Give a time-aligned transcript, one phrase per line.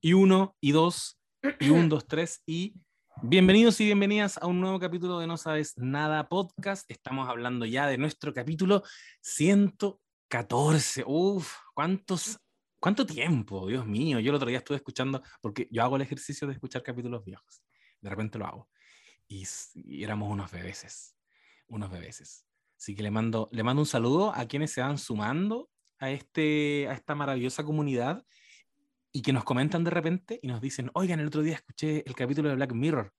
[0.00, 1.18] y uno, y dos,
[1.58, 2.74] y un, dos, tres, y
[3.22, 6.88] bienvenidos y bienvenidas a un nuevo capítulo de No Sabes Nada Podcast.
[6.88, 8.84] Estamos hablando ya de nuestro capítulo
[9.22, 11.02] 114.
[11.04, 12.38] Uf, ¿cuántos,
[12.78, 14.20] cuánto tiempo, Dios mío.
[14.20, 17.62] Yo el otro día estuve escuchando, porque yo hago el ejercicio de escuchar capítulos viejos.
[18.00, 18.68] De repente lo hago.
[19.26, 21.16] Y, y éramos unos bebeses,
[21.66, 22.46] unos bebeses.
[22.76, 25.68] Así que le mando, le mando un saludo a quienes se van sumando
[25.98, 28.24] a, este, a esta maravillosa comunidad
[29.12, 32.14] y que nos comentan de repente y nos dicen, oigan, el otro día escuché el
[32.14, 33.12] capítulo de Black Mirror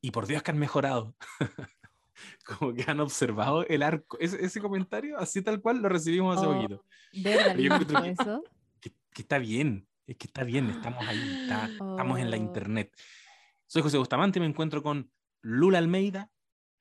[0.00, 1.14] y por Dios que han mejorado.
[2.44, 4.18] Como que han observado el arco.
[4.18, 6.84] Ese, ese comentario, así tal cual, lo recibimos hace Oh, poquito.
[7.14, 7.56] ¿Verdad?
[7.56, 8.44] Yo creo que- eso?
[8.80, 12.40] Que, que está bien, es que está bien, estamos ahí, está- estamos en la Oh.
[12.40, 12.94] internet.
[13.66, 15.10] Soy José Bustamante y me encuentro con
[15.42, 16.30] Lula Almeida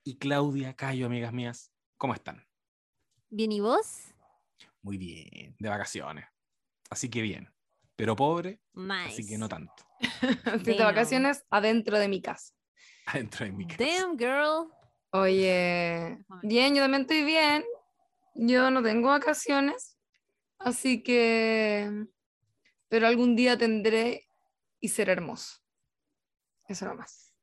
[0.03, 1.71] y Claudia Cayo, amigas mías.
[1.97, 2.45] ¿Cómo están?
[3.29, 4.13] Bien, ¿y vos?
[4.81, 6.25] Muy bien, de vacaciones.
[6.89, 7.49] Así que bien,
[7.99, 9.09] pero pobre, Nice.
[9.09, 9.73] así que no tanto.
[10.45, 10.87] Estoy de Damn.
[10.87, 12.53] vacaciones adentro de mi casa.
[13.07, 13.83] Adentro de mi casa.
[13.83, 14.71] Damn, girl.
[15.11, 17.65] Oye, bien, yo también estoy bien.
[18.35, 19.97] Yo no tengo vacaciones,
[20.59, 22.05] así que...
[22.87, 24.29] Pero algún día tendré
[24.79, 25.57] y será hermoso.
[26.69, 27.33] Eso nomás.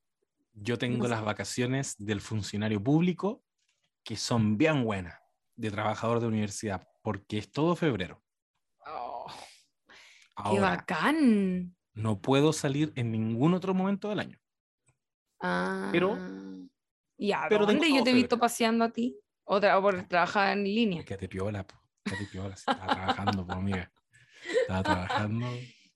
[0.55, 3.45] Yo tengo No las vacaciones del funcionario público
[4.02, 5.20] que son bien buenas,
[5.55, 8.23] de trabajador de universidad, porque es todo febrero.
[8.86, 9.16] Oh,
[10.37, 11.75] ¡Qué Ahora, bacán!
[11.95, 14.39] no puedo salir en ningún otro momento del año.
[15.41, 16.19] Ah, Pero-
[17.19, 19.17] ¿Y a pero dónde yo te he visto paseando a ti?
[19.45, 21.03] ¿O, tra- por trabajar en línea?
[21.05, 21.64] Que te piola,
[22.05, 23.91] que te piola, estaba trabajando, pues, amiga.
[24.61, 25.47] Estaba trabajando.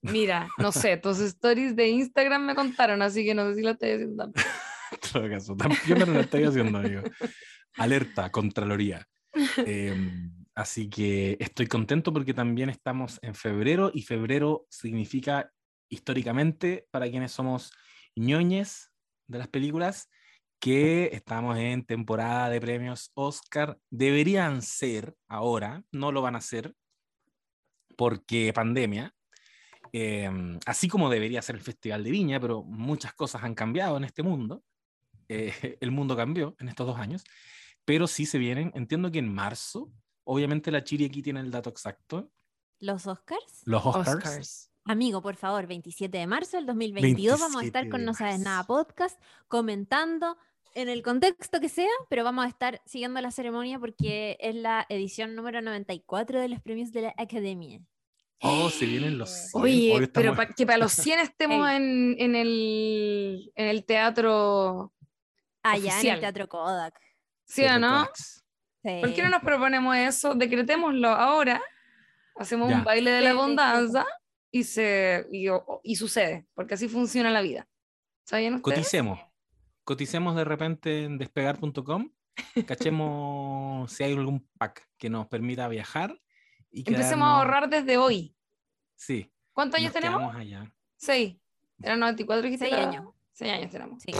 [0.01, 3.69] Mira, no sé, tus stories de Instagram me contaron, así que no sé si lo
[3.71, 4.31] estoy haciendo
[5.13, 7.03] todo caso, tan piola no lo estoy haciendo, amigo.
[7.77, 9.07] Alerta, Contraloría.
[9.57, 15.51] Em, así que estoy contento porque también estamos en febrero y febrero significa
[15.89, 17.71] históricamente para quienes somos
[18.15, 18.91] ñoñes
[19.27, 20.09] de las películas
[20.59, 23.79] que estamos en temporada de premios Oscar.
[23.89, 26.75] Deberían ser ahora, no lo van a hacer
[27.97, 29.13] porque pandemia.
[29.91, 34.03] Em, así como debería ser el Festival de Viña, pero muchas cosas han cambiado en
[34.03, 34.63] este mundo.
[35.27, 35.51] Eh,
[35.81, 37.23] el mundo cambió en estos dos años
[37.85, 39.91] pero sí se vienen, entiendo que en marzo,
[40.31, 42.31] obviamente la Chiri aquí tiene el dato exacto,
[42.79, 43.61] ¿Los Oscars?
[43.65, 44.71] los Oscars, Oscars.
[44.85, 48.13] Amigo, por favor, 27 de marzo del 2022 vamos a 27 estar con de No
[48.15, 48.63] Sabes Nada.
[48.63, 50.37] Podcast comentando
[50.73, 54.85] en el contexto que sea, pero vamos a estar siguiendo la ceremonia porque es la
[54.89, 57.81] edición número 94 de los premios de la Academia.
[58.41, 59.61] Oh, se vienen los 100.
[59.63, 64.91] Oye, Hoy pero pa- que para los 100 estemos en, en el, en el teatro,
[65.61, 66.99] Allá en el Teatro Kodak.
[67.45, 68.07] ¿sí o no?
[68.83, 69.01] Kodax.
[69.01, 70.33] ¿Por qué no nos proponemos eso?
[70.35, 71.61] Decretémoslo ahora,
[72.35, 72.77] hacemos Ya.
[72.77, 73.39] un baile de la Sí, sí, sí.
[73.43, 74.05] abundancia
[74.51, 75.45] y, se, y,
[75.83, 77.67] y sucede, porque así funciona la vida.
[78.23, 78.77] ¿Sabían ustedes?
[78.77, 79.19] Coticemos.
[79.83, 82.11] Coticemos de repente en despegar.com,
[82.67, 86.19] cachemos si hay algún pack que nos permita viajar
[86.71, 88.35] y Empecemos a quedarnos- ahorrar desde hoy.
[88.95, 89.31] Sí.
[89.53, 90.33] ¿Cuántos años tenemos?
[90.35, 90.71] allá.
[90.95, 91.35] Seis.
[91.81, 93.13] Eran 94 dijiste Seis la- años.
[93.33, 94.01] Seis años tenemos.
[94.03, 94.11] Sí.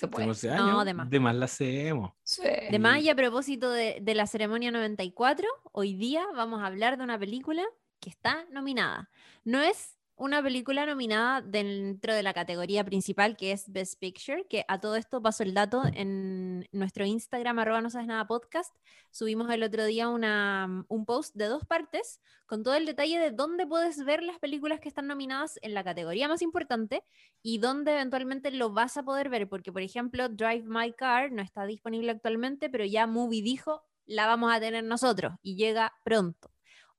[0.00, 0.26] Se puede.
[0.56, 1.10] No, de más.
[1.10, 2.12] de más la hacemos.
[2.22, 2.40] Sí.
[2.70, 6.96] De más, y a propósito de, de la ceremonia 94, hoy día vamos a hablar
[6.96, 7.62] de una película
[8.00, 9.10] que está nominada.
[9.44, 14.66] No es una película nominada dentro de la categoría principal que es Best Picture, que
[14.68, 18.76] a todo esto paso el dato en nuestro Instagram, arroba no sabes nada podcast.
[19.10, 23.30] Subimos el otro día una, un post de dos partes con todo el detalle de
[23.30, 27.02] dónde puedes ver las películas que están nominadas en la categoría más importante
[27.42, 31.40] y dónde eventualmente lo vas a poder ver, porque por ejemplo Drive My Car no
[31.40, 36.50] está disponible actualmente, pero ya Movie dijo la vamos a tener nosotros y llega pronto.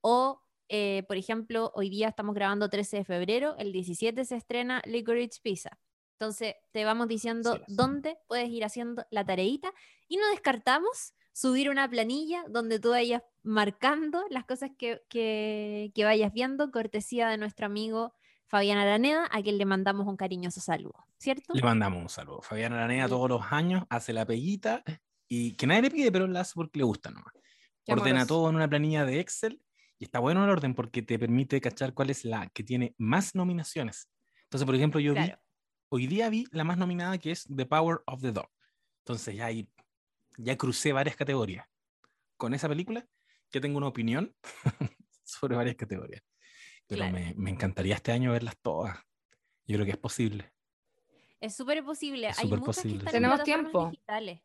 [0.02, 0.42] O
[0.74, 5.40] eh, por ejemplo, hoy día estamos grabando 13 de febrero, el 17 se estrena Licorice
[5.44, 5.78] Pizza.
[6.18, 7.76] Entonces te vamos diciendo es.
[7.76, 9.74] dónde puedes ir haciendo la tareita
[10.08, 16.04] y no descartamos subir una planilla donde tú vayas marcando las cosas que, que- que
[16.06, 18.14] vayas viendo, cortesía de nuestro amigo
[18.48, 21.53] Fabián Araneda, a quien le mandamos un cariñoso saludo, ¿cierto?
[21.53, 22.41] Le mandamos un saludo.
[22.41, 24.84] Fabián Aranea todos los años hace la peguita
[25.28, 27.34] y que nadie le pide, pero la hace porque le gusta nomás.
[27.85, 28.28] Qué Ordena amoroso.
[28.28, 29.62] todo en una planilla de Excel
[30.02, 33.36] y está bueno el orden porque te permite cachar cuál es la que tiene más
[33.36, 34.09] nominaciones.
[34.46, 35.40] Entonces, por ejemplo, yo vi, Claro.
[35.90, 38.50] hoy día vi la más nominada que es The Power of the Dog.
[39.03, 39.70] Entonces ya ahí,
[40.40, 41.68] ya crucé varias categorías.
[42.36, 43.06] Con esa película
[43.52, 44.36] ya tengo una opinión
[45.24, 46.24] sobre varias categorías.
[46.88, 47.14] Pero Claro.
[47.14, 48.98] me, me encantaría este año verlas todas.
[49.68, 50.52] Yo creo que es posible.
[51.40, 52.30] Es súper posible.
[52.30, 53.90] Es Hay muchas posible, que están en Tenemos tiempo.
[53.92, 54.42] digitales.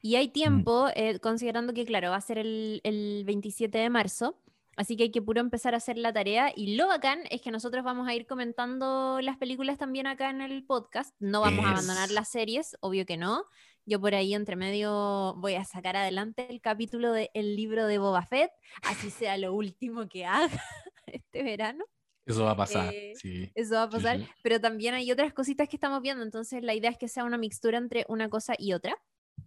[0.00, 4.38] Y hay tiempo, eh, considerando que, claro, va a ser el, el 27 de marzo.
[4.76, 6.52] Así que hay que puro empezar a hacer la tarea.
[6.54, 10.40] Y lo bacán es que nosotros vamos a ir comentando las películas también acá en
[10.40, 11.14] el podcast.
[11.18, 13.44] No vamos a abandonar las series, obvio que no.
[13.84, 18.22] Yo por ahí entre medio voy a sacar adelante el capítulo del libro de Boba
[18.24, 18.50] Fett,
[18.84, 20.48] así sea lo último que haga
[21.06, 21.84] este verano.
[22.24, 23.50] Eso va a pasar, Eh, sí.
[23.56, 24.18] Eso va a Sí, pasar.
[24.20, 24.28] sí.
[24.44, 26.22] Pero también hay otras cositas que estamos viendo.
[26.22, 28.94] Entonces la idea es que sea una mixtura entre una cosa y otra.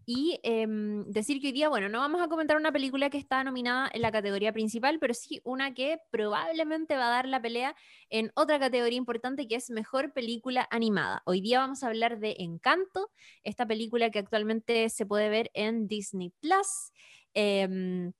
[0.07, 3.43] Y em, decir que hoy día, bueno, no vamos a comentar una película que está
[3.43, 7.75] nominada en la categoría principal, pero sí una que probablemente va a dar la pelea
[8.09, 11.23] en otra categoría importante que es Mejor Película Animada.
[11.25, 13.11] Hoy día vamos a hablar de Encanto,
[13.43, 16.91] esta película que actualmente se puede ver en Disney Plus.
[17.33, 18.13] em,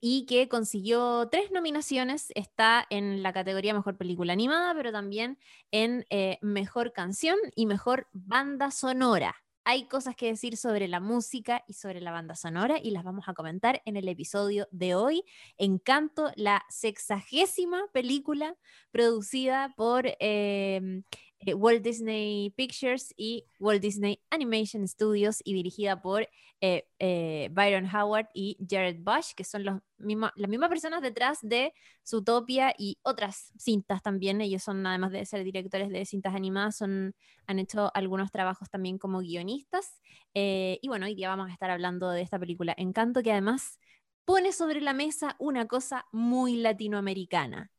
[0.00, 2.30] y que consiguió tres nominaciones.
[2.34, 5.38] Está en la categoría Mejor Película Animada, pero también
[5.72, 9.34] en eh, Mejor Canción y Mejor Banda Sonora.
[9.70, 13.28] Hay cosas que decir sobre la música y sobre la banda sonora y las vamos
[13.28, 15.24] a comentar en el episodio de hoy.
[15.58, 18.56] Encanto, la sexagésima película
[18.90, 21.02] producida por eh,
[21.40, 26.28] eh, Walt Disney Pictures y Walt Disney Animation Studios y dirigida por
[26.60, 31.38] eh, eh, Byron Howard y Jared Bush, que son los misma- las mismas personas detrás
[31.42, 31.72] de
[32.04, 34.40] Zootopia y otras cintas también.
[34.40, 37.14] Ellos son, además de ser directores de cintas animadas, son,
[37.46, 40.00] han hecho algunos trabajos también como guionistas.
[40.34, 43.78] Y bueno, hoy día vamos a estar hablando de esta película Encanto, que además
[44.24, 47.70] pone sobre la mesa una cosa muy latinoamericana.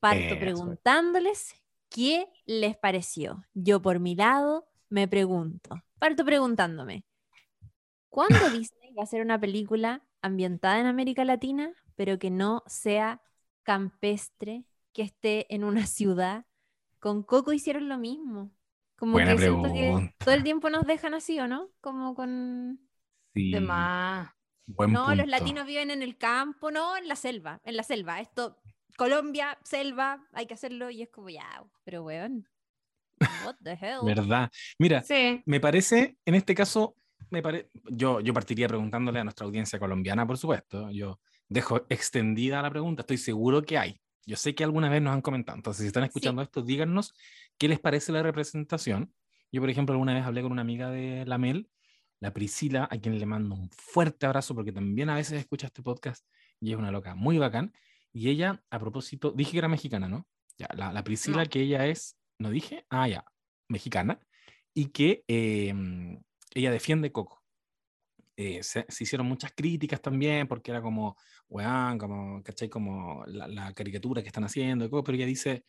[0.00, 1.54] Parto preguntándoles
[1.88, 3.44] qué les pareció.
[3.54, 7.04] Yo por mi lado me pregunto, parto preguntándome,
[8.08, 13.22] ¿cuándo Disney va a hacer una película ambientada en América Latina, pero que no sea
[13.62, 16.46] campestre, que esté en una ciudad?
[17.00, 18.50] Con Coco hicieron lo mismo.
[18.96, 21.70] Como Buena que siento que todo el tiempo nos dejan así, ¿o no?
[21.80, 22.80] Como con...
[23.32, 24.30] Sí, De más.
[24.66, 28.20] buen No, los latinos viven en el campo, no, en la selva, en la selva.
[28.20, 28.58] Esto,
[28.98, 32.48] Colombia, selva, hay que hacerlo y es como ya, pero weón.
[33.44, 34.00] What the hell?
[34.04, 34.50] ¿Verdad?
[34.76, 35.40] Mira, Sí.
[35.46, 36.96] me parece, en este caso,
[37.30, 37.70] me pare...
[37.84, 40.90] yo, yo partiría preguntándole a nuestra audiencia colombiana, por supuesto.
[40.90, 44.00] Yo dejo extendida la pregunta, estoy seguro que hay.
[44.26, 47.14] Yo sé que alguna vez nos han comentado, entonces si están escuchando esto, díganos
[47.56, 49.14] qué les parece la representación.
[49.52, 51.70] Yo, por ejemplo, alguna vez hablé con una amiga de la Mel,
[52.18, 55.82] la Priscila, a quien le mando un fuerte abrazo porque también a veces escucha este
[55.82, 56.26] podcast
[56.60, 57.72] y es una loca muy bacán.
[58.18, 60.26] Y ella, a propósito, dije que era mexicana, ¿no?
[60.58, 61.48] Ya, la, la Priscila, No.
[61.48, 62.84] que ella es, ¿no dije?
[62.90, 63.24] Ah, ya,
[63.68, 64.18] mexicana,
[64.74, 65.72] y que eh,
[66.52, 67.44] ella defiende Coco.
[68.36, 71.16] Eh, se, se hicieron muchas críticas también porque era como,
[71.48, 72.68] weón, como, ¿cachai?
[72.68, 75.64] Como la, la caricatura que están haciendo, Coco, pero ella dice,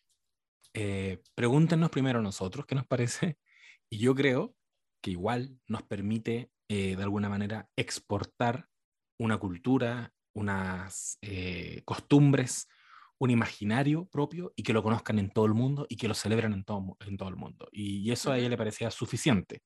[0.73, 3.37] eh, pregúntenos primero a nosotros qué nos parece,
[3.91, 4.55] y yo creo
[5.03, 8.69] que igual nos permite eh, de alguna manera exportar
[9.19, 12.67] una cultura, unas eh, costumbres,
[13.19, 16.53] un imaginario propio y que lo conozcan en todo el mundo y que lo celebren
[16.53, 17.67] en todo, en todo el mundo.
[17.71, 19.61] Y, eso a ella le parecía suficiente.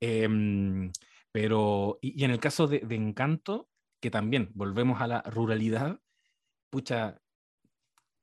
[0.00, 0.92] Em,
[1.32, 3.68] pero, y, y en el caso de, de Encanto,
[4.00, 5.98] que también volvemos a la ruralidad,
[6.70, 7.18] pucha,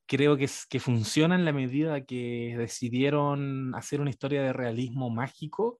[0.09, 5.09] creo que, es, que funciona en la medida que decidieron hacer una historia de realismo
[5.09, 5.80] mágico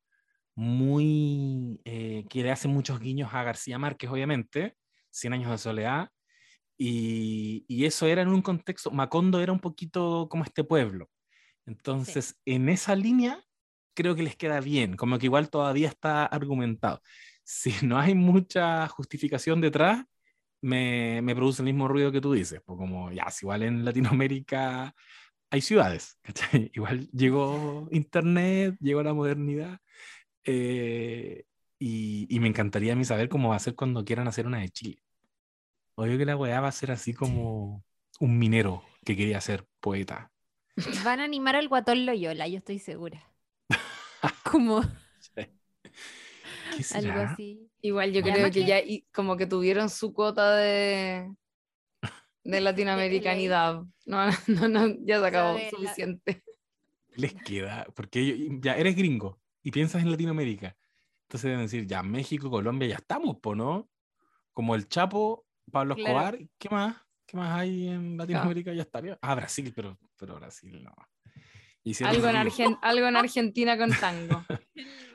[0.56, 4.76] muy, eh, que le hace muchos guiños a García Márquez, obviamente,
[5.20, 6.10] Cien años de soledad,
[6.78, 11.10] y, y eso era en un contexto, Macondo era un poquito como este pueblo.
[11.66, 13.44] Entonces, en esa línea,
[13.94, 17.02] creo que les queda bien, como que igual todavía está argumentado.
[17.44, 20.06] Si no hay mucha justificación detrás,
[20.62, 23.86] me, me produce el mismo ruido que tú dices, pues como ya, si igual en
[23.86, 24.94] Latinoamérica
[25.50, 26.72] hay ciudades, ¿cachai?
[26.74, 29.80] Igual llegó Internet, llegó la modernidad,
[30.46, 31.44] eh,
[31.80, 34.60] y, y me encantaría a mí saber cómo va a ser cuando quieran hacer una
[34.60, 35.02] de Chile.
[36.00, 37.84] Obvio que la weá va a ser así como
[38.22, 40.32] un minero que quería ser poeta.
[41.04, 43.22] Van a animar al guatón Loyola, yo estoy segura.
[44.50, 44.82] Como
[45.36, 47.70] ¿Qué algo así.
[47.82, 51.30] Igual yo creo que que- ya y como que tuvieron su cuota de,
[52.46, 53.84] de latinoamericanidad.
[54.06, 56.44] No, no, no, ya se acabó, de la- suficiente.
[57.16, 60.78] les queda, porque ellos- ya eres gringo y piensas en Latinoamérica.
[61.24, 63.90] Entonces deben decir, ya México, Colombia, ya estamos, po, ¿no?
[64.54, 66.10] Como el Chapo, Pablo Claro.
[66.36, 66.96] Escobar, ¿qué más?
[67.26, 68.74] ¿Qué más hay en Latinoamérica?
[68.74, 69.18] Ya estaría.
[69.22, 70.94] Ah, Brasil, pero, pero Brasil no.
[72.06, 74.46] Algo en, su- Argen- algo en Argentina con tango.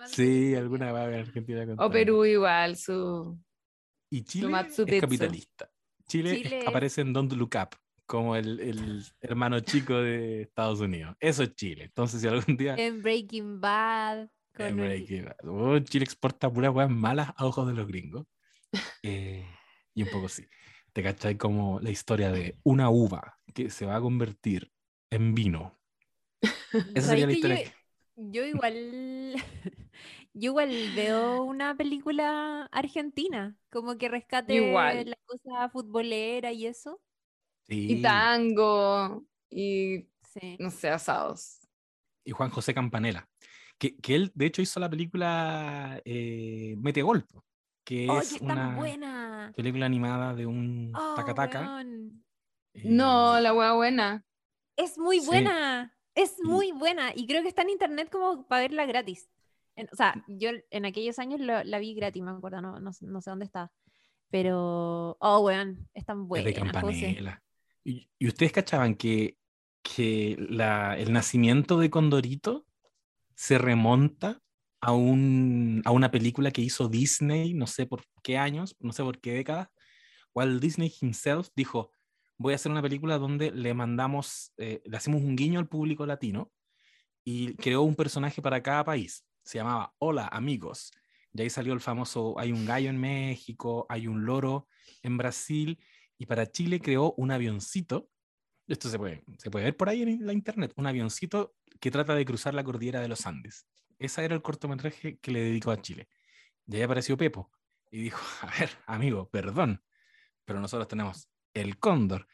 [0.07, 1.91] Sí, alguna va a haber Argentina con O tango.
[1.93, 3.39] Perú igual, su...
[4.11, 5.71] Y Chile Matsu es capitalista.
[6.07, 10.81] Chile, Chile es- aparece en Don't Look Up, como el, el hermano chico de Estados
[10.81, 11.17] Unidos.
[11.21, 11.85] Eso es Chile.
[11.85, 14.29] Entonces, si algún día En Breaking Bad.
[14.55, 15.37] con el- Breaking Bad.
[15.49, 18.27] Oh, Chile exporta puras weas malas a ojos de los gringos.
[19.03, 19.47] Eh,
[19.95, 20.47] y un poco sí.
[20.93, 21.37] ¿Te cachai?
[21.37, 24.73] Como la historia de una uva que se va a convertir
[25.11, 25.79] en vino.
[26.95, 27.57] Esa sería la ¿Sabes que historia.
[27.57, 27.75] yo, que-
[28.17, 29.35] yo igual,
[30.35, 35.05] yo igual veo una película argentina, como que rescate Igual.
[35.05, 37.01] la cosa futbolera y eso.
[37.69, 37.77] Sí.
[37.87, 40.59] Y tango, y Sí.
[40.59, 41.61] no sé, asados.
[42.25, 43.29] y Juan José Campanella,
[43.79, 47.45] que, que él de hecho hizo la película eh, Mete Gol, po,
[47.85, 49.53] que ¡Oh, es que es tan una buena!
[49.57, 51.61] película animada de un ¡Oh, taca-taca.
[51.61, 52.25] weón!
[52.75, 54.25] eh, No, la hueá buena.
[54.77, 55.27] Es muy Sí.
[55.27, 57.13] buena, es Y- muy buena.
[57.15, 59.29] Y creo que está en internet como para verla gratis.
[59.77, 62.93] En- o sea, yo en aquellos años lo- la vi gratis, me acuerdo, no, no,
[62.93, 63.71] sé- no sé dónde está.
[64.31, 66.45] Pero, oh, weón, es tan es buena.
[66.47, 66.73] de José.
[66.73, 67.43] Campanella.
[67.85, 69.37] Y, y ustedes cachaban que,
[69.83, 72.67] que la- el nacimiento de Condorito
[73.35, 74.41] se remonta
[74.85, 79.03] a, un, a una película que hizo Disney, no sé por qué años, no sé
[79.03, 79.69] por qué décadas.
[80.35, 81.91] Walt Disney himself dijo,
[82.37, 86.05] voy a hacer una película donde le mandamos, eh, le hacemos un guiño al público
[86.05, 86.53] latino
[87.25, 89.25] y creó un personaje para cada país.
[89.43, 90.91] Se llamaba Hola amigos.
[91.33, 94.69] Y ahí salió el famoso, hay un gallo en México, hay un loro
[95.03, 95.81] en Brasil,
[96.19, 98.09] y para Chile creó un avioncito.
[98.69, 102.15] Esto se puede, se puede ver por ahí en la internet, un avioncito que trata
[102.15, 103.67] de cruzar la cordillera de los Andes.
[103.99, 106.09] Ese era el cortometraje que le dedicó a Chile.
[106.67, 107.51] Y ahí apareció Pepo
[107.91, 109.83] y dijo, a ver, amigo, perdón,
[110.45, 112.27] pero nosotros tenemos el cóndor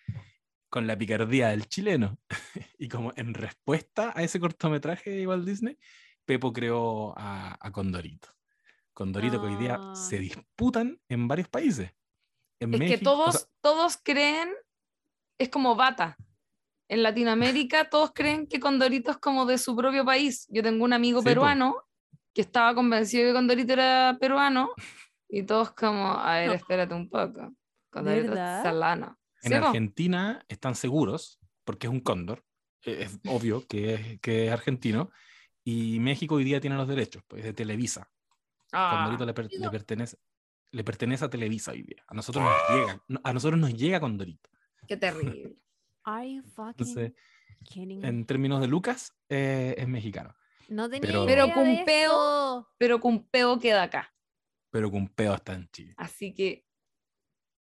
[0.69, 2.19] con la picardía del chileno.
[2.79, 5.79] y como en respuesta a ese cortometraje de Walt Disney,
[6.25, 8.29] Pepo creó a, a Condorito.
[8.93, 9.95] Condorito que hoy día Ah.
[9.97, 11.91] se disputan en varios países.
[12.61, 14.51] En Es que México, o todos, sea, todos creen,
[15.39, 16.17] es como bata.
[16.91, 20.49] En Latinoamérica todos creen que Condorito es como de su propio país.
[20.51, 21.77] Yo tengo un amigo Sí, peruano
[22.35, 24.71] que estaba convencido que Condorito era peruano
[25.29, 26.55] y todos como, a ver, No.
[26.55, 27.55] espérate un poco.
[27.91, 29.17] Condorito es salano.
[29.43, 29.67] en Sí, po.
[29.69, 32.45] Argentina están seguros, porque es un cóndor,
[32.85, 35.11] eh, es obvio que es, que es argentino,
[35.63, 38.11] y México hoy día tiene los derechos, pues es de Televisa.
[38.73, 40.17] Ah, Condorito le, per- le pertenece,
[40.73, 42.03] le pertenece a Televisa hoy día.
[42.09, 44.51] A nosotros nos llega, a nosotros nos llega Condorito.
[44.89, 45.55] qué terrible.
[46.05, 47.13] Are you fucking Entonces,
[47.65, 48.09] kidding me?
[48.09, 50.35] en términos de Lucas, eh, es mexicano,
[50.69, 52.69] No tenía pero- idea Pero de con peo- esto.
[52.79, 54.15] Pero Cumpeo queda acá.
[54.71, 55.95] pero con peo está en Chile.
[55.97, 56.65] Así que.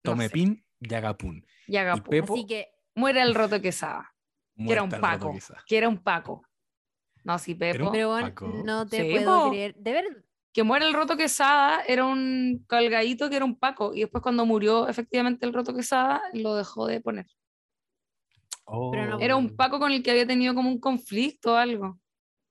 [0.05, 0.33] no Tome sé.
[0.33, 1.45] pin, Yagapun.
[1.67, 4.13] Y haga Pepo, Así que Muere el roto quesada.
[4.55, 5.33] Que era un Paco.
[5.65, 6.45] Que era un Paco.
[7.23, 7.77] No, sí, Pepo.
[7.77, 8.47] Pero- Pero bueno, Paco.
[8.65, 9.49] no te Sí, puedo po.
[9.49, 9.75] creer.
[9.75, 14.01] De verdad, que muere el Roto Quesada era un colgadito que era un Paco y
[14.01, 17.25] después cuando murió efectivamente el Roto Quesada lo dejó de poner.
[18.65, 21.99] Pero no- Era un Paco con el que había tenido como un conflicto o algo.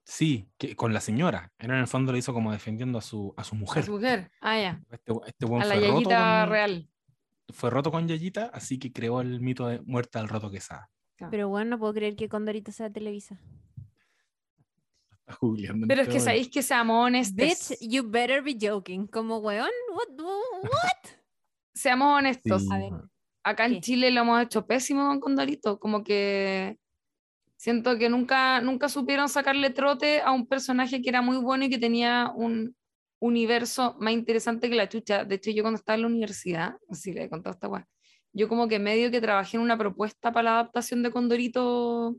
[0.05, 1.51] Sí, que, con la señora.
[1.57, 3.83] Él en el fondo lo hizo como defendiendo a su, a su A mujer.
[3.85, 4.31] su mujer.
[4.41, 4.81] Ah, ya.
[4.91, 6.89] Este, este weón A la fue roto Yayita con- real.
[7.53, 10.89] fue roto con Yayita, así que creó el mito de muerta al roto quesada.
[11.31, 13.39] pero bueno, no puedo creer que Condorito sea Televisa.
[15.87, 17.35] Pero es que sabéis que seamos honestos.
[17.35, 19.07] Bitch, you better be joking.
[19.07, 20.19] Como weón, what,
[20.63, 21.11] what?
[21.73, 22.61] Seamos honestos.
[22.63, 22.69] Sí.
[22.71, 22.91] A ver.
[23.43, 23.81] Acá en ¿Qué?
[23.81, 25.79] Chile lo hemos hecho pésimo con Condorito.
[25.79, 26.77] Como que
[27.57, 31.69] siento que nunca, nunca supieron sacarle trote a un personaje que era muy bueno y
[31.69, 32.75] que tenía un
[33.19, 35.23] universo más interesante que la chucha.
[35.23, 37.87] De hecho, yo cuando estaba en la universidad, así le he contado esta weá,
[38.33, 42.15] yo como que medio que trabajé en una propuesta para la adaptación de Condorito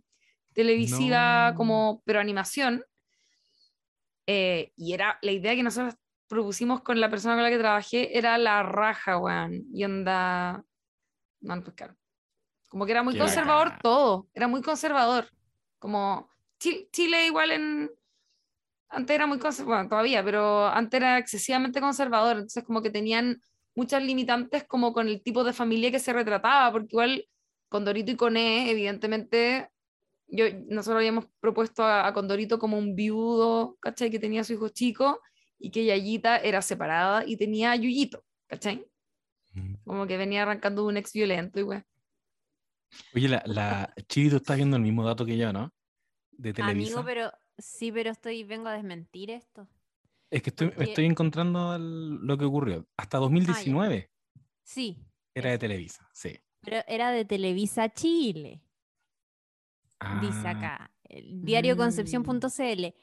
[0.55, 1.57] televisiva, No.
[1.57, 2.85] como, pero animación.
[4.27, 5.95] Eh, y era la idea que nosotros
[6.29, 9.65] propusimos con la persona con la que trabajé era la raja, weón.
[9.75, 10.65] Y onda.
[11.45, 11.95] No, pues claro.
[12.69, 14.29] Como que era muy Qué conservador todo.
[14.33, 15.29] Era muy conservador.
[15.79, 17.91] Como Chi- Chile, igual en.
[18.89, 22.37] Antes era muy conservador, bueno, todavía, pero antes era excesivamente conservador.
[22.37, 23.41] Entonces, como que tenían
[23.75, 27.27] muchas limitantes, como con el tipo de familia que se retrataba, porque igual
[27.69, 29.69] Condorito y Coné, evidentemente,
[30.29, 34.11] yo, nosotros habíamos propuesto a, a Condorito como un viudo, ¿cachai?
[34.11, 35.21] Que tenía a su hijo chico
[35.59, 38.87] y que Yayita era separada y tenía a Yuyito, ¿cachai?
[39.85, 41.83] Como que venía arrancando un ex violento y güey.
[43.15, 45.73] Oye, la, la Chiri, tú estás viendo el mismo dato que yo, ¿no?
[46.33, 46.93] De Televisa.
[47.01, 49.69] Amigo, pero sí, pero estoy, vengo a desmentir esto.
[50.31, 52.87] Es que estoy, porque- estoy encontrando el- lo que ocurrió.
[52.97, 54.11] Hasta 2019
[54.63, 54.99] Sí,
[55.35, 55.59] era de.
[55.59, 56.39] Televisa, sí.
[56.61, 58.63] pero era de Televisa Chile.
[60.21, 61.79] Dice Ah, acá, el diario Mm.
[61.79, 62.95] Concepción.cl.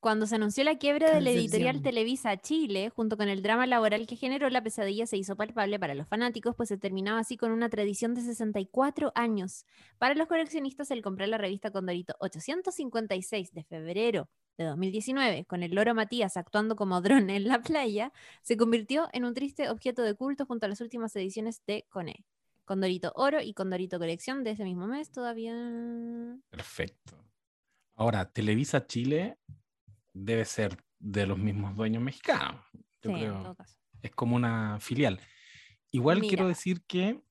[0.00, 1.82] Cuando se anunció la quiebra de la editorial.
[1.82, 5.96] Televisa Chile, junto con el drama laboral que generó, la pesadilla se hizo palpable para
[5.96, 9.66] los fanáticos, pues se terminaba así con una tradición de 64 años.
[9.98, 15.74] Para los coleccionistas, el comprar la revista Condorito 856 de febrero de 2019, con el
[15.74, 18.12] loro Matías actuando como dron en la playa,
[18.42, 22.24] se convirtió en un triste objeto de culto junto a las últimas ediciones de Coné.
[22.64, 25.54] Condorito Oro y Condorito Colección de ese mismo mes todavía.
[26.50, 27.16] Perfecto.
[27.96, 29.38] Ahora, Televisa Chile
[30.12, 32.64] debe ser de los mismos dueños mexicanos.
[33.02, 33.42] Yo Sí, en creo.
[33.42, 33.78] todo caso.
[34.02, 35.20] Es como una filial.
[35.90, 37.22] Igual quiero decir que,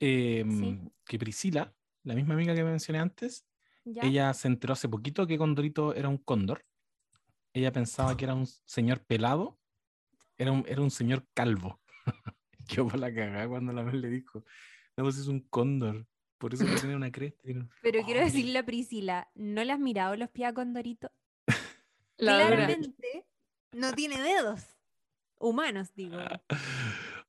[0.00, 3.46] em, que Priscila, la misma amiga que mencioné antes,
[3.84, 4.02] ¿Ya?
[4.02, 6.66] ella se enteró hace poquito que Condorito era un cóndor.
[7.52, 9.60] Ella pensaba que era un señor pelado,
[10.38, 11.80] era un, era un señor calvo.
[12.68, 14.44] Quedó por la cagada cuando la vez le dijo,
[14.96, 16.06] no, pues es un cóndor,
[16.38, 17.42] por eso tiene una cresta.
[17.42, 17.70] tiene un-".
[17.82, 21.10] Pero quiero decirle a Priscila, ¿no le has mirado los pies a Condorito?
[22.20, 22.66] La dura.
[22.66, 23.26] Claramente
[23.72, 24.76] no tiene dedos.
[25.38, 26.18] Humanos, digo.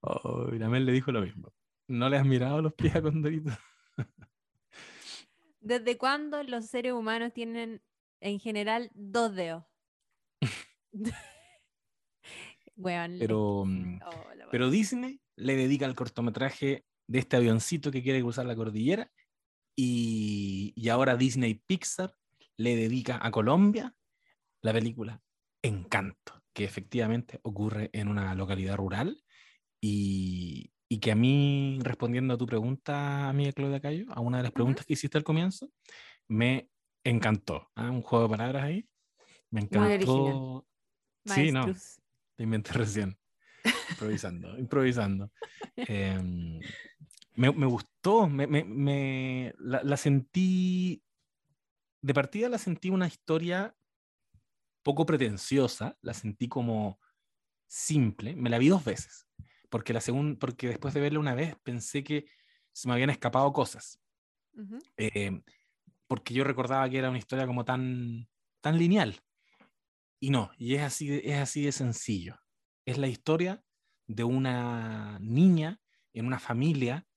[0.02, 1.54] Oh, y Mel le dijo lo mismo.
[1.88, 3.52] ¿No le has mirado los pies a Condorito?
[5.62, 7.82] ¿Desde cuándo los seres humanos tienen
[8.20, 9.64] en general dos dedos?
[12.76, 14.72] Weón, Pero, mm, oh, pero.
[14.72, 19.12] Disney le dedica el cortometraje de este avioncito que quiere cruzar la cordillera
[19.76, 22.18] y, y ahora Disney Pixar
[22.58, 23.94] le dedica a Colombia
[24.62, 25.22] la película
[25.64, 29.24] Encanto, que efectivamente ocurre en una localidad rural
[29.80, 34.44] y, y que a mí, respondiendo a tu pregunta, amiga Claudia Cayo, a una de
[34.44, 35.70] las preguntas que hiciste al comienzo,
[36.28, 36.70] me
[37.04, 37.70] encantó.
[37.76, 37.92] ¿ah?
[37.92, 38.88] Un juego de palabras ahí.
[39.52, 40.66] Me encantó.
[41.26, 41.66] Sí, no,
[42.36, 43.18] te inventé recién.
[43.92, 45.32] Improvisando, improvisando.
[45.76, 46.60] Em,
[47.36, 51.04] me, me gustó, me, me- me- la, la sentí,
[52.02, 53.76] de partida la sentí una historia
[54.84, 57.00] poco pretenciosa, la sentí como
[57.68, 59.28] simple, me la vi dos veces,
[59.70, 62.26] porque, la segun- porque después de verla una vez pensé que
[62.74, 64.02] se me habían escapado cosas,
[64.98, 65.42] eh,
[66.08, 68.28] porque yo recordaba que era una historia como tan,
[68.62, 69.22] tan lineal.
[70.20, 72.38] Y no, y es así, de- es así de sencillo.
[72.86, 73.64] Es la historia
[74.08, 75.82] de una niña
[76.14, 77.08] en una familia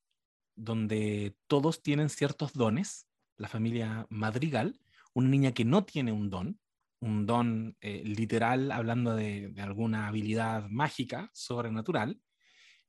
[0.56, 4.80] donde todos tienen ciertos dones, la familia Madrigal,
[5.12, 6.61] una niña que no tiene un don,
[7.04, 12.18] un don eh, literal hablando de, alguna habilidad mágica, sobrenatural,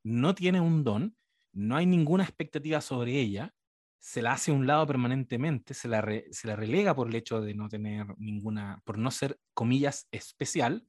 [0.04, 1.18] no tiene un don,
[1.54, 3.54] no hay ninguna expectativa sobre ella,
[4.00, 7.16] se la hace a un lado permanentemente, se la, re- se la relega por el
[7.16, 10.88] hecho de no tener ninguna, por no ser, comillas, especial,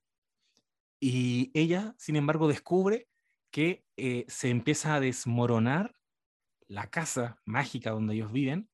[1.00, 3.08] y ella, sin embargo, descubre
[3.50, 5.94] que eh, se empieza a desmoronar
[6.68, 8.68] la casa mágica donde ellos viven,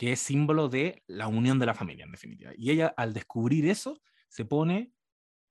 [0.00, 2.52] que es símbolo de la unión de la familia, en definitiva.
[2.56, 4.94] Y ella, al descubrir eso, se pone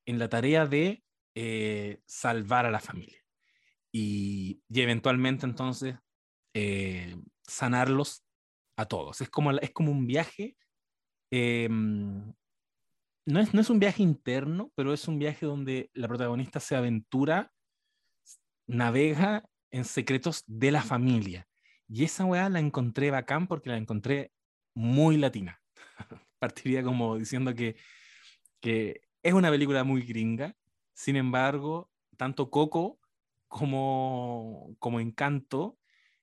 [0.07, 1.03] en la tarea de
[1.35, 3.23] eh, salvar a la familia.
[3.91, 5.97] Y, y eventualmente, entonces,
[6.55, 8.25] eh, sanarlos
[8.75, 9.21] a todos.
[9.21, 10.57] Es como, es como un viaje.
[11.29, 12.33] eh, no,
[13.39, 17.53] es, no es un viaje interno, pero es un viaje donde la protagonista se aventura,
[18.65, 21.47] navega en secretos de la familia.
[21.87, 24.31] Y esa weá la encontré bacán porque la encontré
[24.73, 25.61] muy latina.
[26.39, 27.75] Partiría como diciendo que,
[28.61, 30.55] que es una película muy gringa.
[30.93, 32.99] Sin embargo, tanto Coco
[33.47, 35.77] como, como Encanto,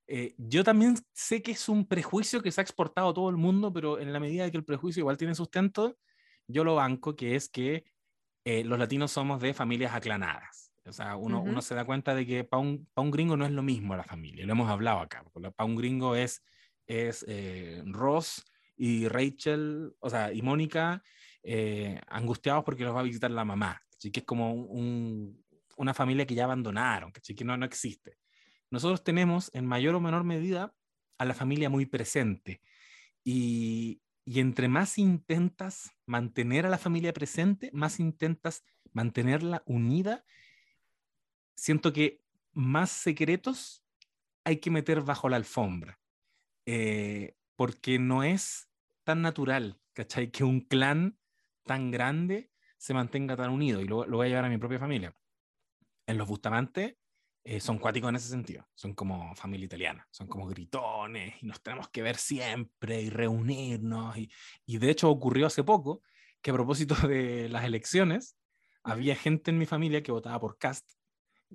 [0.07, 3.37] eh, yo también sé que es un prejuicio que se ha exportado a todo el
[3.37, 5.97] mundo, pero en la medida de que el prejuicio igual tiene sustento,
[6.47, 7.85] yo lo banco, que es que
[8.45, 10.73] eh, los latinos somos de familias aclanadas.
[10.87, 13.45] O sea, uno, uno se da cuenta de que para un, pa un gringo no
[13.45, 15.25] es lo mismo la familia, lo hemos hablado acá.
[15.33, 16.43] Para un gringo es,
[16.87, 18.45] es eh, Ross
[18.77, 21.03] y Rachel, o sea, y Mónica
[21.43, 24.11] eh, angustiados porque los va a visitar la mamá, ¿cachai?
[24.11, 25.45] que es como un-
[25.77, 27.37] una familia que ya abandonaron, ¿cachai?
[27.37, 28.19] que no, no existe.
[28.71, 30.75] Nosotros tenemos en mayor o menor medida
[31.19, 32.61] a la familia muy presente
[33.25, 40.25] y, y entre más intentas mantener a la familia presente, más intentas mantenerla unida,
[41.55, 42.21] siento que
[42.53, 43.85] más secretos
[44.45, 46.01] hay que meter bajo la alfombra,
[46.67, 48.69] eh, porque no es
[49.05, 50.31] tan natural, ¿cachai?
[50.31, 51.19] Que un clan
[51.65, 54.79] tan grande se mantenga tan unido, y lo, lo voy a llevar a mi propia
[54.79, 55.17] familia.
[56.07, 56.99] En los Bustamante
[57.45, 61.63] eh, son cuáticos en ese sentido, son como familia italiana, son como gritones, y nos
[61.63, 64.31] tenemos que ver siempre y reunirnos, y,
[64.67, 66.03] y de hecho ocurrió hace poco
[66.43, 68.37] que a propósito de las elecciones,
[68.83, 70.96] había gente en mi familia que votaba por Cast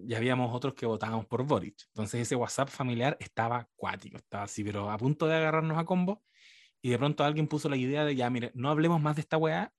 [0.08, 1.76] y habíamos otros que votábamos por Boric.
[1.88, 6.24] Entonces ese WhatsApp familiar estaba cuático, estaba así, pero a punto de agarrarnos a combo.
[6.82, 9.38] Y de pronto alguien puso la idea de, ya, mire, no hablemos más de esta
[9.38, 9.74] weá.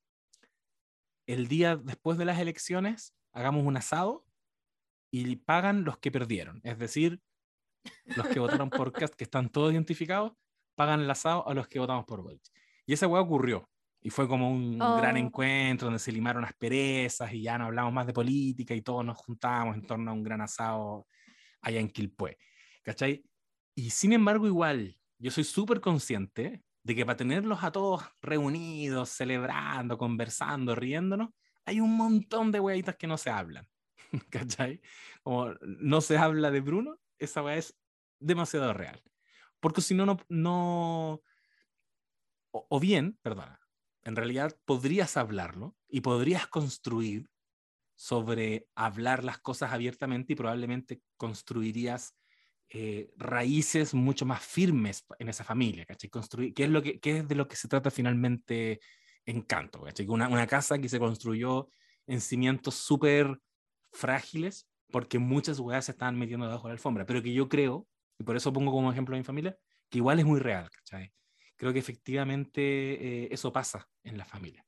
[1.26, 4.24] El día después de las elecciones, hagamos un asado
[5.10, 6.60] y pagan los que perdieron.
[6.64, 7.20] Es decir,
[8.16, 10.32] los que votaron por Cast, que están todos identificados,
[10.74, 12.42] pagan el asado a los que votamos por Boric.
[12.86, 13.68] Y esa weá ocurrió.
[14.02, 15.18] Y fue como un gran Oh.
[15.18, 19.04] encuentro donde se limaron las perezas y ya no hablamos más de política y todos
[19.04, 21.06] nos juntábamos en torno a un gran asado
[21.62, 22.38] allá en Quilpué.
[22.82, 23.24] ¿Cachai?
[23.74, 29.10] Y sin embargo, igual, yo soy súper consciente de que para tenerlos a todos reunidos,
[29.10, 31.30] celebrando, conversando, riéndonos,
[31.64, 33.68] hay un montón de weitas que no se hablan.
[34.30, 34.80] ¿Cachai?
[35.22, 37.78] Como no se habla de Bruno, esa weá es
[38.18, 39.00] demasiado real.
[39.60, 41.22] Porque si no, no.
[42.50, 43.61] O, o bien, perdona,
[44.04, 47.28] en realidad podrías hablarlo y podrías construir
[47.94, 52.16] sobre hablar las cosas abiertamente y probablemente construirías
[52.68, 56.10] eh, raíces mucho más firmes en esa familia, ¿cachai?
[56.10, 58.80] Construir, ¿qué, es lo que, es de lo que se trata finalmente
[59.24, 59.82] Encanto?
[59.82, 60.08] ¿cachai?
[60.08, 61.68] Una, casa que se construyó
[62.06, 63.38] en cimientos súper
[63.92, 67.86] frágiles porque muchas weas se estaban metiendo debajo de la alfombra, pero que yo creo,
[68.18, 69.56] y por eso pongo como ejemplo a mi familia,
[69.88, 70.68] que igual es muy real.
[71.62, 72.60] Creo que efectivamente
[73.22, 74.66] eh, eso pasa en la familia.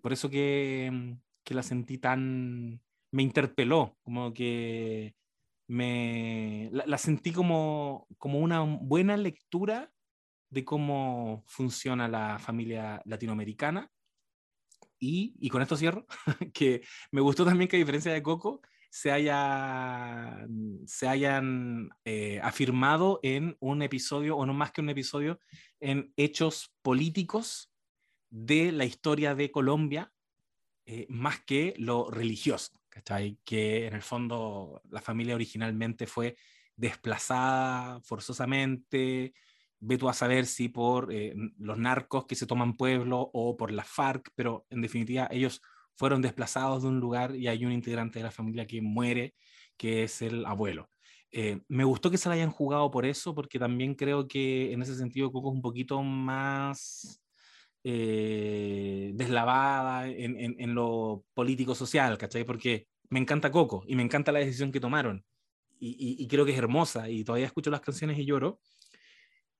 [0.00, 2.80] Por eso que, que la sentí tan,
[3.10, 5.16] me interpeló, como que
[5.66, 9.90] me la, sentí como, como una buena lectura
[10.48, 13.90] de cómo funciona la familia latinoamericana.
[15.00, 16.06] Y, y con esto cierro,
[16.54, 18.60] que me gustó también que a diferencia de Coco,
[18.96, 20.48] se, haya,
[20.86, 25.38] se hayan eh, afirmado en un episodio, o no más que un episodio,
[25.80, 27.70] en hechos políticos
[28.30, 30.14] de la historia de Colombia,
[30.86, 32.72] eh, más que lo religioso.
[33.44, 36.38] Que en el fondo la familia originalmente fue
[36.74, 39.34] desplazada forzosamente,
[39.78, 43.72] ve tú a saber si por eh, los narcos que se toman pueblo o por
[43.72, 45.60] la FARC, pero en definitiva ellos
[45.96, 49.34] fueron desplazados de un lugar y hay un integrante de la familia que muere,
[49.76, 50.88] que es el abuelo.
[51.32, 54.82] Eh, me gustó que se la hayan jugado por eso, porque también creo que en
[54.82, 57.20] ese sentido Coco es un poquito más
[57.84, 62.44] eh, deslavada en, en, lo político-social, ¿cachai?
[62.44, 65.24] Porque me encanta Coco y me encanta la decisión que tomaron
[65.78, 68.60] y, y, creo que es hermosa y todavía escucho las canciones y lloro,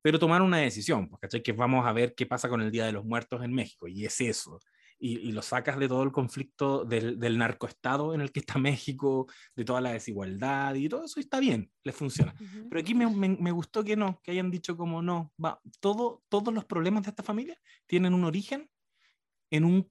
[0.02, 1.42] pero tomaron una decisión, pues, ¿cachai?
[1.42, 4.06] Que vamos a ver qué pasa con el Día de los Muertos en México y
[4.06, 4.60] es eso
[4.98, 9.26] y, lo sacas de todo el conflicto del, del, narcoestado en el que está México,
[9.54, 12.34] de toda la desigualdad y todo eso, está bien, les funciona.
[12.68, 16.52] Pero aquí me, me, gustó que no, que hayan dicho como no, va, todo, todos
[16.52, 18.70] los problemas de esta familia tienen un origen
[19.50, 19.90] en un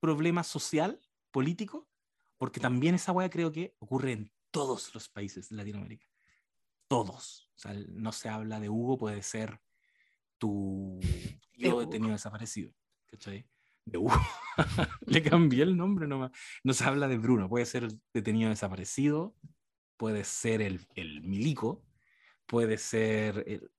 [0.00, 1.88] problema social, político,
[2.36, 6.06] porque también esa hueá creo que ocurre en todos los países de Latinoamérica.
[6.88, 7.48] Todos.
[7.54, 9.60] O sea, no se habla de Hugo, puede ser
[10.38, 11.00] tu
[11.52, 12.72] tío detenido desaparecido.
[13.06, 13.46] ¿Cachai?
[13.84, 14.12] De Hugo.
[15.06, 16.30] Le cambié el nombre nomás.
[16.64, 19.34] No se habla de Bruno, puede ser detenido desaparecido,
[19.96, 21.82] puede ser el, el milico,
[22.46, 23.70] puede ser el.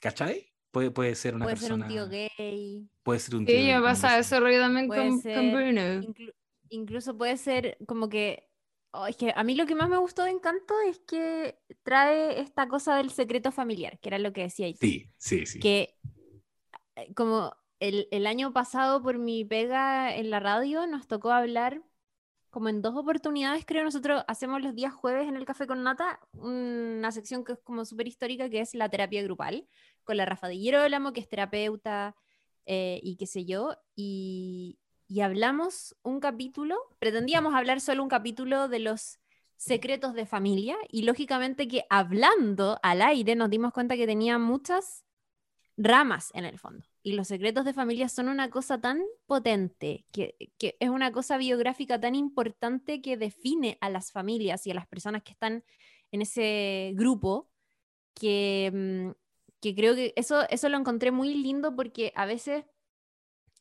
[0.00, 0.52] ¿Cachai?
[0.70, 1.86] Puede, puede ser una puede persona.
[1.86, 2.90] Puede ser un tío gay.
[3.02, 6.02] Puede ser un tío Sí, pasa eso también con, con, Bruno.
[6.02, 6.32] Inclu
[6.68, 8.50] incluso puede ser como que.
[8.92, 12.40] Oh, es que a mí lo que más me gustó de Encanto es que trae
[12.40, 14.72] esta cosa del secreto familiar, que era lo que decía.
[14.74, 15.60] Sí, sí, sí.
[15.60, 15.98] Que
[16.94, 21.82] eh, como el, año pasado por mi pega en la radio nos tocó hablar
[22.50, 26.20] como en dos oportunidades, creo, nosotros hacemos los días jueves en el Café con Nata
[26.32, 29.68] una sección que es como súper histórica, que es la terapia grupal,
[30.04, 32.16] con la Rafa de Girolamo, que es terapeuta
[32.64, 38.68] eh, y qué sé yo, y, y hablamos un capítulo, pretendíamos hablar solo un capítulo
[38.68, 39.18] de los
[39.56, 45.04] secretos de familia, y lógicamente que hablando al aire nos dimos cuenta que tenía muchas
[45.76, 46.86] ramas en el fondo.
[47.06, 52.00] Y los secretos de familia son una cosa tan potente, que, es una cosa biográfica
[52.00, 55.62] tan importante que define a las familias y a las personas que están
[56.10, 57.48] en ese grupo,
[58.12, 59.10] que, mm,
[59.60, 62.64] que creo que eso, eso lo encontré muy lindo porque a veces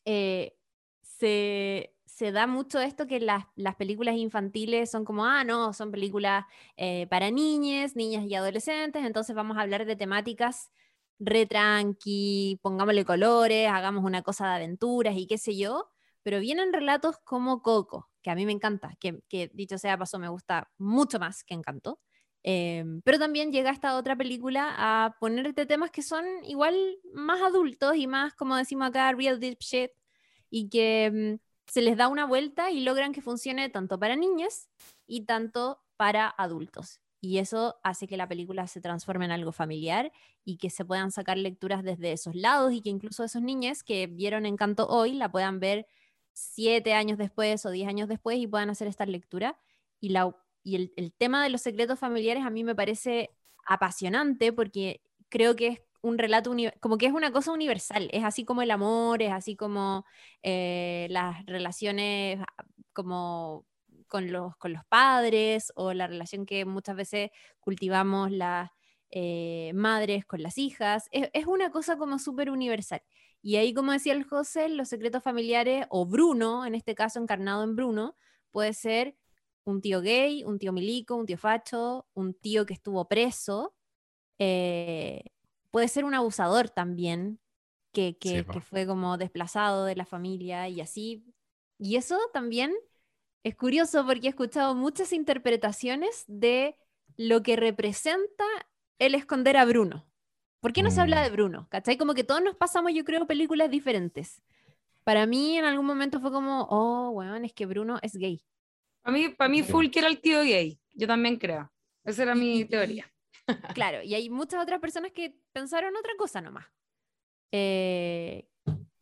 [0.06, 0.58] eh,
[1.04, 1.92] se,
[2.32, 3.46] da mucho esto que las,
[3.78, 6.46] películas infantiles son como, ah, no, son películas
[6.78, 10.72] eh, para niñas, niñas y adolescentes, entonces vamos a hablar de temáticas
[11.20, 15.90] re tranqui, pongámosle colores, hagamos una cosa de aventuras y qué sé yo,
[16.24, 19.22] pero vienen relatos como Coco, que a mí me encanta, que,
[19.54, 22.00] dicho sea paso me gusta mucho más que Encanto,
[22.44, 26.76] em, pero también llega esta otra película a ponerte temas que son igual
[27.14, 29.92] más adultos y más, como decimos acá, real deep shit,
[30.50, 34.70] y que em, se les da una vuelta y logran que funcione tanto para niñas
[35.08, 40.12] y tanto para adultos y eso hace que la película se transforme en algo familiar
[40.44, 44.06] y que se puedan sacar lecturas desde esos lados y que incluso esos niños que
[44.06, 45.88] vieron Encanto hoy la puedan ver
[46.34, 49.58] siete años después o diez años después y puedan hacer esta lectura.
[50.00, 53.32] Y, la, y el, tema de los secretos familiares a mí me parece
[53.66, 58.46] apasionante porque creo que es un relato, como que es una cosa universal, es así
[58.46, 60.06] como el amor, es así como
[60.44, 62.40] eh, las relaciones
[62.94, 63.66] como
[64.08, 68.70] con los, con los padres o la relación que muchas veces cultivamos las
[69.10, 71.08] eh, madres con las hijas.
[71.12, 73.02] Es, es una cosa como súper universal.
[73.42, 77.64] Y ahí, como decía el José, los secretos familiares, o Bruno, en este caso encarnado
[77.64, 78.16] en Bruno,
[78.52, 79.16] puede ser
[79.64, 83.76] un tío gay, un tío milico, un tío facho, un tío que estuvo preso.
[84.40, 85.24] eh,
[85.72, 87.40] puede ser un abusador también,
[87.94, 88.54] que, que- Sí, po.
[88.54, 91.26] que fue como desplazado de la familia y así.
[91.78, 92.74] Y eso también
[93.46, 96.76] es curioso porque he escuchado muchas interpretaciones de
[97.16, 98.44] lo que representa
[99.00, 100.06] el esconder a Bruno.
[100.62, 101.24] ¿Por qué no se habla Mm.
[101.26, 101.68] de Bruno?
[101.70, 101.96] ¿Cachai?
[101.98, 104.42] Como que todos nos pasamos, yo creo, películas diferentes.
[105.04, 108.42] Para mí en algún momento fue como, oh, weón, es que Bruno es gay.
[109.04, 110.80] Para mí, para mí full que era el tío gay.
[110.94, 111.72] Yo también creo.
[112.04, 112.66] Esa era mi
[113.04, 113.06] teoría.
[113.76, 116.66] Claro, y hay muchas otras personas que pensaron otra cosa nomás.
[117.52, 118.48] Eh,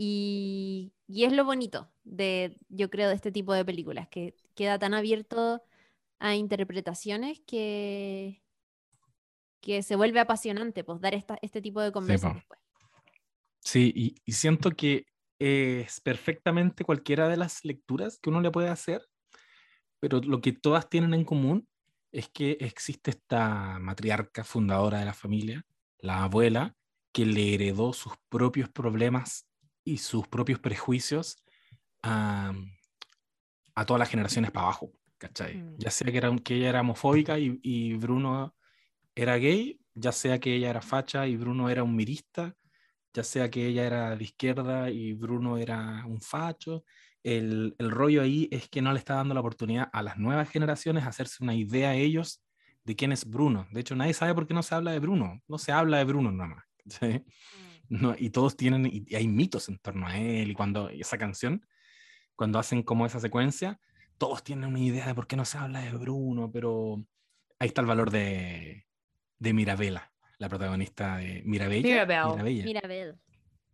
[0.05, 4.77] y, y es lo bonito de, yo creo, de este tipo de películas, que queda
[4.77, 5.63] tan abierto
[6.19, 8.43] a interpretaciones que,
[9.61, 12.37] que se vuelve apasionante, pues, dar esta- este tipo de conversas po.
[12.39, 12.59] después.
[13.61, 15.05] Sí, y, y siento que
[15.39, 19.01] es perfectamente cualquiera de las lecturas que uno le puede hacer,
[20.01, 21.67] pero lo que todas tienen en común
[22.11, 25.65] es que existe esta matriarca fundadora de la familia,
[25.97, 26.75] la abuela,
[27.13, 29.47] que le heredó sus propios problemas
[29.83, 31.43] y sus propios prejuicios
[32.01, 32.53] a,
[33.75, 35.57] a todas las generaciones para abajo, ¿cachai?
[35.57, 35.77] Mm.
[35.77, 38.55] Ya sea que, era, que ella era homofóbica y, y Bruno
[39.15, 42.55] era gay, ya sea que ella era facha y Bruno era un mirista,
[43.13, 46.83] ya sea que ella era de izquierda y Bruno era un facho.
[47.21, 50.49] El, el rollo ahí es que no le está dando la oportunidad a las nuevas
[50.49, 52.43] generaciones hacerse una idea a ellos
[52.83, 53.67] de quién es Bruno.
[53.71, 55.41] De hecho, nadie sabe por qué no se habla de Bruno.
[55.47, 56.63] No se habla de Bruno nada más.
[56.87, 57.23] ¿sí?
[57.89, 60.51] No, y todos tienen, y y hay mitos en torno a él.
[60.51, 61.65] Y cuando y esa canción,
[62.35, 63.79] cuando hacen como esa secuencia,
[64.17, 67.03] todos tienen una idea de por qué no se habla de Bruno, pero
[67.59, 68.85] ahí está el valor de,
[69.39, 71.87] de Mirabella, la protagonista de Mirabella.
[71.87, 72.31] Mirabelle.
[72.31, 72.63] Mirabella.
[72.63, 73.15] Mira, Bel.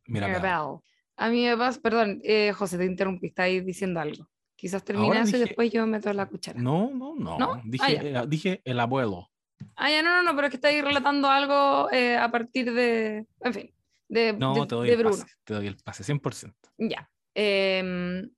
[0.08, 0.40] Mirabelle.
[0.40, 0.80] Mirabelle.
[1.18, 4.28] A mí me pasa, perdón, eh, José, te interrumpí, está ahí diciendo algo.
[4.56, 6.60] Quizás termine Ahora eso y después yo meto la cuchara.
[6.60, 7.38] No, no, no.
[7.38, 7.62] ¿No?
[7.66, 9.30] Dije, Ah, eh, dije el abuelo.
[9.76, 12.74] Ah, ya, no, no, no, pero es que está ahí relatando algo eh, a partir
[12.74, 13.74] de, en fin,
[14.10, 15.18] de, No, de- te doy de el Bruno.
[15.18, 15.34] pase.
[15.46, 16.54] Te doy el pase, 100%.
[16.78, 17.10] Ya.
[17.34, 18.30] Em,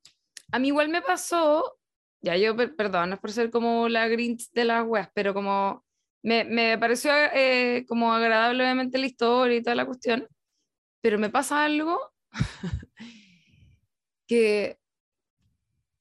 [0.51, 1.79] a mí igual me pasó,
[2.21, 5.33] ya yo, per- perdón, no es por ser como la Grinch de las weas, pero
[5.33, 5.83] como
[6.23, 10.27] me, me pareció eh, como agradable obviamente la historia y toda la cuestión,
[11.01, 11.99] pero me pasa algo
[14.27, 14.77] que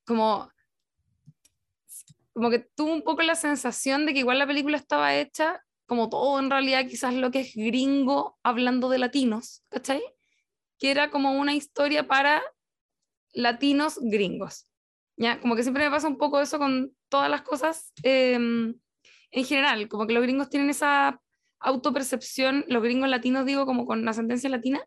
[0.06, 0.50] como
[2.33, 6.09] como que tuve un poco la sensación de que igual la película estaba hecha como
[6.09, 10.00] todo en realidad quizás lo que es gringo hablando de latinos, ¿cachai?
[10.79, 12.44] Que era como una historia para
[13.33, 14.68] latinos gringos.
[15.16, 15.40] ¿ya?
[15.40, 18.79] Como que siempre me pasa un poco eso con todas las cosas em,
[19.33, 21.20] en general, como que los gringos tienen esa
[21.59, 24.81] autopercepción, los gringos latinos digo como con ascendencia latina,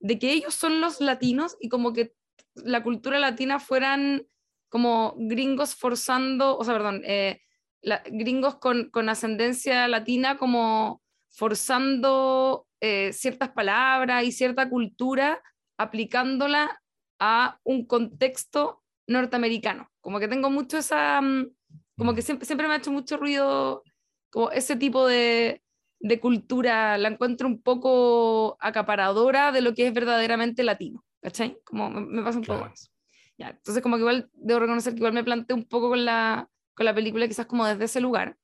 [0.00, 2.14] de que ellos son los latinos y como que
[2.56, 4.26] la cultura latina fueran
[4.68, 7.42] como gringos forzando, o sea, perdón, eh,
[7.82, 15.42] la- gringos con, con ascendencia latina como forzando eh, ciertas palabras y cierta cultura,
[15.78, 16.80] aplicándola
[17.18, 19.88] a un contexto norteamericano.
[20.00, 21.50] Como que tengo mucho esa, mm,
[21.96, 22.24] como que Mm.
[22.24, 23.82] siempre, siempre me ha hecho mucho ruido
[24.30, 25.62] como ese tipo de,
[26.00, 31.58] de cultura, la encuentro un poco acaparadora de lo que es verdaderamente latino, ¿cachai?
[31.64, 32.74] Como me, me pasa un poco Claro.
[32.74, 32.90] eso.
[33.38, 36.48] Ya, entonces como que igual debo reconocer que igual me planteé un poco con la,
[36.78, 38.38] con la película quizás como desde ese lugar.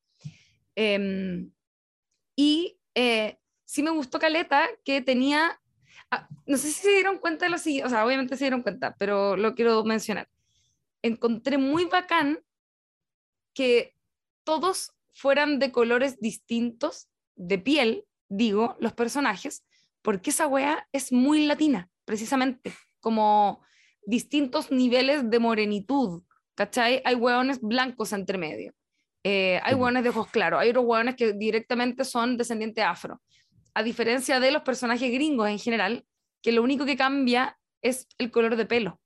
[0.74, 1.52] Em,
[2.34, 5.60] y eh, sí me gustó Caleta que tenía,
[6.10, 8.62] ah, no sé si se dieron cuenta de lo siguiente, o sea, obviamente se dieron
[8.62, 10.28] cuenta, pero lo quiero mencionar.
[11.00, 12.40] Encontré muy bacán
[13.54, 13.94] que
[14.42, 19.64] todos fueran de colores distintos de piel, digo, los personajes,
[20.02, 23.62] porque esa wea es muy latina, precisamente, como
[24.04, 27.02] distintos niveles de morenitud, ¿cachai?
[27.04, 28.72] Hay hueones blancos entre medio,
[29.24, 33.20] eh, hay hueones de ojos claros, hay otros hueones que directamente son descendientes afro,
[33.74, 36.06] a diferencia de los personajes gringos en general,
[36.42, 39.00] que lo único que cambia es el color de pelo,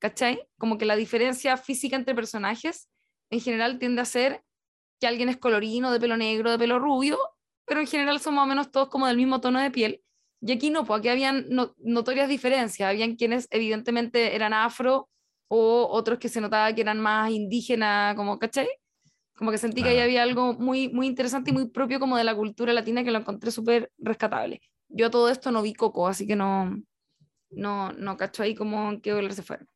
[0.00, 0.48] ¿cachai?
[0.58, 2.88] Como que la diferencia física entre personajes
[3.30, 4.42] en general tiende a ser
[5.00, 7.18] que alguien es colorino, de pelo negro, de pelo rubio,
[7.64, 10.02] pero en general son más o menos todos como del mismo tono de piel.
[10.40, 15.08] Y aquí no, pues aquí habían no- notorias diferencias, habían quienes evidentemente eran afro
[15.54, 18.68] o otros que se notaba que eran más indígenas, como, ¿cachai?
[19.36, 22.24] Como que sentí que ahí había algo muy, muy interesante y muy propio como de
[22.24, 24.62] la cultura latina que lo encontré súper rescatable.
[24.88, 26.74] Yo a todo esto no vi Coco, así que no,
[27.50, 29.68] no, no cacho ahí como en qué dólar se fueron.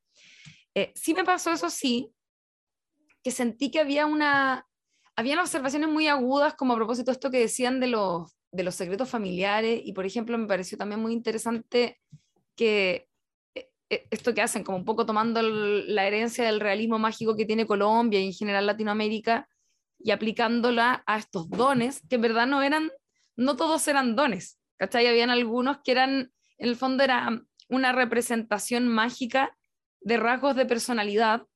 [0.75, 2.11] Eh, sí me pasó eso sí,
[3.23, 4.67] que sentí que había una,
[5.15, 8.77] habían observaciones muy agudas como a propósito de esto que decían de los, de los
[8.77, 12.01] secretos familiares y, por ejemplo, me pareció también muy interesante
[12.57, 13.11] que
[13.88, 18.20] esto que hacen, como un poco tomando la herencia del realismo mágico que tiene Colombia
[18.20, 19.49] y en general Latinoamérica
[19.99, 22.90] y aplicándola a estos dones, que en verdad no eran,
[23.37, 25.07] no todos eran dones, ¿cachai?
[25.07, 29.57] Habían algunos que eran, en el fondo era una representación mágica
[30.01, 31.46] de rasgos de personalidad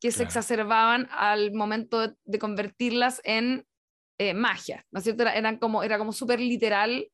[0.00, 3.66] que se exacerbaban al momento de convertirlas en
[4.18, 5.22] eh, magia, ¿no es cierto?
[5.22, 7.08] Era, eran como, era como súper literal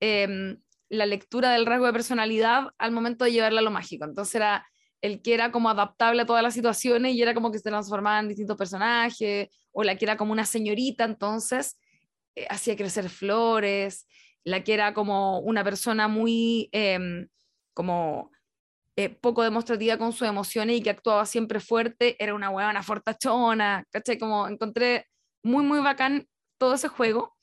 [0.00, 4.04] em, la lectura del rasgo de personalidad al momento de llevarla a lo mágico.
[4.04, 4.66] Entonces era
[5.00, 8.20] el que era como adaptable a todas las situaciones y era como que se transformaba
[8.20, 11.78] en distintos personajes, o la que era como una señorita, entonces
[12.34, 14.06] eh, hacía crecer flores,
[14.44, 17.28] la que era como una persona muy em,
[17.74, 18.32] como
[18.96, 23.84] eh, poco demostrativa con sus emociones y que actuaba siempre fuerte, era una huevona fortachona,
[23.90, 24.18] ¿cachai?
[24.18, 25.06] Como encontré
[25.44, 26.26] muy, muy bacán
[26.58, 27.36] todo ese juego,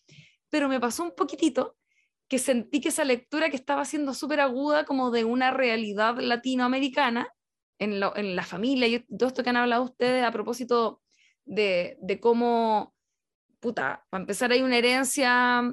[0.50, 1.75] pero me pasó un poquitito
[2.28, 7.28] que sentí que esa lectura que estaba siendo súper aguda como de una realidad latinoamericana
[7.78, 11.02] en, en, la familia y todo esto que han hablado ustedes a propósito
[11.44, 12.96] de, de cómo,
[13.60, 15.72] puta, para empezar hay una herencia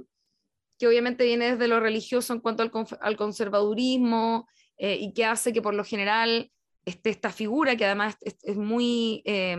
[0.78, 5.52] que obviamente viene desde lo religioso en cuanto al, al conservadurismo eh, y que hace
[5.52, 6.50] que por lo general
[6.84, 9.22] esta figura que además es, muy...
[9.24, 9.56] Eh,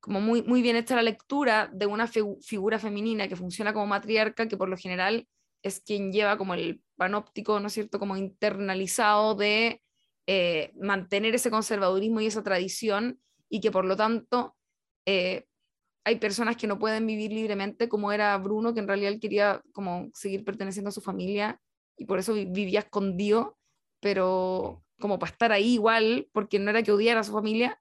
[0.00, 4.46] como muy, muy bien hecha la lectura de una figura femenina que funciona como matriarca,
[4.48, 5.26] que por lo general
[5.62, 9.82] es quien lleva como el panóptico, ¿no es cierto?, como internalizado de
[10.26, 14.56] eh, mantener ese conservadurismo y esa tradición, y que por lo tanto
[15.06, 15.46] eh,
[16.04, 20.10] hay personas que no pueden vivir libremente, como era Bruno, que en realidad quería como
[20.14, 21.60] seguir perteneciendo a su familia,
[21.96, 23.58] y por eso vivía escondido,
[24.00, 27.80] pero como para estar ahí igual, porque no era que odiara a su familia,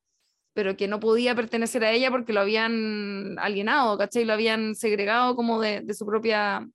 [0.53, 4.25] pero que no podía pertenecer a ella porque lo habían alienado, ¿cachai?
[4.25, 6.67] Lo habían segregado como de su, propia,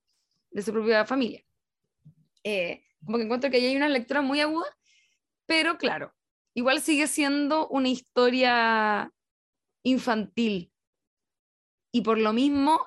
[0.53, 1.43] de su propia familia.
[2.45, 4.67] Eh, como que encuentro que ahí hay una lectura muy aguda,
[5.47, 6.15] pero claro,
[6.55, 9.13] igual sigue siendo una historia
[9.83, 10.73] infantil.
[11.93, 12.81] Y por lo mismo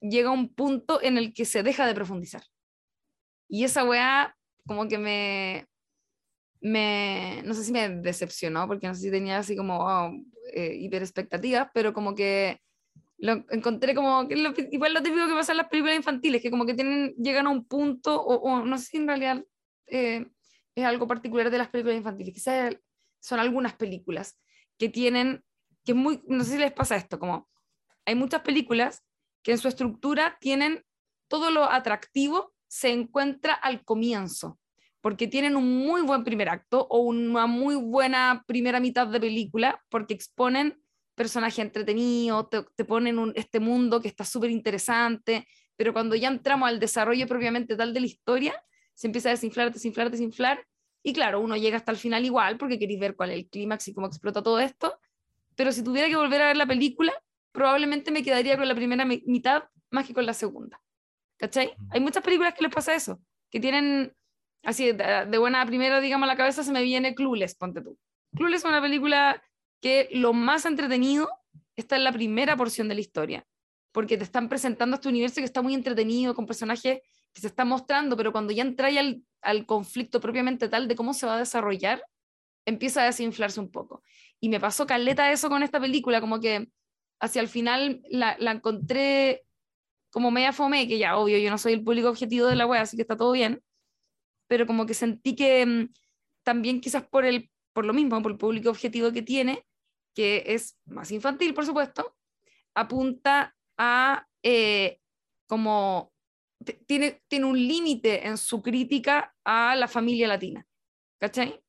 [0.00, 2.42] llega un punto en el que se deja de profundizar.
[3.48, 5.66] Y esa weá como que me,
[6.60, 10.12] me, no sé si me decepcionó, porque no sé si tenía así como, oh,
[10.52, 12.60] eh, hiper expectativas, pero como que
[13.18, 14.26] lo encontré como,
[14.70, 17.50] igual lo típico que pasa en las películas infantiles, que como que tienen, llegan a
[17.50, 19.44] un punto, o, no sé si en realidad
[19.86, 20.26] eh,
[20.74, 22.76] es algo particular de las películas infantiles, quizás
[23.20, 24.40] son algunas películas
[24.78, 25.44] que tienen,
[25.84, 27.48] que muy, no sé si les pasa esto, como
[28.04, 29.04] hay muchas películas
[29.42, 30.84] que en su estructura tienen
[31.28, 34.58] todo lo atractivo se encuentra al comienzo
[35.00, 39.82] porque tienen un muy buen primer acto o una muy buena primera mitad de película,
[39.88, 40.80] porque exponen
[41.18, 46.68] personajes entretenidos, te, ponen un, este mundo que está súper interesante, pero cuando ya entramos
[46.68, 48.54] al desarrollo propiamente tal de la historia,
[48.94, 50.64] se empieza a desinflar, desinflar, desinflar,
[51.02, 53.88] y claro, uno llega hasta el final igual, porque queréis ver cuál es el clímax
[53.88, 54.98] y cómo explota todo esto,
[55.54, 57.12] pero si tuviera que volver a ver la película,
[57.52, 60.80] probablemente me quedaría con la primera mitad más que con la segunda.
[61.36, 61.74] ¿Cachai?
[61.90, 64.12] Hay muchas películas que les pasa eso, que tienen
[64.64, 67.98] así de, buena primera, digamos, a la cabeza se me viene Clueless, ponte tú.
[68.36, 69.42] Clueless es una película
[69.80, 71.28] que lo más entretenido
[71.76, 73.46] está en la primera porción de la historia,
[73.92, 77.00] porque te están presentando este universo que está muy entretenido, con personajes
[77.32, 81.14] que se están mostrando, pero cuando ya entra al, al conflicto propiamente tal de cómo
[81.14, 82.02] se va a desarrollar,
[82.66, 84.02] empieza a desinflarse un poco.
[84.40, 86.68] Y me pasó caleta eso con esta película, como que
[87.20, 89.44] hacia el final la, la encontré
[90.10, 92.80] como media fome, que ya obvio, yo no soy el público objetivo de la web,
[92.80, 93.62] así que está todo bien,
[94.48, 95.92] pero como que sentí que mm,
[96.42, 99.64] también quizás por, el, por lo mismo, por el público objetivo que tiene,
[100.18, 102.16] que es más infantil, por supuesto,
[102.74, 104.98] apunta a eh,
[105.46, 106.12] como
[106.88, 110.66] tiene, tiene un límite en su crítica a la familia latina,
[111.20, 111.62] ¿cachai?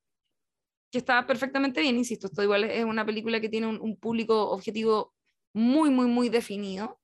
[0.92, 5.14] Que está perfectamente bien, insisto, esto igual es una película que tiene un, público objetivo
[5.54, 7.00] muy, muy, muy definido,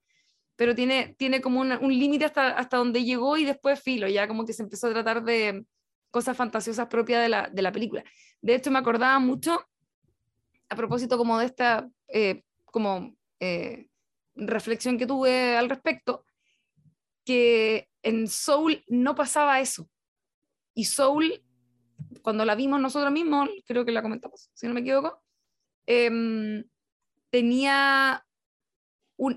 [0.55, 4.47] pero tiene, tiene como un límite hasta, hasta donde llegó y después filo, ya como
[4.47, 5.63] que se empezó a tratar de
[6.09, 8.03] cosas fantasiosas propias de la, de la película.
[8.41, 9.63] De hecho, me acordaba mucho,
[10.75, 13.87] a propósito como de esta eh, como, eh,
[14.35, 16.25] reflexión que tuve al respecto,
[17.25, 19.89] que en Soul no pasaba eso.
[20.73, 21.41] Y Soul,
[22.21, 25.23] cuando la vimos nosotros mismos, creo que la comentamos, si no me equivoco,
[25.87, 26.63] eh,
[27.31, 28.21] tenía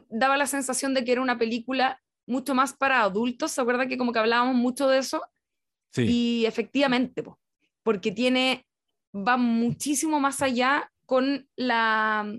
[0.08, 3.96] daba la sensación de que era una película mucho más para adultos, ¿se acuerda que
[3.96, 5.22] como que hablábamos mucho de eso?
[5.92, 6.02] Sí.
[6.02, 7.22] Y efectivamente,
[7.84, 8.66] porque tiene,
[9.14, 12.30] va muchísimo más allá con la,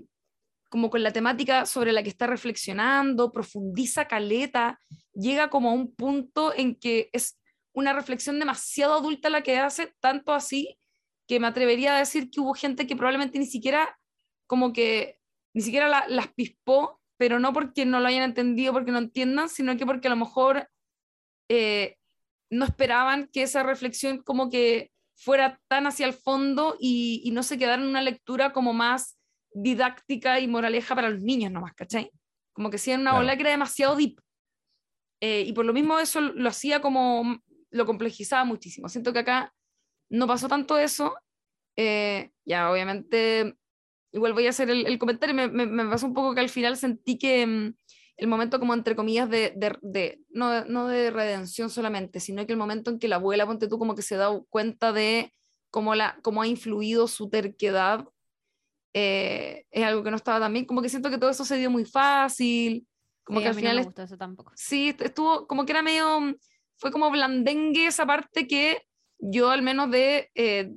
[0.68, 4.78] como con la temática sobre la que está reflexionando, profundiza caleta,
[5.12, 7.36] llega como a un punto en que es
[7.72, 10.78] una reflexión demasiado adulta la que hace, tanto así
[11.26, 13.98] que me atrevería a decir que hubo gente que probablemente ni siquiera
[14.46, 15.18] como que
[15.52, 19.76] ni siquiera las pispó, pero no porque no lo hayan entendido, porque no entiendan, sino
[19.76, 20.68] que porque a lo mejor
[21.48, 21.96] eh,
[22.50, 27.42] no esperaban que esa reflexión como que fuera tan hacia el fondo y, y no
[27.42, 29.18] se quedara en una lectura como más
[29.52, 32.10] didáctica y moraleja para los niños nomás, ¿cachai?
[32.52, 34.20] Como que si en una ola que era demasiado deep.
[35.20, 37.38] Eh, y por lo mismo eso lo hacía como,
[37.70, 38.88] lo complejizaba muchísimo.
[38.88, 39.52] Siento que acá
[40.08, 41.14] no pasó tanto eso.
[41.76, 43.56] Eh, ya, obviamente,
[44.12, 47.18] igual voy a hacer el, comentario, me, me, pasó un poco que al final sentí
[47.18, 47.74] que mm,
[48.16, 52.52] el momento como entre comillas de, de, de no, no, de redención solamente, sino que
[52.52, 55.32] el momento en que la abuela, ponte tú, como que se da cuenta de
[55.70, 58.06] cómo, la, cómo ha influido su terquedad
[58.92, 61.56] eh, es algo que no estaba tan bien, como que siento que todo eso se
[61.56, 62.86] dio muy fácil,
[63.24, 63.76] como que al final...
[63.76, 64.52] No me gustó eso tampoco.
[64.56, 66.36] Sí, estuvo como que era medio,
[66.76, 68.82] fue como blandengue esa parte que
[69.18, 70.72] yo al menos de eh,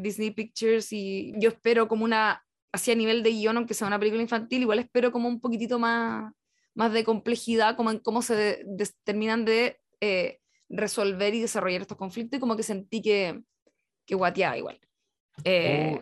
[0.00, 3.98] Disney Pictures y yo espero como una, así a nivel de guion, aunque sea una
[3.98, 6.32] película infantil, igual espero como un poquitito más,
[6.78, 8.64] más de complejidad, como en cómo se
[9.02, 13.42] terminan de eh, resolver y desarrollar estos conflictos y como que sentí que,
[14.06, 14.78] que guateaba igual.
[15.44, 16.00] Oh,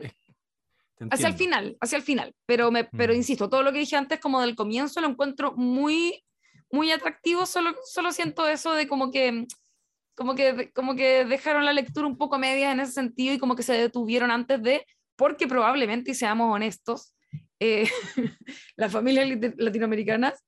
[1.11, 2.35] hacia el final, hacia el final.
[2.45, 3.17] Pero, me, pero Mm.
[3.17, 6.23] insisto, todo lo que dije antes, como del comienzo, lo encuentro muy,
[6.71, 7.47] muy atractivo.
[7.47, 9.47] Solo, solo siento eso de como que,
[10.15, 13.39] como que, como que dejaron la lectura un poco a medias en ese sentido y
[13.39, 14.85] como que se detuvieron antes de,
[15.17, 17.15] porque probablemente, y seamos honestos,
[17.61, 17.89] eh,
[18.77, 20.45] las familias latinoamericanas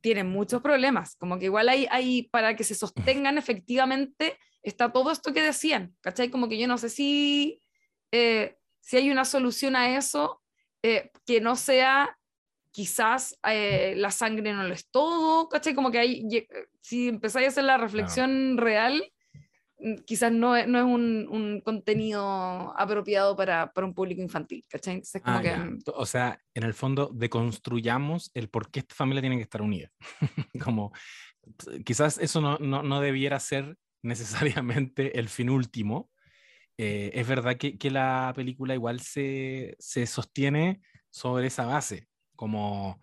[0.00, 1.16] tienen muchos problemas.
[1.16, 5.94] Como que igual hay, hay para que se sostengan efectivamente, está todo esto que decían,
[6.00, 6.30] ¿cachai?
[6.30, 7.60] Como que yo no sé si,
[8.12, 10.42] eh, si hay una solución a eso
[10.82, 12.16] eh, que no sea
[12.72, 15.74] quizás eh, la sangre no lo es todo, ¿cachai?
[15.74, 16.46] Como que hay,
[16.80, 19.12] si empezáis a hacer la reflexión real,
[20.04, 24.94] quizás no es, no es un, un contenido apropiado para, para un público infantil, ¿cachai?
[24.94, 25.68] Entonces, como Ah, que, ya.
[25.94, 29.90] O sea, en el fondo, deconstruyamos el por qué esta familia tiene que estar unida.
[30.64, 30.92] Como
[31.84, 36.10] quizás eso no, no, no debiera ser necesariamente el fin último.
[36.78, 43.00] Eh, es verdad que, que la película igual se, se sostiene sobre esa base, como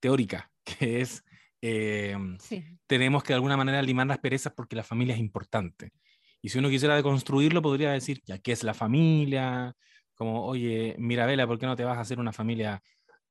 [0.00, 1.24] teórica, que es
[1.62, 2.64] eh, Sí.
[2.86, 5.92] tenemos que de alguna manera limar las perezas porque la familia es importante.
[6.40, 9.74] Y si uno quisiera deconstruirlo, podría decir, ya, ¿qué es la familia?
[10.14, 12.82] Como, oye, Mirabela, ¿por qué no te vas a hacer una familia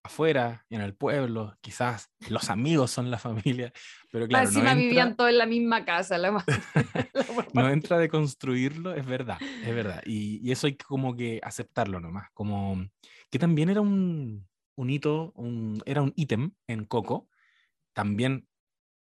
[0.03, 1.57] afuera, en el pueblo?
[1.61, 3.71] Quizás los amigos son la familia,
[4.11, 6.17] pero claro, no encima vivían entra, todos en la misma casa.
[6.17, 6.31] La,
[7.53, 10.01] no entra de construirlo, es verdad, es verdad.
[10.05, 12.85] Y, y eso hay que como que aceptarlo nomás, como
[13.29, 17.29] que también era un, un hito, un, era un ítem en Coco,
[17.97, 18.47] también,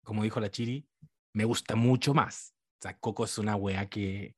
[0.03, 0.85] como dijo la Chiri,
[1.33, 2.57] me gusta mucho más.
[2.81, 4.35] O sea, Coco es una wea que,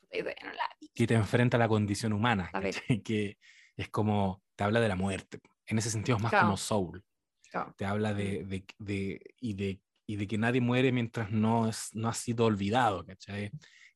[0.95, 2.51] que te enfrenta a la condición humana,
[3.03, 3.39] que
[3.79, 5.41] es como, te habla de la muerte.
[5.67, 6.49] En ese sentido es más Claro.
[6.49, 7.03] como Soul.
[7.51, 7.75] Claro.
[7.79, 11.89] Te habla de, de, de- y, de, y de que nadie muere mientras no, es,
[11.95, 13.51] no ha sido olvidado, ¿cachai?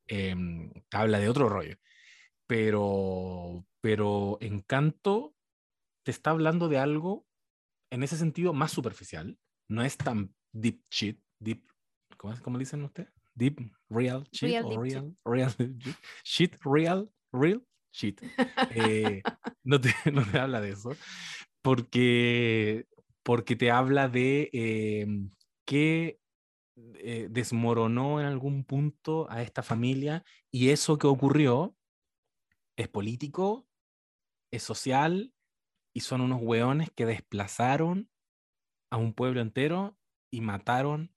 [0.07, 1.77] Em, te habla de otro rollo.
[2.47, 5.35] Pero, pero Encanto
[6.03, 7.27] te está hablando de algo
[7.91, 9.39] en ese sentido más superficial.
[9.69, 11.65] No es tan deep shit, deep,
[12.17, 13.11] ¿cómo, es, cómo dicen ustedes?
[13.35, 13.59] Deep,
[13.91, 15.15] real shit Real o deep shit.
[15.25, 15.79] real, real
[16.25, 16.57] shit.
[16.65, 18.21] real, real shit.
[18.71, 19.23] Eh,
[19.65, 20.91] no, te, no te habla de eso
[21.63, 22.87] porque,
[23.23, 25.07] porque te habla de eh,
[25.67, 26.21] que
[26.77, 31.77] eh, desmoronó en algún punto a esta familia y eso que ocurrió
[32.77, 33.67] es político,
[34.53, 35.33] es social
[35.95, 38.11] y son unos hueones que desplazaron
[38.91, 39.99] a un pueblo entero
[40.31, 41.15] y mataron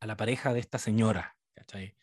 [0.00, 1.96] a la pareja de esta señora, ¿cachai?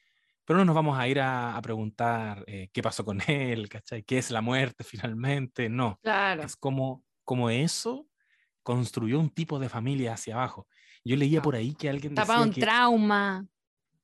[0.46, 4.04] Pero no nos vamos a ir a, a preguntar eh, qué pasó con él, ¿cachai?
[4.04, 5.70] ¿Qué es la muerte finalmente?
[5.70, 6.44] No, Claro.
[6.44, 8.08] es como, como eso
[8.64, 10.68] construyó un tipo de familia hacia abajo.
[11.04, 11.44] Yo leía Ah.
[11.44, 13.46] por ahí que alguien decía un que, trauma.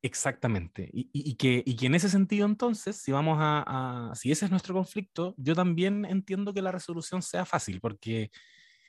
[0.01, 0.89] Exactamente.
[0.91, 4.31] Y, y- y que, y que en ese sentido, entonces, si vamos a, a- si
[4.31, 8.29] ese es nuestro conflicto, yo también entiendo que la resolución sea fácil, porque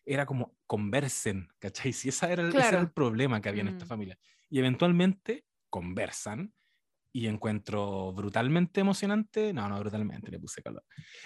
[0.07, 1.93] era como conversen, ¿cachai?
[1.93, 2.81] Si esa era el, ese era Claro.
[2.81, 3.89] el problema que había en esta Mm.
[3.89, 4.19] familia.
[4.51, 6.55] Y eventualmente conversan
[7.13, 10.85] y encuentro brutalmente emocionante, no, no brutalmente, le puse color.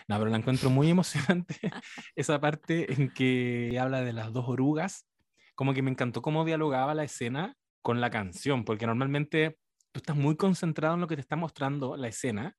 [0.09, 1.57] No, pero la encuentro muy emocionante
[2.17, 5.07] esa parte en que habla de las dos orugas,
[5.55, 9.59] como que me encantó cómo dialogaba la escena con la canción, porque normalmente
[9.93, 12.57] tú estás muy concentrado en lo que te está mostrando la escena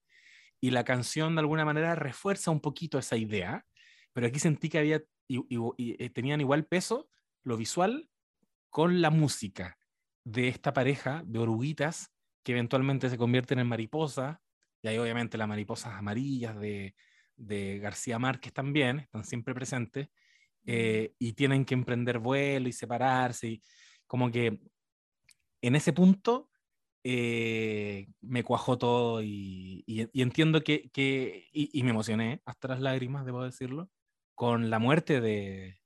[0.62, 3.66] y la canción de alguna manera refuerza un poquito esa idea,
[4.14, 5.46] pero aquí sentí que había, y,
[5.78, 7.10] eh, tenían igual peso
[7.44, 8.10] lo visual
[8.70, 9.78] con la música
[10.24, 12.12] de esta pareja de oruguitas
[12.44, 14.38] que eventualmente se convierten en mariposas,
[14.82, 16.96] y hay obviamente las mariposas amarillas de,
[17.36, 20.10] de García Márquez también, están siempre presentes,
[20.66, 23.64] eh, y tienen que emprender vuelo y separarse, y
[24.08, 24.60] como que
[25.62, 26.50] en ese punto
[27.04, 33.26] eh, me cuajó todo y, y, entiendo que, que y, me emocioné hasta las lágrimas,
[33.26, 33.90] debo decirlo,
[34.40, 35.82] con la muerte de,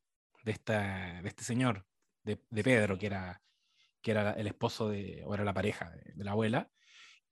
[0.45, 1.87] este señor,
[2.23, 3.41] de, Pedro, que era,
[4.37, 6.69] el esposo de, o era la pareja de, la abuela.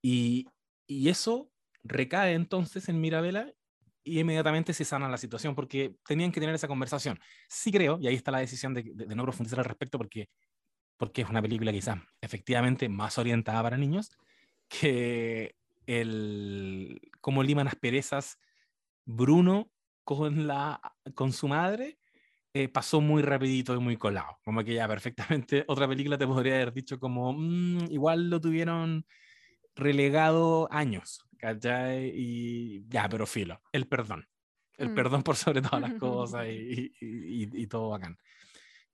[0.01, 0.47] Y,
[0.87, 1.51] eso
[1.83, 3.53] recae entonces en Mirabela
[4.03, 7.19] y inmediatamente se sana la situación porque tenían que tener esa conversación.
[7.47, 10.27] Sí creo, y ahí está la decisión de, de, no profundizar al respecto porque,
[10.97, 14.09] porque es una película quizás efectivamente más orientada para niños,
[14.67, 15.53] que
[15.85, 18.39] el cómo liman asperezas
[19.05, 19.71] Bruno
[20.03, 20.81] con, la,
[21.15, 21.97] con su madre
[22.53, 24.39] eh, pasó muy rapidito y muy colado.
[24.43, 29.05] Como que ya perfectamente otra película te podría haber dicho como, mm, igual lo tuvieron
[29.75, 32.11] relegado años, ¿cachai?
[32.13, 34.27] Y ya, pero filo, el perdón.
[34.77, 34.95] El mm.
[34.95, 38.17] perdón por sobre todas las cosas y, y, y, todo bacán.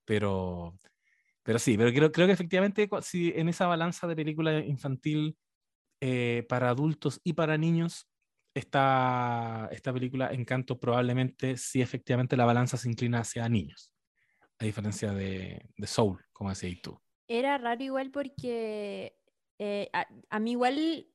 [0.05, 0.77] Pero,
[1.43, 5.37] pero sí, pero creo, creo que efectivamente si en esa balanza de película infantil
[5.99, 8.07] eh, para adultos y para niños,
[8.57, 13.93] esta, esta película Encanto probablemente sí efectivamente la balanza se inclina hacia niños,
[14.59, 16.99] a diferencia de, de Soul, como decías tú.
[17.27, 19.17] Era raro igual porque
[19.59, 19.89] eh,
[20.29, 21.07] a, mí igual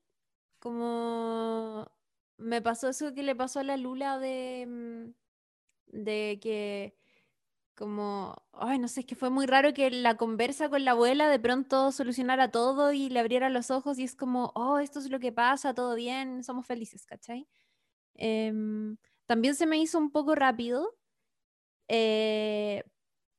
[0.58, 1.90] como
[2.36, 5.14] me pasó eso que le pasó a la Lula de, mm,
[5.86, 6.96] de que
[7.82, 11.28] como, ay, no sé, es que fue muy raro que la conversa con la abuela
[11.28, 15.10] de pronto solucionara todo y le abriera los ojos y es como, oh, esto es
[15.10, 17.48] lo que pasa, todo bien, somos felices, ¿cachai?
[18.14, 20.96] Em, también se me hizo un poco rápido,
[21.88, 22.84] eh,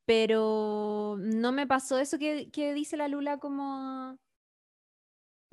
[0.06, 4.20] pero no me pasó eso que, que dice la Lula como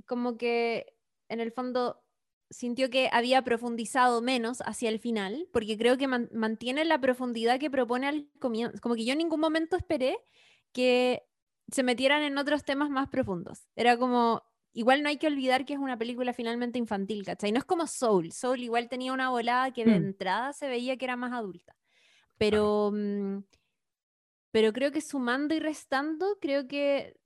[0.07, 0.95] como que
[1.29, 2.03] en el fondo
[2.51, 7.71] sintió que había profundizado menos hacia el final, porque creo que mantiene la profundidad que
[7.71, 8.77] propone al comienzo.
[8.81, 10.19] Como que yo en ningún momento esperé
[10.73, 11.23] que
[11.71, 13.69] se metieran en otros temas más profundos.
[13.77, 14.43] Era como,
[14.73, 17.53] igual no hay que olvidar que es una película finalmente infantil, ¿cachai?
[17.53, 18.33] No es como Soul.
[18.33, 20.05] Soul igual tenía una volada que de hmm.
[20.05, 21.77] entrada se veía que era más adulta.
[22.37, 23.45] Pero, mm,
[24.51, 27.20] pero creo que sumando y restando, creo que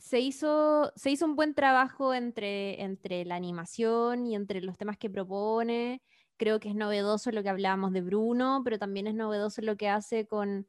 [0.00, 4.98] se hizo, se hizo un buen trabajo entre, entre la animación y entre los temas
[4.98, 6.02] que propone.
[6.36, 9.88] Creo que es novedoso lo que hablábamos de Bruno, pero también es novedoso lo que
[9.88, 10.66] hace con,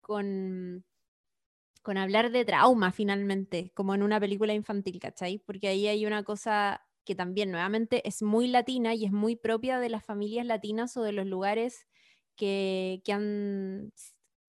[0.00, 0.84] con,
[1.82, 5.38] con hablar de trauma finalmente, como en una película infantil, ¿cachai?
[5.38, 9.78] Porque ahí hay una cosa que también nuevamente es muy latina y es muy propia
[9.78, 11.86] de las familias latinas o de los lugares
[12.36, 13.92] que, que han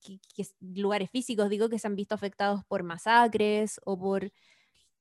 [0.02, 0.20] que,
[0.60, 4.32] lugares físicos, digo, que se han visto afectados por masacres o por,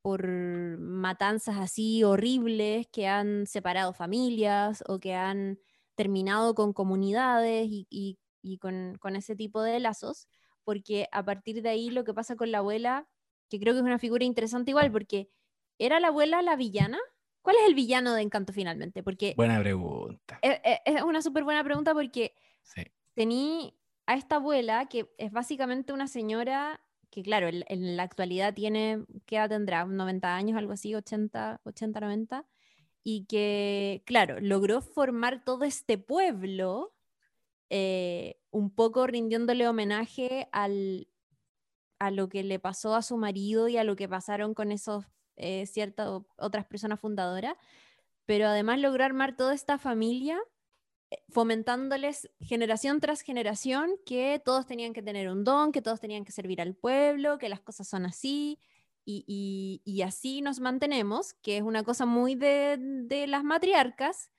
[0.03, 5.59] por matanzas así horribles que han separado familias o que han
[5.95, 8.19] terminado con comunidades y,
[8.59, 10.29] con, con, ese tipo de lazos,
[10.65, 13.09] porque a partir de ahí lo que pasa con la abuela,
[13.49, 15.29] que creo que es una figura interesante igual, porque
[15.79, 16.99] ¿era la abuela la villana?
[17.43, 19.03] ¿Cuál es el villano de Encanto finalmente?
[19.03, 20.39] Porque buena pregunta.
[20.43, 22.83] Es, es una súper buena pregunta porque sí.
[23.15, 23.75] tení
[24.11, 26.81] a esta abuela, que es básicamente una señora
[27.11, 29.85] que, claro, en, la actualidad tiene, ¿qué edad tendrá?
[29.85, 32.45] 90 años, algo así, 80, 80, 90,
[33.05, 36.93] y que, claro, logró formar todo este pueblo,
[37.69, 41.07] eh, un poco rindiéndole homenaje al,
[42.01, 45.05] a lo que le pasó a su marido y a lo que pasaron con esos
[45.37, 47.55] eh, ciertas otras personas fundadoras,
[48.27, 50.37] pero además logró armar toda esta familia
[51.29, 56.33] fomentándoles generación tras generación que todos tenían que tener un don, que todos tenían que
[56.33, 58.59] servir al pueblo, que las cosas son así,
[59.05, 64.31] y, así nos mantenemos, que es una cosa muy de, las matriarcas,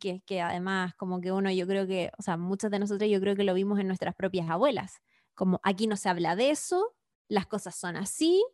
[0.00, 3.20] que, que además como que uno yo creo que, o sea, muchas de nosotros yo
[3.20, 5.00] creo que lo vimos en nuestras propias abuelas,
[5.34, 6.94] como aquí no se habla de eso,
[7.28, 8.44] las cosas son así,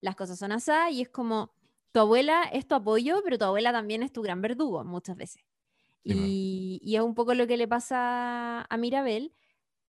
[0.00, 1.52] las cosas son así, y es como,
[1.90, 5.45] tu abuela es tu apoyo, pero tu abuela también es tu gran verdugo muchas veces.
[6.14, 9.34] Y, es un poco lo que le pasa a Mirabel,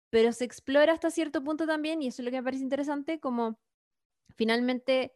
[0.09, 3.19] pero se explora hasta cierto punto también, y eso es lo que me parece interesante,
[3.19, 3.59] como
[4.35, 5.13] finalmente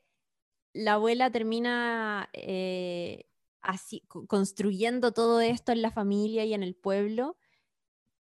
[0.73, 3.25] la abuela termina eh,
[3.61, 7.37] así, construyendo todo esto en la familia y en el pueblo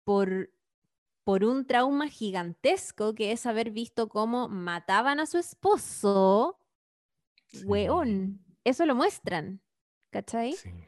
[0.04, 0.52] por,
[1.24, 6.60] por un trauma gigantesco que es haber visto cómo mataban a su esposo.
[7.66, 9.62] Weón, eso lo muestran,
[10.12, 10.54] ¿cachai?
[10.54, 10.87] Sí.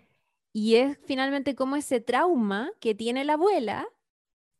[0.53, 3.87] Y es finalmente como ese trauma que tiene la abuela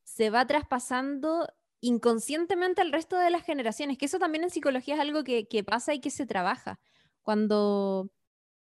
[0.04, 1.48] se va traspasando
[1.82, 5.64] inconscientemente al resto de las generaciones, que eso también en psicología es algo que, que
[5.64, 6.80] pasa y que se trabaja.
[7.24, 8.10] Cuando,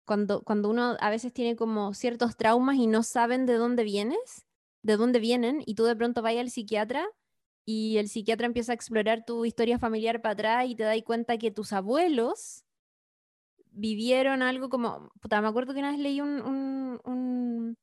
[0.06, 4.46] cuando, cuando uno a veces tiene como ciertos traumas y no saben de dónde vienes,
[4.82, 7.08] de dónde vienen, y tú de pronto vas al psiquiatra
[7.66, 11.38] y el psiquiatra empieza a explorar tu historia familiar para atrás y te das cuenta
[11.38, 12.66] que tus abuelos
[13.80, 17.78] vivieron algo como, puta, me acuerdo que una vez leí un, un,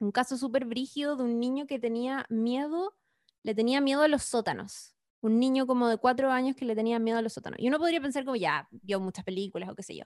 [0.00, 2.96] un, caso súper brígido de un niño que tenía miedo,
[3.44, 4.94] le tenía miedo a los sótanos.
[5.20, 7.60] Un niño como de cuatro años que le tenía miedo a los sótanos.
[7.60, 10.04] Y uno podría pensar como, ya, vio muchas películas o qué sé yo.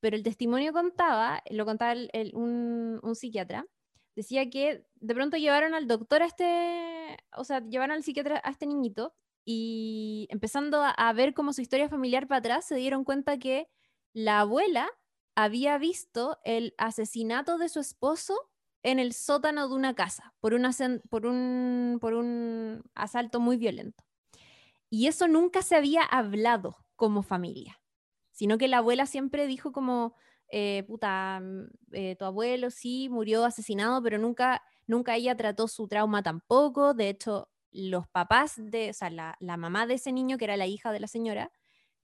[0.00, 3.66] Pero el testimonio contaba, lo contaba el, un, un psiquiatra,
[4.16, 8.50] decía que de pronto llevaron al doctor a este, o sea, llevaron al psiquiatra a
[8.50, 13.04] este niñito y empezando a, a ver como su historia familiar para atrás, se dieron
[13.04, 13.68] cuenta que
[14.18, 14.90] la abuela
[15.36, 18.34] había visto el asesinato de su esposo
[18.82, 24.02] en el sótano de una casa por, un, asalto muy violento.
[24.90, 27.80] Y eso nunca se había hablado como familia,
[28.32, 30.16] sino que la abuela siempre dijo como,
[30.50, 35.86] eh, puta, mm, eh, tu abuelo sí murió asesinado, pero nunca, nunca ella trató su
[35.86, 36.92] trauma tampoco.
[36.92, 40.66] De hecho, los papás de, o sea, la mamá de ese niño, que era la
[40.66, 41.52] hija de la señora,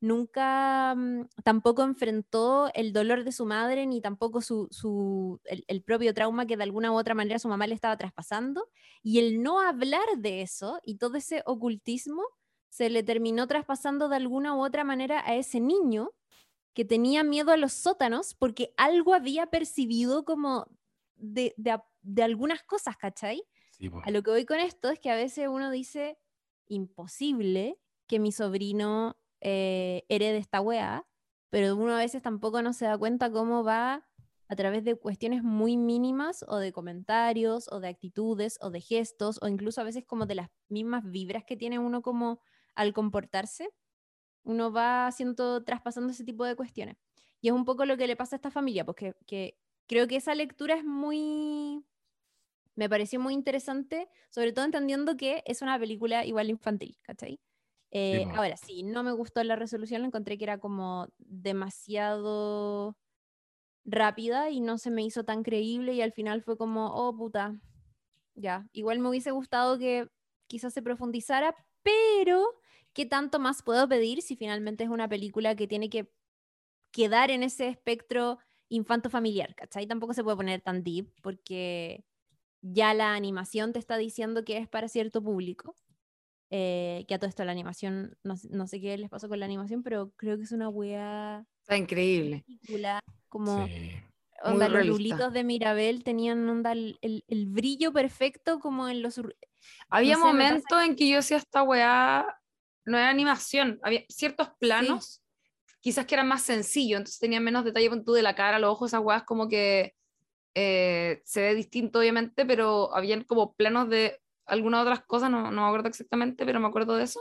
[0.04, 5.82] nunca mm, tampoco enfrentó el dolor de su madre ni tampoco su, su el, el,
[5.82, 8.68] propio trauma que de alguna u otra manera su mamá le estaba traspasando.
[9.02, 12.22] Y el no hablar de eso y todo ese ocultismo
[12.68, 16.10] se le terminó traspasando de alguna u otra manera a ese niño
[16.74, 20.66] que tenía miedo a los sótanos porque algo había percibido como
[21.16, 23.44] de, de, de algunas cosas, ¿cachai?
[23.70, 23.90] Sí.
[24.04, 26.18] A lo que voy con esto es que a veces uno dice,
[26.66, 31.06] imposible que mi sobrino eh, herede esta weá,
[31.50, 34.04] pero uno a veces tampoco no se da cuenta cómo va
[34.48, 39.38] a través de cuestiones muy mínimas o de comentarios o de actitudes o de gestos
[39.42, 42.40] o incluso a veces como de las mismas vibras que tiene uno como
[42.74, 43.70] al comportarse,
[44.42, 46.96] uno va haciendo, traspasando ese tipo de cuestiones.
[47.40, 50.16] Y es un poco lo que le pasa a esta familia, porque que creo que
[50.16, 51.84] esa lectura es muy,
[52.74, 57.40] me pareció muy interesante, sobre todo entendiendo que es una película igual infantil, ¿cachai?
[57.94, 62.96] Eh, Sí, ahora, sí, no me gustó la resolución, la encontré que era como demasiado
[63.84, 67.60] rápida y no se me hizo tan creíble y al final fue como, oh puta,
[68.34, 70.08] ya, igual me hubiese gustado que
[70.48, 72.46] quizás se profundizara, pero
[72.94, 76.12] ¿qué tanto más puedo pedir si finalmente es una película que tiene que
[76.92, 78.38] quedar en ese espectro
[78.68, 79.86] infanto-familiar, ¿cachai?
[79.86, 82.04] Tampoco se puede poner tan deep porque
[82.62, 85.76] ya la animación te está diciendo que es para cierto público.
[86.56, 89.40] Eh, que a todo esto la animación, no, sé- no sé qué les pasó con
[89.40, 92.44] la animación, pero creo que es una wea Está increíble.
[92.46, 93.90] película, como Sí.
[94.44, 99.20] onda, los rulitos de Mirabel tenían onda el, el- el brillo perfecto como en los...
[99.88, 102.24] Había sé, momentos en que yo decía esta weá
[102.84, 105.22] no era animación, había ciertos planos
[105.80, 108.70] quizás que eran más sencillos, entonces tenían menos detalle con tú de la cara, los
[108.70, 109.96] ojos, esas weas como que
[110.54, 115.62] eh, se ve distinto obviamente, pero habían como planos de algunas otras cosas, no, no
[115.62, 117.20] me acuerdo exactamente, pero me acuerdo de eso,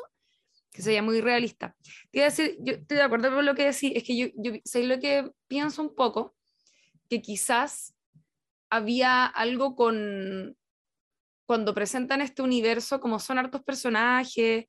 [0.71, 1.75] que se veía muy realista.
[2.11, 4.27] Te iba a decir, yo estoy de acuerdo con lo que decís, es que yo,
[4.35, 6.35] yo sé lo que pienso un poco,
[7.09, 7.95] que quizás
[8.69, 10.57] había algo con
[11.45, 14.65] cuando presentan este universo, como son hartos personajes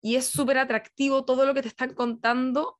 [0.00, 2.78] y es súper atractivo todo lo que te están contando,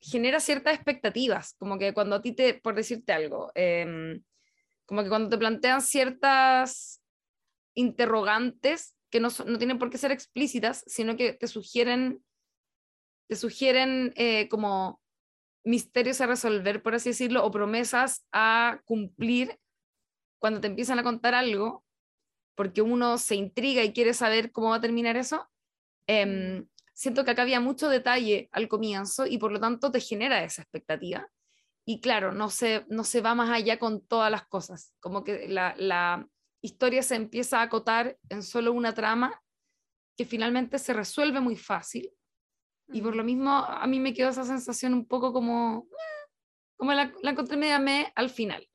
[0.00, 4.22] genera ciertas expectativas, como que cuando a ti te, por decirte algo, em,
[4.86, 7.02] como que cuando te plantean ciertas
[7.78, 12.22] interrogantes que no, no tienen por qué ser explícitas, sino que te sugieren,
[13.28, 15.00] te sugieren eh, como
[15.64, 19.60] misterios a resolver, por así decirlo, o promesas a cumplir
[20.40, 21.84] cuando te empiezan a contar algo,
[22.56, 25.48] porque uno se intriga y quiere saber cómo va a terminar eso.
[26.08, 30.42] em, siento que acá había mucho detalle al comienzo y por lo tanto te genera
[30.42, 31.28] esa expectativa.
[31.84, 35.48] Y claro, no se, no se va más allá con todas las cosas, como que
[35.48, 36.28] la
[36.62, 39.42] historia se empieza a acotar en solo una trama
[40.16, 42.10] que finalmente se resuelve muy fácil.
[42.92, 46.30] Y por lo mismo a mí me quedó esa sensación un poco como, eh,
[46.76, 48.68] como la, la encontré media me al final.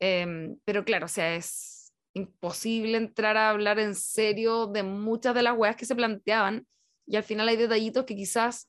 [0.00, 5.42] Em, pero claro, o sea, es imposible entrar a hablar en serio de muchas de
[5.42, 6.66] las weas que se planteaban
[7.06, 8.68] y al final hay detallitos que quizás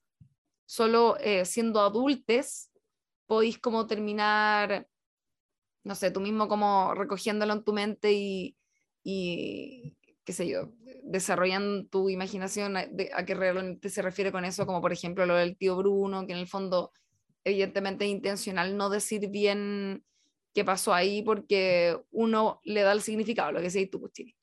[0.67, 2.71] solo eh, siendo adultos
[3.27, 4.87] podéis como terminar,
[5.83, 8.57] no sé, tú mismo como recogiéndolo en tu mente y,
[9.03, 10.71] y qué sé yo,
[11.03, 15.25] desarrollando tu imaginación a, de- a qué realmente se refiere con eso, como por ejemplo
[15.25, 16.91] lo del tío Bruno, que en el fondo
[17.43, 20.03] evidentemente es intencional no decir bien
[20.53, 24.35] qué pasó ahí porque uno le da el significado, lo que decís tú, Puchini.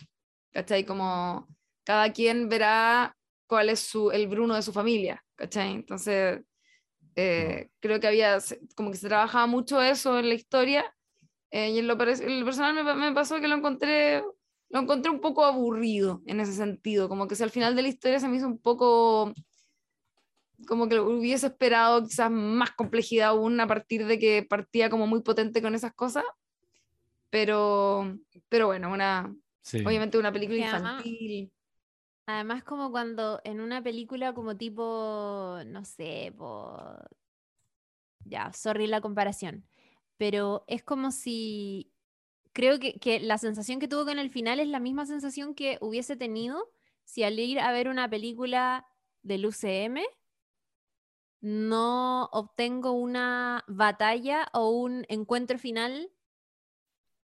[0.52, 0.84] ¿cachai?
[0.84, 1.48] Como
[1.84, 3.16] cada quien verá
[3.46, 5.72] cuál es su, el Bruno de su familia, ¿cachai?
[5.74, 6.40] Entonces,
[7.16, 8.38] eh, creo que había,
[8.76, 10.95] como que se trabajaba mucho eso en la historia,
[11.56, 14.22] eh, y en lo, en lo personal me, me, pasó que lo encontré,
[14.68, 17.88] lo encontré un poco aburrido en ese sentido, como que si al final de la
[17.88, 19.32] historia se me hizo un poco
[20.68, 25.22] como que hubiese esperado quizás más complejidad aún a partir de que partía como muy
[25.22, 26.24] potente con esas cosas,
[27.30, 28.18] pero,
[28.50, 29.34] pero bueno, una,
[29.82, 31.50] obviamente una película infantil.
[32.26, 36.34] Además, como cuando en una película como tipo, no sé,
[38.26, 39.64] ya, sorry la comparación,
[40.16, 41.92] pero es como si,
[42.52, 45.78] creo que, que la sensación que tuvo con el final es la misma sensación que
[45.80, 46.70] hubiese tenido
[47.04, 48.86] si al ir a ver una película
[49.22, 50.00] del UCM
[51.40, 56.10] no obtengo una batalla o un encuentro final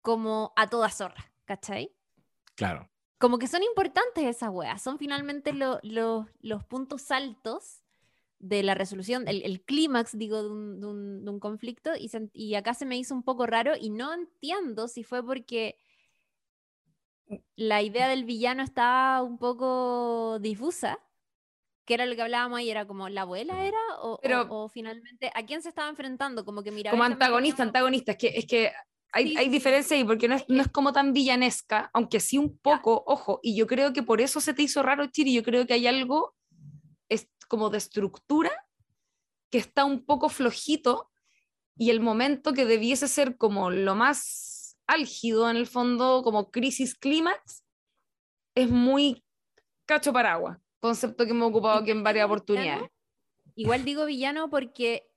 [0.02, 1.96] como a toda zorra, ¿cachai?
[2.56, 2.90] Claro.
[3.18, 7.84] Como que son importantes esas weas, son finalmente los puntos altos
[8.42, 13.14] de la resolución, el, clímax, digo, de un, conflicto, y, y, acá se me hizo
[13.14, 15.78] un poco raro y no entiendo si fue porque
[17.56, 21.00] la idea del villano estaba un poco difusa,
[21.86, 24.20] que era lo que hablábamos ahí, era como la abuela era o,
[24.50, 28.28] o, finalmente a quién se estaba enfrentando, como que mira Como antagonista, antagonista, es que,
[28.28, 28.72] es que
[29.14, 32.58] hay, hay diferencia ahí porque no es, no es, como tan villanesca, aunque sí un
[32.58, 35.68] poco, ojo, y yo creo que por eso se te hizo raro Chiri, yo creo
[35.68, 36.36] que hay algo
[37.52, 38.50] como de estructura
[39.50, 41.12] que está un poco flojito
[41.76, 46.96] y el momento que debiese ser como lo más álgido en el fondo, como crisis
[46.96, 47.66] clímax,
[48.56, 49.26] es muy
[49.86, 52.90] cacho paraguas concepto que me he ocupado aquí en varias oportunidades.
[53.56, 55.11] Igual digo villano porque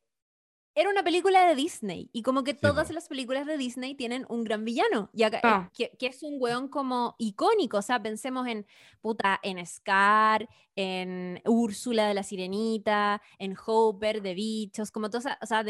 [0.77, 4.43] era una película de Disney y como que todas las películas de Disney tienen un
[4.43, 5.71] gran villano y acá, ah.
[5.73, 8.67] que, es un weón como icónico, o sea, pensemos en
[9.01, 15.47] puta, en Scar, en Úrsula de la Sirenita, en Hopper de Bichos, como todas, o
[15.47, 15.65] sea,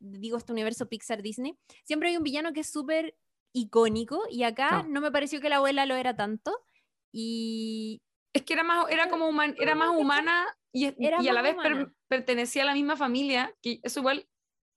[0.00, 3.16] digo este universo Pixar Disney, siempre hay un villano que es súper
[3.52, 6.52] icónico y acá no me pareció que la abuela lo era tanto
[7.12, 11.56] y, es que era más, era como era más humana y, y a la vez
[12.08, 14.28] pertenecía a la misma familia, que eso igual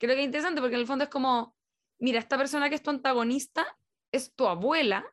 [0.04, 1.56] creo que es interesante porque en el fondo es como,
[1.98, 3.66] mira, esta persona que es tu antagonista
[4.12, 5.06] es tu abuela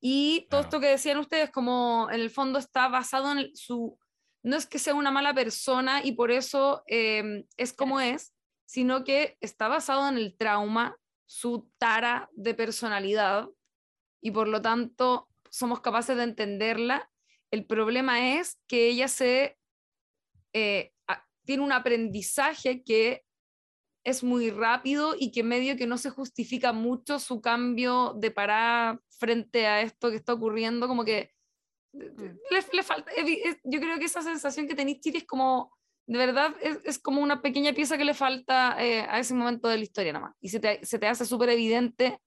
[0.00, 3.98] y todo esto que decían ustedes como en el fondo está basado en su,
[4.44, 8.32] no es que sea una mala persona y por eso em, es como es,
[8.64, 13.48] sino que está basado en el trauma, su tara de personalidad
[14.22, 17.10] y por lo tanto somos capaces de entenderla.
[17.50, 19.58] El problema es que ella se
[20.52, 20.92] eh,
[21.44, 23.24] tiene un aprendizaje que
[24.04, 29.00] es muy rápido y que medio que no se justifica mucho su cambio de parada
[29.18, 31.32] frente a esto que está ocurriendo, como que
[31.92, 32.00] mm.
[32.50, 33.10] le, falta,
[33.64, 35.76] yo creo que esa sensación que tenéis, Chile, es como,
[36.06, 39.76] de verdad, es, como una pequeña pieza que le falta eh, a ese momento de
[39.76, 40.36] la historia nada más.
[40.40, 42.20] Y se te, se te hace súper evidente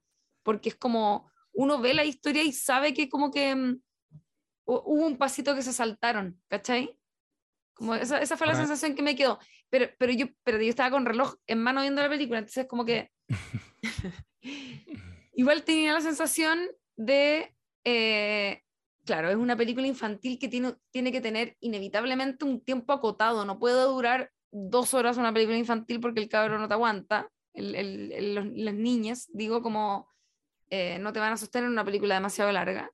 [0.43, 3.81] porque es como, uno ve la historia y sabe que como que mm,
[4.65, 6.97] hubo un pasito que se saltaron, ¿cachai?
[7.73, 9.39] Como esa, esa fue la sensación que me quedó.
[9.69, 12.85] Pero, pero, yo, pero yo estaba con reloj en mano viendo la película, entonces como
[12.85, 13.09] que...
[15.33, 16.59] Igual tenía la sensación
[16.95, 17.55] de...
[17.83, 18.61] Eh,
[19.05, 23.59] claro, es una película infantil que tiene, tiene que tener inevitablemente un tiempo acotado, no
[23.59, 28.35] puede durar dos horas una película infantil porque el cabrón no te aguanta, el, el,
[28.35, 30.07] los, las niñas, digo, como
[30.69, 32.91] eh, no te van a sostener en una película demasiado larga.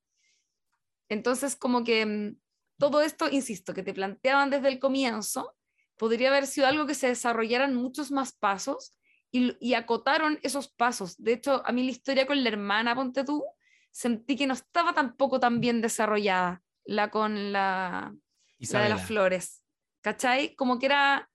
[1.09, 2.35] Entonces, como que mm,
[2.79, 5.55] todo esto, insisto, que te planteaban desde el comienzo,
[5.97, 8.95] podría haber sido algo que se desarrollaran muchos más pasos
[9.31, 11.21] y, acotaron esos pasos.
[11.21, 13.43] De hecho, a mí la historia con la hermana, ponte tú,
[13.91, 18.15] sentí que no estaba tampoco tan bien desarrollada, la con la,
[18.57, 19.63] la de las flores.
[20.01, 20.55] ¿Cachai?
[20.55, 21.29] Como que era,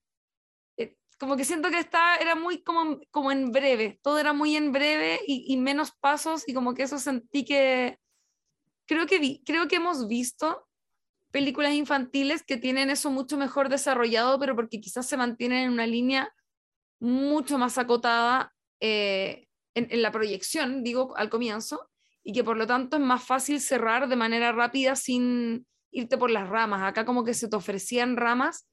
[0.78, 4.57] eh, como que siento que está, era muy como, como en breve, todo era muy
[4.57, 7.99] en breve y, y menos pasos y como que eso sentí que,
[8.86, 10.66] creo que, creo que hemos visto
[11.35, 15.85] películas infantiles que tienen eso mucho mejor desarrollado, pero porque quizás se mantienen en una
[15.85, 16.32] línea
[17.01, 21.91] mucho más acotada eh, en, la proyección, digo, al comienzo,
[22.22, 26.30] y que por lo tanto es más fácil cerrar de manera rápida sin irte por
[26.30, 26.85] las ramas.
[26.85, 28.68] Acá como que se te ofrecían ramas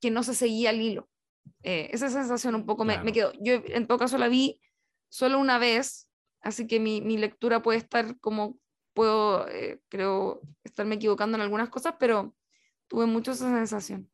[0.00, 1.08] que no se seguía el hilo.
[1.62, 3.32] Eh, esa sensación un poco me, me, quedó.
[3.40, 4.60] Yo en todo caso la vi
[5.08, 6.08] solo una vez,
[6.40, 8.58] así que mi, mi lectura puede estar como
[8.92, 12.34] puedo, eh, creo, estarme equivocando en algunas cosas, pero
[12.88, 14.10] tuve mucho esa sensación.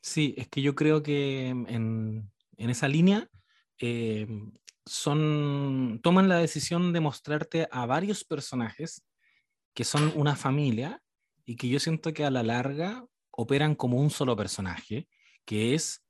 [0.00, 3.28] Sí, es que yo creo que en, en esa línea
[3.78, 4.26] eh,
[4.86, 9.02] son, toman la decisión de mostrarte a varios personajes
[9.74, 11.02] que son una familia
[11.44, 15.08] y que yo siento que a la larga operan como un solo personaje,
[15.44, 16.04] que es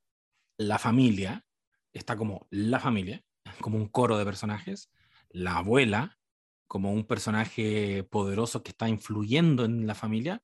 [0.59, 1.45] la familia,
[1.92, 3.24] está como la familia,
[3.61, 4.90] como un coro de personajes,
[5.30, 6.18] la abuela,
[6.67, 10.43] como un personaje poderoso que está influyendo en la familia,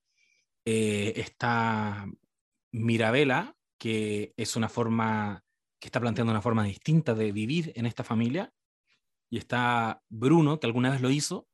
[0.64, 2.06] eh, está
[2.72, 5.44] Mirabela, que es una forma,
[5.80, 8.52] que está planteando una forma distinta de vivir en esta familia,
[9.30, 11.48] y está Bruno, que alguna vez lo hizo,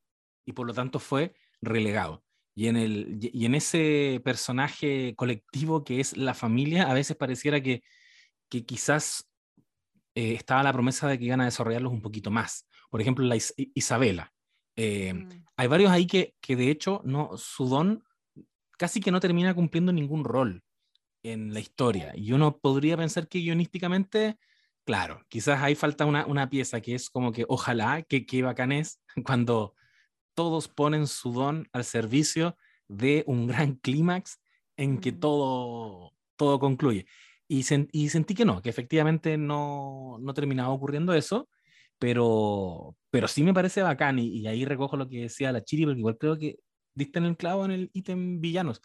[0.45, 2.25] y por lo tanto fue relegado.
[2.55, 7.63] Y en, el, y en ese personaje colectivo que es la familia, a veces pareciera
[7.63, 7.83] que,
[8.49, 9.29] quizás
[10.15, 12.67] eh, estaba la promesa de que iban a desarrollarlos un poquito más.
[12.91, 13.37] Por ejemplo, la
[13.75, 14.33] Isabela.
[14.77, 15.45] Eh, mm.
[15.57, 18.05] Hay varios ahí que, que de hecho no, su don
[18.79, 20.63] casi que no termina cumpliendo ningún rol
[21.23, 22.13] en la historia.
[22.15, 24.39] Y uno podría pensar que guionísticamente,
[24.85, 28.73] claro, quizás ahí falta una, una pieza que es como que ojalá, que qué bacán
[28.73, 29.75] es cuando
[30.35, 32.57] todos ponen su don al servicio
[32.89, 34.41] de un gran clímax
[34.77, 35.21] en que mm.
[35.21, 37.07] todo, todo concluye.
[37.49, 41.49] Y, y, sentí que no, que efectivamente no, no terminaba ocurriendo eso,
[41.99, 45.85] pero, pero sí me parece bacán y, y, ahí recojo lo que decía la Chiri,
[45.85, 46.59] porque igual creo que
[46.95, 48.81] diste en el clavo en el ítem villanos.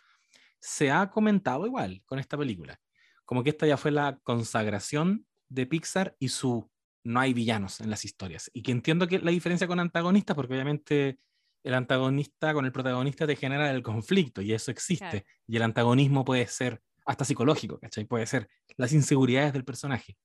[0.59, 2.79] Se ha comentado igual con esta película,
[3.25, 6.69] como que esta ya fue la consagración de Pixar y su
[7.03, 8.49] no hay villanos en las historias.
[8.53, 11.19] Y que entiendo que la diferencia con antagonistas, porque obviamente
[11.63, 15.25] el antagonista con el protagonista te genera el conflicto y eso existe.
[15.47, 18.05] Y el antagonismo puede ser hasta psicológico, ¿cachai?
[18.05, 18.47] Puede ser
[18.77, 20.17] las inseguridades del personaje.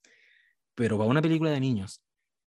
[0.74, 2.02] Pero para una película de niños,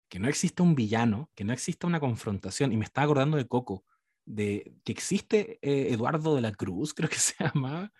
[0.09, 3.47] que no existe un villano, que no existe una confrontación, y me estaba acordando de
[3.47, 3.85] Coco,
[4.25, 7.91] de que existe eh, Eduardo de la Cruz, creo que se llama,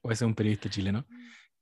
[0.00, 1.06] o ese es un periodista chileno.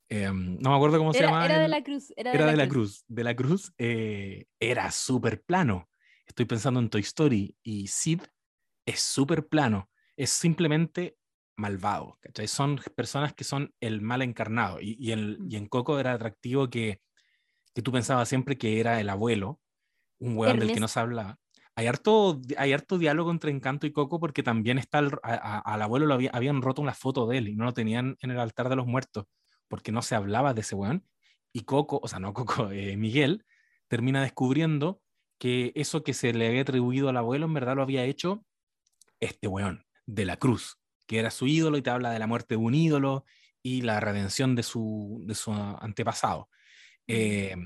[0.09, 1.45] Em, no me acuerdo cómo se llama.
[1.45, 2.13] Era de la Cruz.
[2.17, 3.05] Era de, la, Cruz.
[3.09, 5.89] De la Cruz eh, era súper plano.
[6.27, 8.21] Estoy pensando en Toy Story y Sid
[8.85, 11.17] es súper plano, es simplemente
[11.57, 12.49] malvado, ¿cachai?
[12.49, 14.81] Son personas que son el mal encarnado.
[14.81, 15.51] Y, y, mm.
[15.51, 17.01] y en Coco era atractivo que,
[17.75, 19.61] que, tú pensabas siempre que era el abuelo,
[20.23, 21.39] un hueón del que no se hablaba.
[21.75, 26.15] Hay harto, hay harto diálogo entre Encanto y Coco porque también está al abuelo lo
[26.33, 28.87] habían roto una foto de él y no lo tenían en el altar de los
[28.87, 29.25] muertos
[29.69, 31.07] porque no se hablaba de ese hueón.
[31.53, 33.45] Y Coco, o sea, no Coco, eh, Miguel,
[33.89, 35.03] termina descubriendo
[35.39, 38.45] que eso que se le había atribuido al abuelo en verdad lo había hecho
[39.19, 42.55] este weón, de la cruz, que era su ídolo y te habla de la muerte
[42.55, 43.25] de un ídolo
[43.63, 46.49] y la redención de su, de su antepasado.
[47.07, 47.57] Eh,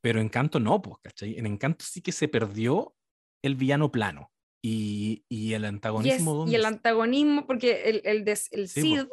[0.00, 1.38] pero Encanto no, pues, ¿cachai?
[1.38, 2.94] En Encanto sí que se perdió
[3.42, 4.32] el villano plano
[4.62, 6.46] y, y el antagonismo.
[6.48, 9.06] Y, el antagonismo, porque el, el, el Sid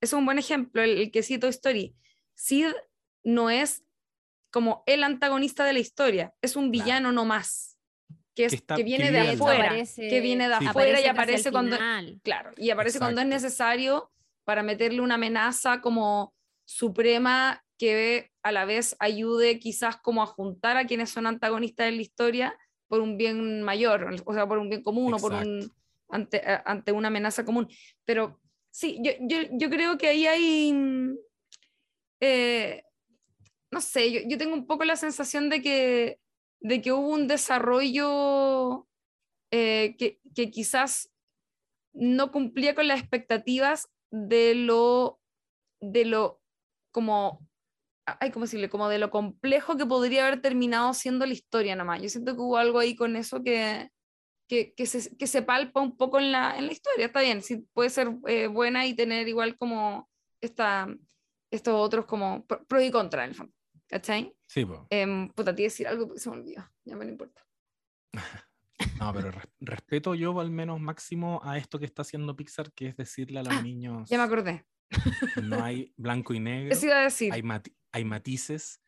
[0.00, 1.94] es un buen ejemplo, el, que cito Story.
[2.34, 2.68] Sid
[3.22, 3.84] no es
[4.50, 7.78] como el antagonista de la historia, es un villano no más
[8.34, 11.76] que, viene de afuera, que viene de afuera y aparece cuando,
[12.22, 14.10] claro, y aparece cuando es necesario
[14.44, 16.34] para meterle una amenaza como
[16.64, 21.96] suprema que a la vez ayude quizás como a juntar a quienes son antagonistas en
[21.96, 25.72] la historia por un bien mayor, o sea, por un bien común o por un,
[26.08, 27.68] ante, ante una amenaza común.
[28.04, 30.74] Pero sí, yo, yo, yo creo que ahí hay,
[32.20, 32.82] eh,
[33.70, 36.20] no sé, yo, yo tengo un poco la sensación de que
[36.60, 38.86] de que hubo un desarrollo
[39.50, 41.10] eh, que, que, quizás
[41.92, 45.20] no cumplía con las expectativas de lo,
[45.80, 46.40] de lo
[46.92, 47.48] como,
[48.20, 48.68] ay, ¿cómo decirle?
[48.68, 52.02] Como de lo complejo que podría haber terminado siendo la historia nada más.
[52.02, 53.90] Yo siento que hubo algo ahí con eso que,
[54.48, 57.06] que, que, se, que se, palpa un poco en la, en la historia.
[57.06, 60.08] Está bien, sí puede ser eh, buena y tener igual como
[60.40, 60.88] esta,
[61.50, 63.52] estos otros como pro, y contra en el fondo.
[63.88, 64.32] ¿Cachai?
[64.46, 64.80] Sí, pues.
[65.34, 66.68] puta, te decir algo porque se me olvidó.
[66.84, 67.44] Ya me no importa.
[68.98, 69.30] No, pero
[69.60, 73.42] respeto yo al menos máximo a esto que está haciendo Pixar, que es decirle a
[73.42, 74.08] los ah, niños.
[74.08, 74.64] Ya me acordé.
[75.42, 76.72] No hay blanco y negro.
[76.72, 77.32] Eso iba a decir.
[77.32, 77.42] Hay,
[77.92, 78.80] hay matices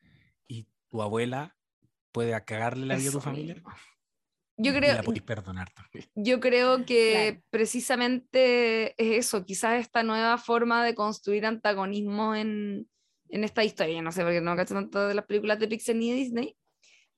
[0.46, 1.57] y tu abuela
[2.12, 3.62] puede cagarle la vida a tu familia.
[4.59, 6.11] Yo creo, la perdonar también.
[6.14, 12.88] Yo creo que precisamente es eso, quizás esta nueva forma de construir antagonismo en,
[13.28, 14.03] en esta historia.
[14.03, 16.57] No sé, porque no cacho tanto de las películas de Pixar ni de Disney,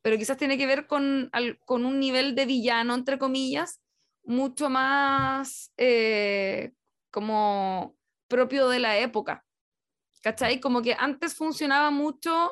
[0.00, 1.30] pero quizás tiene que ver con,
[1.64, 3.80] con un nivel de villano, entre comillas,
[4.22, 6.72] mucho más eh,
[7.10, 7.96] como
[8.28, 9.44] propio de la época.
[10.24, 10.58] ¿Cachai?
[10.58, 12.50] Como que antes funcionaba mucho,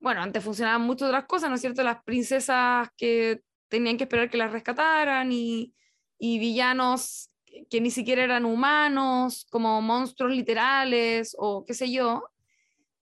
[0.00, 1.84] bueno, antes funcionaban mucho otras cosas, ¿no es cierto?
[1.84, 5.72] Las princesas que tenían que esperar que las rescataran y,
[6.18, 7.30] y villanos
[7.70, 12.24] que ni siquiera eran humanos, como monstruos literales o qué sé yo.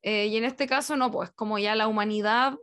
[0.02, 2.58] Eh, y en este caso no, pues como ya la humanidad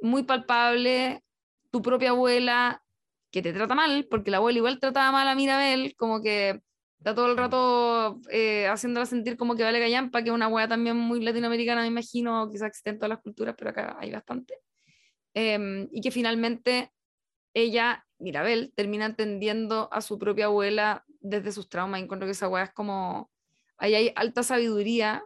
[0.00, 1.22] muy palpable,
[1.70, 2.82] tu propia abuela
[3.30, 6.62] que te trata mal, porque la abuela igual trataba mal a Mirabel, como que
[7.00, 10.68] está todo el rato eh, haciéndola sentir como que vale gallampa, que es una wea
[10.68, 14.58] también muy latinoamericana, me imagino, quizás existe en todas las culturas, pero acá hay bastante.
[15.32, 16.92] Em, y que finalmente
[17.54, 22.00] ella, Mirabel, termina entendiendo a su propia abuela desde sus traumas.
[22.00, 23.30] Y encuentro que esa wea es como.
[23.78, 25.24] Ahí hay alta sabiduría,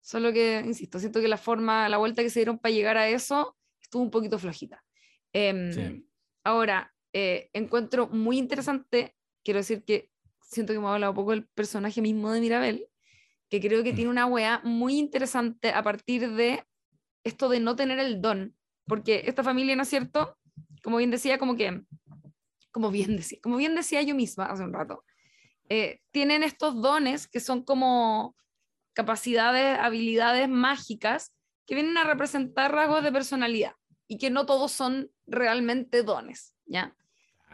[0.00, 3.08] solo que, insisto, siento que la forma, la vuelta que se dieron para llegar a
[3.08, 4.84] eso estuvo un poquito flojita.
[5.32, 6.04] Em,
[6.44, 10.10] ahora, eh, encuentro muy interesante, quiero decir que
[10.46, 12.86] siento que ha hablado poco del personaje mismo de Mirabel,
[13.48, 13.96] que creo que mm.
[13.96, 16.64] tiene una wea muy interesante a partir de
[17.24, 20.38] esto de no tener el don, porque esta familia, ¿no es cierto?
[20.82, 21.82] Como bien decía, como que,
[22.70, 25.04] como bien decía, como bien decía yo misma hace un rato,
[25.68, 28.36] eh, tienen estos dones que son como
[28.92, 31.32] capacidades, habilidades mágicas
[31.66, 33.72] que vienen a representar rasgos de personalidad
[34.06, 36.96] y que no todos son realmente dones, ¿ya?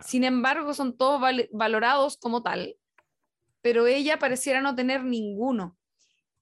[0.01, 1.21] Sin embargo, son todos
[1.53, 2.77] valorados como tal,
[3.63, 5.79] pero ella pareciera no tener ninguno.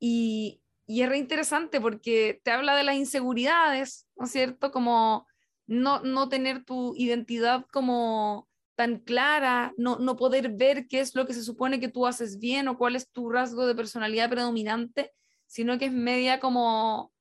[0.01, 4.73] Y, y es re interesante porque te habla de las inseguridades, ¿no es cierto?
[4.73, 5.27] Como
[5.67, 11.27] no, no tener tu identidad como tan clara, no, no poder ver qué es lo
[11.27, 15.13] que se supone que tú haces bien o cuál es tu rasgo de personalidad predominante,
[15.47, 17.13] sino que es media como,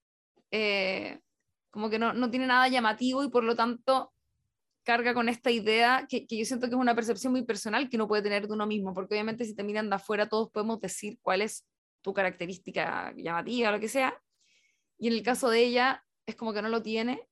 [0.52, 1.20] eh,
[1.70, 4.14] como que no, no, tiene nada llamativo y por lo tanto
[4.84, 8.08] carga con esta idea que, yo siento que es una percepción muy personal que uno
[8.08, 11.20] puede tener de uno mismo, porque obviamente si te miran de afuera todos podemos decir
[11.22, 11.66] cuál es
[12.02, 14.20] tu característica llamativa, lo que sea,
[14.98, 17.28] y en el caso de ella es como que no lo tiene.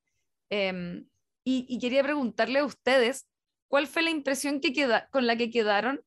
[0.50, 1.08] Em,
[1.44, 3.28] y, y, quería preguntarle a ustedes
[3.68, 6.02] ¿Cuál fue la impresión que queda, con la que quedaron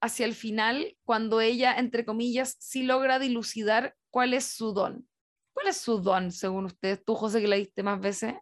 [0.00, 5.06] hacia el final cuando ella, entre comillas, sí logra dilucidar cuál es su don?
[5.52, 7.04] ¿Cuál es su don, según ustedes?
[7.04, 8.34] Tú, José, que la diste más veces,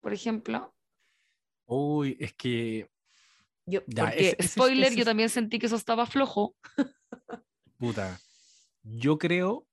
[0.00, 0.74] por ejemplo.
[1.66, 2.90] Uy, es que...
[3.64, 6.56] Yo, porque, spoiler, yo también sentí que eso estaba flojo.
[7.78, 8.20] Puta,
[8.82, 9.68] yo creo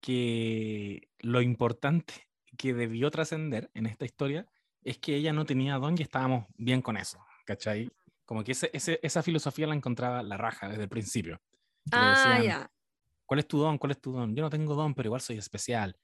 [0.00, 4.46] que lo importante que debió trascender en esta historia
[4.82, 7.18] es que ella no tenía don y estábamos bien con eso.
[7.48, 7.90] ¿cachai?
[8.26, 8.70] Como que ese,
[9.02, 11.40] esa filosofía la encontraba la raja desde el principio.
[11.90, 12.70] Ah, ya.
[13.24, 13.78] ¿Cuál es tu don?
[13.78, 14.36] ¿Cuál es tu don?
[14.36, 15.96] Yo no tengo don, pero igual soy especial.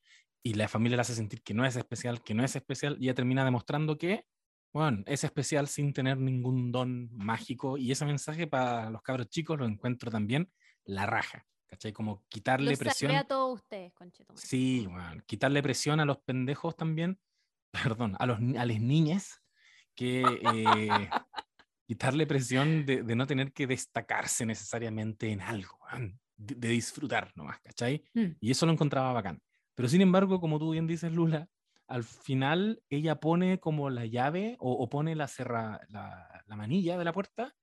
[0.42, 3.04] Y la familia le hace sentir que no es especial, que no es especial, y
[3.04, 4.26] ella termina demostrando que,
[4.74, 7.78] bueno, es especial sin tener ningún don mágico.
[7.78, 10.50] Y ese mensaje para los cabros chicos lo encuentro también
[10.84, 11.46] la raja.
[11.66, 11.92] ¿Cachai?
[11.92, 13.12] Como quitarle Lo presión.
[13.12, 13.92] a todos ustedes,
[14.34, 17.20] Sí, bueno, quitarle presión a los pendejos también,
[17.96, 19.40] perdón, a, los, a las niñas
[19.94, 20.88] que eh,
[21.86, 25.78] quitarle presión de, no tener que destacarse necesariamente en algo,
[26.36, 28.04] de, disfrutar nomás, ¿cachai?
[28.12, 28.36] Mm.
[28.40, 29.40] Y eso lo encontraba bacán.
[29.76, 31.48] Pero sin embargo, como tú bien dices, Lula,
[31.87, 37.12] al final ella pone como la llave o, pone la, cerra, la, manilla de la
[37.12, 37.55] puerta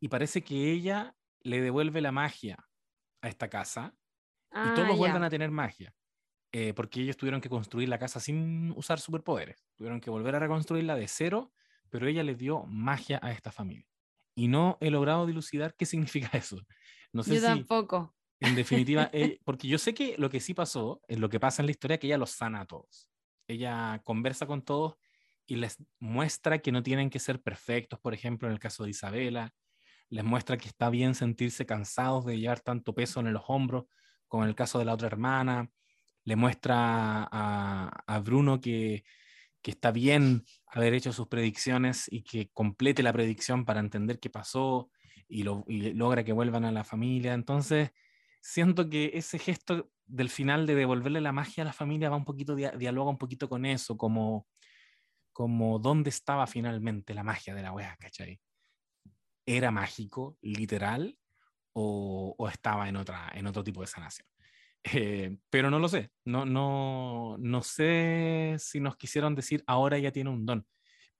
[0.00, 2.68] y parece que ella le devuelve la magia
[3.20, 3.94] a esta casa
[4.50, 5.94] y todos ah, vuelven a tener magia.
[6.52, 9.66] Eh, porque ellos tuvieron que construir la casa sin usar superpoderes.
[9.74, 11.52] Tuvieron que volver a reconstruirla de cero,
[11.90, 13.86] pero ella le dio magia a esta familia.
[14.34, 16.58] Y no he logrado dilucidar qué significa eso.
[17.12, 18.14] No sé yo tampoco.
[18.40, 21.62] En definitiva, eh, porque yo sé que lo que sí pasó, es lo que pasa
[21.62, 23.10] en la historia, que ella los sana a todos.
[23.48, 24.96] Ella conversa con todos
[25.46, 28.90] y les muestra que no tienen que ser perfectos, por ejemplo, en el caso de
[28.90, 29.54] Isabela,
[30.08, 33.84] les muestra que está bien sentirse cansados de llevar tanto peso en los hombros,
[34.28, 35.70] como en el caso de la otra hermana,
[36.24, 39.04] le muestra a, Bruno que,
[39.62, 44.90] está bien haber hecho sus predicciones y que complete la predicción para entender qué pasó
[45.28, 47.34] y, logra que vuelvan a la familia.
[47.34, 47.90] Entonces,
[48.40, 52.24] siento que ese gesto del final de devolverle la magia a la familia va un
[52.24, 54.46] poquito, dialoga un poquito con eso, como,
[55.32, 58.40] como dónde estaba finalmente la magia de la wea, ¿cachai?
[59.44, 61.18] ¿Era mágico, literal,
[61.72, 64.26] o, o estaba en, otra, en otro tipo de sanación?
[64.92, 70.12] Eh, pero no lo sé, no, no, no sé si nos quisieron decir ahora ya
[70.12, 70.66] tiene un don,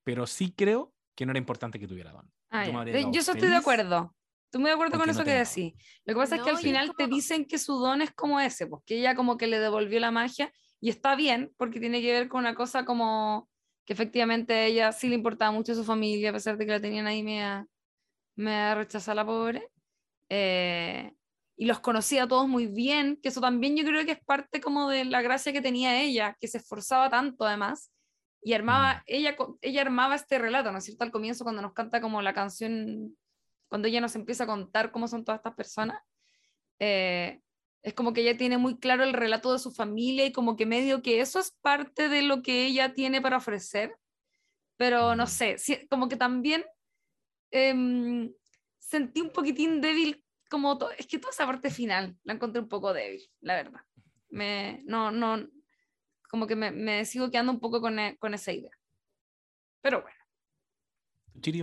[0.05, 2.31] pero sí creo que no era importante que tuviera don.
[2.51, 4.15] Ah, yo, yo estoy de acuerdo.
[4.57, 5.75] Estoy muy de acuerdo con eso que decís.
[6.07, 8.67] Lo que pasa es que al final te dicen que su don es como ese,
[8.67, 10.51] porque pues, ella como que le devolvió la magia
[10.81, 13.51] y está bien porque tiene que ver con una cosa como
[13.85, 16.81] que efectivamente a ella sí le importaba mucho su familia, a pesar de que la
[16.81, 17.67] tenían ahí me
[18.35, 19.69] me rechazado la pobre.
[20.31, 21.13] Eh,
[21.59, 24.63] y los conocía a todos muy bien, que eso también yo creo que es parte
[24.63, 27.93] como de la gracia que tenía ella, que se esforzaba tanto además,
[28.41, 29.03] y armaba, mm.
[29.05, 31.05] ella, ella armaba este relato, ¿no es cierto?
[31.05, 33.15] Al comienzo cuando nos canta como la canción,
[33.69, 36.01] cuando ella nos empieza a contar cómo son todas estas personas,
[36.79, 37.41] eh,
[37.83, 40.67] es como que ella tiene muy claro el relato de su familia y como que
[40.67, 43.97] medio que eso es parte de lo que ella tiene para ofrecer,
[44.77, 45.57] pero no sé,
[45.89, 46.65] como que también
[47.51, 48.33] em,
[48.79, 52.93] sentí un poquitín débil, como es que toda esa parte final la encontré un poco
[52.93, 53.81] débil, la verdad.
[54.31, 55.49] Me, no, no,
[56.29, 58.77] como que me, me sigo quedando un poco con, e, con esa idea.
[59.81, 60.19] Pero bueno,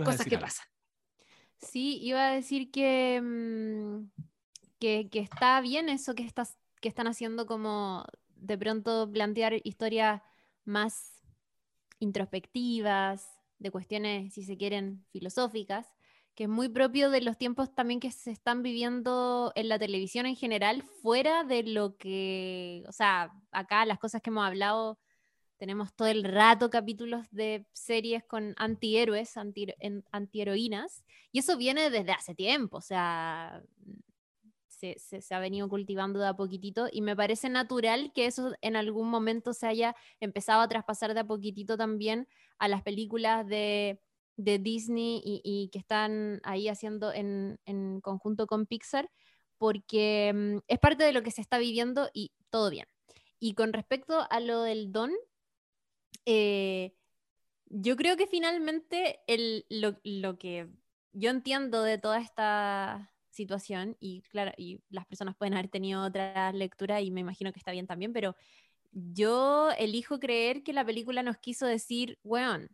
[0.04, 0.66] cosas que pasan.
[1.58, 4.10] Sí, iba a decir que, mm,
[4.78, 8.04] que, que, está bien eso que, estás, que están haciendo como
[8.36, 10.22] de pronto plantear historias
[10.64, 11.22] más
[11.98, 13.28] introspectivas,
[13.58, 15.86] de cuestiones, si se quieren, filosóficas,
[16.34, 20.26] que es muy propio de los tiempos también que se están viviendo en la televisión
[20.26, 24.98] en general, fuera de lo que, o sea, acá las cosas que hemos hablado,
[25.56, 29.68] tenemos todo el rato capítulos de series con antihéroes, anti,
[30.10, 33.62] antiheroínas, y eso viene desde hace tiempo, o sea,
[34.68, 38.76] se, se, ha venido cultivando de a poquitito y me parece natural que eso en
[38.76, 42.28] algún momento se haya empezado a traspasar de a poquitito también
[42.58, 44.00] a las películas de,
[44.36, 49.10] de Disney y, que están ahí haciendo en, en conjunto con Pixar,
[49.58, 52.86] porque mm, es parte de lo que se está viviendo y todo bien.
[53.38, 55.12] Y con respecto a lo del don,
[56.26, 56.94] eh,
[57.66, 60.68] yo creo que finalmente el, lo, lo, que
[61.12, 66.52] yo entiendo de toda esta situación, y claro, y las personas pueden haber tenido otra
[66.52, 68.36] lectura y me imagino que está bien también, pero
[68.92, 72.70] yo elijo creer que la película nos quiso decir, weón,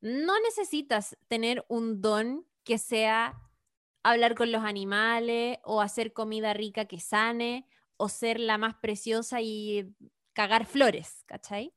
[0.00, 3.40] no necesitas tener un don que sea
[4.02, 9.40] hablar con los animales o hacer comida rica que sane o ser la más preciosa
[9.40, 9.94] y
[10.32, 11.72] cagar flores, ¿cachai?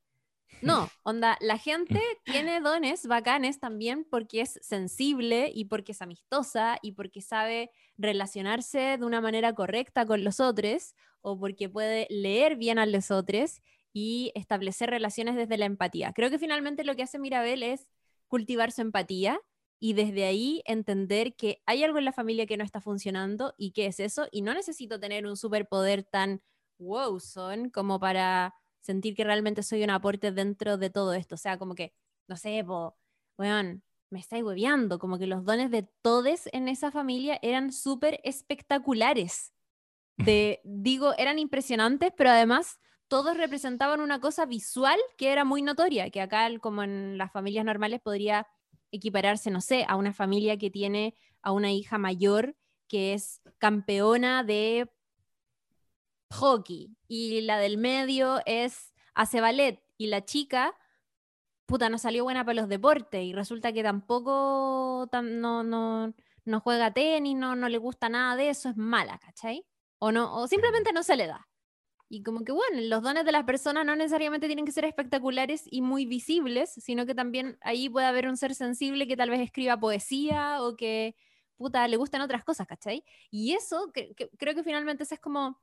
[0.62, 6.78] No, onda, la gente tiene dones bacanes también porque es sensible y porque es amistosa
[6.82, 12.56] y porque sabe relacionarse de una manera correcta con los otros o porque puede leer
[12.56, 13.62] bien a los otros
[13.94, 16.12] y establecer relaciones desde la empatía.
[16.14, 17.88] Creo que finalmente lo que hace Mirabel es
[18.28, 19.40] cultivar su empatía
[19.80, 23.72] y desde ahí entender que hay algo en la familia que no está funcionando y
[23.72, 26.42] qué es eso y no necesito tener un superpoder tan
[26.78, 28.54] wow son como para
[28.86, 31.36] sentir que realmente soy un aporte dentro de todo esto.
[31.36, 31.94] O sea, como que,
[32.28, 32.96] no sé, po,
[33.38, 38.22] weón, me estáis hueveando, como que los dones de todos en esa familia eran súper
[38.24, 39.52] espectaculares.
[40.18, 42.80] De, digo, eran impresionantes, pero además
[43.10, 47.66] todos representaban una cosa visual que era muy notoria, que acá, como en las familias
[47.66, 48.48] normales, podría
[48.92, 52.56] equipararse, no sé, a una familia que tiene a una hija mayor
[52.88, 54.90] que es campeona de
[56.32, 60.76] hockey y la del medio es hace ballet y la chica
[61.66, 66.14] puta no salió buena para los deportes y resulta que tampoco no, no,
[66.46, 69.66] no juega tenis, no, no le gusta nada de eso, es mala, ¿cachai?
[70.00, 71.48] O no, o simplemente no se le da.
[72.08, 75.64] Y como que bueno, los dones de las personas no necesariamente tienen que ser espectaculares
[75.72, 79.40] y muy visibles, sino que también ahí puede haber un ser sensible que tal vez
[79.42, 81.16] escriba poesía o que
[81.58, 83.04] puta le gustan otras cosas, ¿cachai?
[83.32, 83.92] Y eso
[84.38, 85.60] creo que finalmente ese es como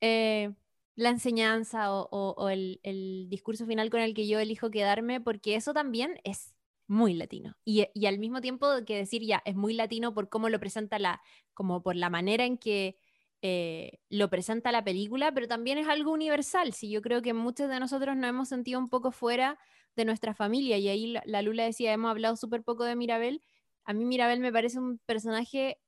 [0.00, 0.52] eh,
[1.00, 6.20] la enseñanza o, el, discurso final con el que yo elijo quedarme, porque eso también
[6.24, 6.54] es
[6.86, 7.56] muy latino.
[7.64, 11.22] Y, al mismo tiempo que decir ya, es muy latino por cómo lo presenta la,
[11.54, 12.96] como por la manera en que
[13.42, 16.74] eh, lo presenta la película, pero también es algo universal.
[16.74, 19.58] Si yo creo que muchos de nosotros nos hemos sentido un poco fuera
[19.96, 23.42] de nuestra familia, y ahí la, la Lula decía, hemos hablado súper poco de Mirabel.
[23.84, 25.78] A mí Mirabel me parece un personaje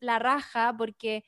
[0.00, 1.24] la raja porque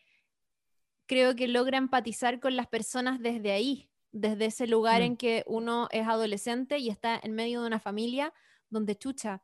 [1.08, 5.16] creo que logra empatizar con las personas desde ahí, desde ese lugar en mm.
[5.16, 8.32] que uno es adolescente y está en medio de una familia
[8.70, 9.42] donde chucha,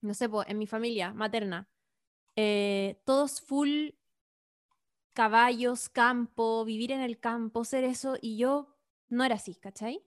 [0.00, 1.68] no sé, en mi familia materna,
[2.36, 3.90] eh, todos full
[5.12, 8.76] caballos, campo, vivir en el campo, ser eso, y yo
[9.08, 10.04] no era así, ¿cachai?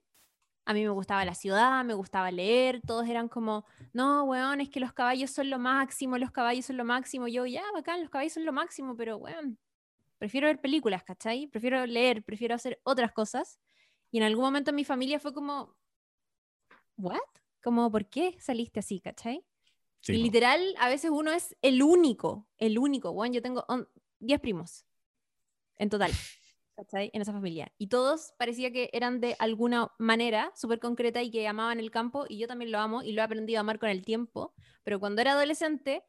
[0.66, 4.68] A mí me gustaba la ciudad, me gustaba leer, todos eran como, no, weón, es
[4.68, 7.26] que los caballos son lo máximo, los caballos son lo máximo.
[7.26, 9.58] Yo, ya, bacán, los caballos son lo máximo, pero weón,
[10.18, 11.46] prefiero ver películas, ¿cachai?
[11.46, 13.58] Prefiero leer, prefiero hacer otras cosas.
[14.10, 15.76] Y en algún momento en mi familia fue como,
[16.96, 17.18] ¿what?
[17.62, 19.44] Como, ¿por qué saliste así, cachai?
[20.06, 23.12] y literal, a veces uno es el único, el único.
[23.12, 23.66] Bueno, yo tengo
[24.20, 24.86] 10 primos
[25.76, 26.10] en total,
[26.76, 27.10] ¿cachai?
[27.12, 27.72] En esa familia.
[27.78, 32.26] Y todos parecía que eran de alguna manera súper concreta y que amaban el campo.
[32.28, 34.54] Y yo también lo amo y lo he aprendido a amar con el tiempo.
[34.84, 36.04] Pero cuando era adolescente,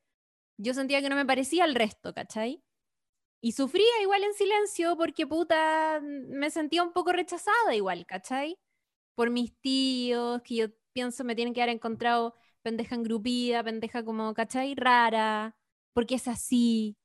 [0.58, 2.64] yo sentía que no me parecía al resto, ¿cachai?
[3.42, 8.58] Y sufría igual en silencio porque puta, me sentía un poco rechazada igual, ¿cachai?
[9.16, 14.34] Por mis tíos, que yo pienso me tienen que haber encontrado pendeja engrupida, pendeja como,
[14.34, 14.76] ¿cachai?
[14.76, 15.56] Rara,
[15.94, 16.98] porque es así.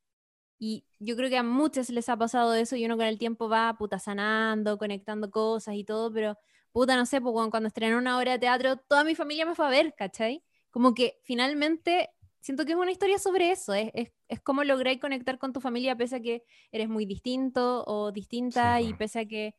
[0.59, 3.49] Y yo creo que a muchos les ha pasado eso y uno con el tiempo
[3.49, 6.39] va puta sanando, conectando cosas y todo, pero
[6.73, 9.67] puta, no sé, pues cuando estrené una obra de teatro, toda mi familia me fue
[9.67, 10.43] a ver, ¿cachai?
[10.71, 12.11] Como que finalmente
[12.45, 15.63] siento que es una historia sobre eso, es, es, es cómo lograr conectar con tu
[15.63, 19.55] familia pese a que eres muy distinto o distinta y pese a que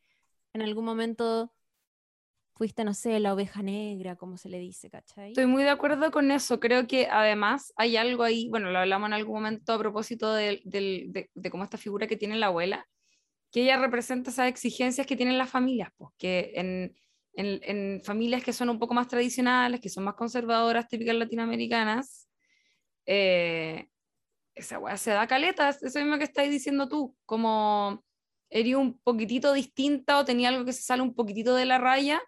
[0.54, 1.52] en algún momento
[2.54, 5.30] fuiste, no sé, la oveja negra, como se le dice, ¿cachai?
[5.30, 6.60] Estoy muy de acuerdo con eso.
[6.60, 10.62] Creo que además hay algo ahí, bueno, lo hablamos en algún momento a propósito de,
[10.64, 12.88] de, cómo esta figura que tiene la abuela,
[13.52, 16.96] que ella representa esas exigencias que tienen las familias, pues, que en,
[17.34, 22.25] en, en, familias que son un poco más tradicionales, que son más conservadoras, típicas latinoamericanas,
[23.06, 23.88] eh,
[24.56, 28.04] esa weá se da caletas, eso mismo que estáis diciendo tú, como
[28.50, 32.22] eres un poquitito distinta o tenía algo que se sale un poquitito de la raya,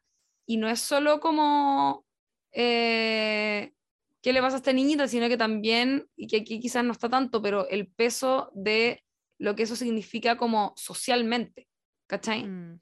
[0.46, 2.06] y no es solo como,
[2.54, 3.74] eh,
[4.22, 5.08] ¿qué le pasa a esta niñita?
[5.08, 9.04] Sino que también, y que aquí quizás no está tanto, pero el peso de
[9.40, 11.68] lo que eso significa como socialmente,
[12.08, 12.46] ¿cachai?
[12.46, 12.80] Mm.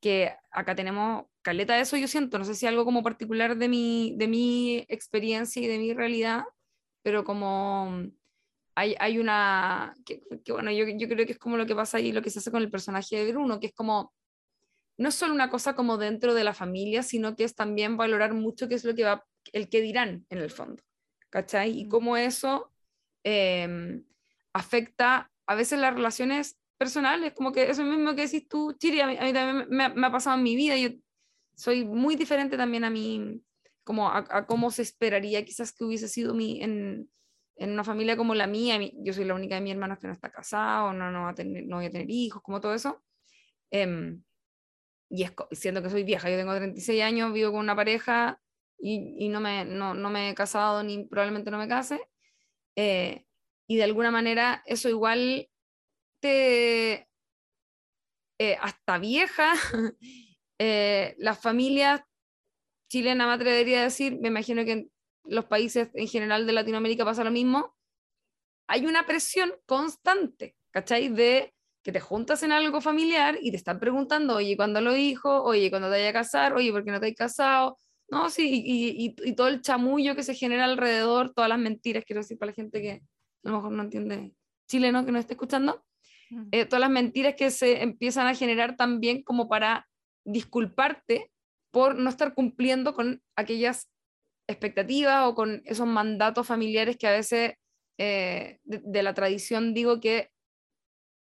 [0.00, 3.68] Que acá tenemos caleta de eso, yo siento, no sé si algo como particular de
[3.68, 6.44] mi, de mi experiencia y de mi realidad,
[7.08, 8.02] pero como
[8.74, 10.20] hay, hay una, que,
[10.50, 12.50] bueno, yo, yo, creo que es como lo que pasa ahí, lo que se hace
[12.50, 14.12] con el personaje de Bruno, que es como
[14.98, 18.34] no es solo una cosa como dentro de la familia, sino que es también valorar
[18.34, 19.24] mucho qué es lo que va,
[19.54, 20.82] el que dirán en el fondo,
[21.30, 21.80] ¿cachai?
[21.80, 21.88] Y mm.
[21.88, 22.70] cómo eso
[23.24, 24.04] em,
[24.52, 29.06] afecta a veces las relaciones personales, como que eso mismo que decís tú, Chiri, a
[29.06, 30.90] mí, también me, ha pasado en mi vida, yo
[31.56, 33.40] soy muy diferente también a mí,
[33.88, 37.10] como a, cómo se esperaría quizás que hubiese sido mi, en,
[37.56, 40.12] en una familia como la mía, yo soy la única de mis hermanos que no
[40.12, 43.02] está casado, no, no, va a tener, no voy a tener hijos, como todo eso.
[43.70, 44.14] Eh,
[45.08, 48.38] y es, siendo que soy vieja, yo tengo 36 años, vivo con una pareja
[48.78, 51.98] y, y no, me, no, no, me he casado ni probablemente no me case,
[52.76, 53.24] eh,
[53.66, 55.48] y de alguna manera eso igual
[56.20, 57.08] te,
[58.38, 59.54] eh, hasta vieja,
[60.58, 62.02] eh, las familias
[62.88, 64.90] chilenas, me atrevería a decir, me imagino que en
[65.24, 67.74] los países en general de Latinoamérica pasa lo mismo,
[68.66, 71.08] hay una presión constante, ¿cachai?
[71.08, 75.42] De que te juntas en algo familiar y te están preguntando, oye, ¿cuándo lo hijo?
[75.42, 76.54] Oye, ¿cuándo te vayas a casar?
[76.54, 77.78] Oye, ¿por qué no te has casado?
[78.10, 82.22] No, sí, y, y, todo el chamullo que se genera alrededor, todas las mentiras, quiero
[82.22, 82.90] decir para la gente que
[83.44, 84.32] a lo mejor no entiende
[84.66, 85.84] chileno, que no esté escuchando,
[86.52, 89.88] eh, todas las mentiras que se empiezan a generar también como para
[90.24, 91.30] disculparte
[91.70, 93.88] por no estar cumpliendo con aquellas
[94.46, 97.54] expectativas o con esos mandatos familiares que a veces
[97.98, 100.30] eh, de, la tradición digo que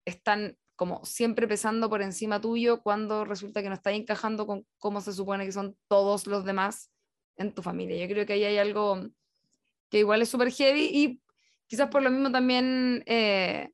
[0.05, 5.01] están como siempre pesando por encima tuyo cuando resulta que no está encajando con cómo
[5.01, 6.90] se supone que son todos los demás
[7.36, 7.97] en tu familia.
[7.98, 9.09] Yo creo que ahí hay algo
[9.90, 11.23] que igual es súper heavy y
[11.66, 13.70] quizás por lo mismo también eh,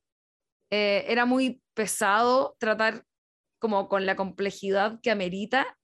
[0.71, 3.05] eh, era muy pesado tratar
[3.59, 5.76] como con la complejidad que amerita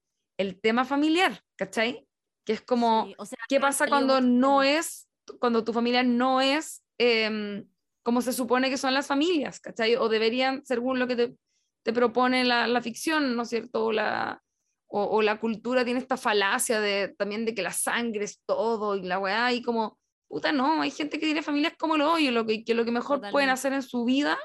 [0.43, 2.07] el tema familiar, ¿cachai?
[2.45, 3.09] Que es como,
[3.49, 5.09] ¿qué pasa cuando no es,
[5.41, 7.67] cuando tu familia no es em,
[8.03, 9.97] como se supone que son las familias, ¿cachai?
[9.97, 11.37] O deberían, según lo que te,
[11.85, 13.87] te propone la, la, ficción, ¿no es cierto?
[13.87, 14.43] O la,
[14.89, 19.03] o, la cultura tiene esta falacia de, también de que la sangre es todo y
[19.03, 19.99] la weá, y como,
[20.29, 22.91] puta, no, hay gente que tiene familias como lo hoyo, lo que, que lo que
[22.91, 24.39] mejor pueden hacer en su vida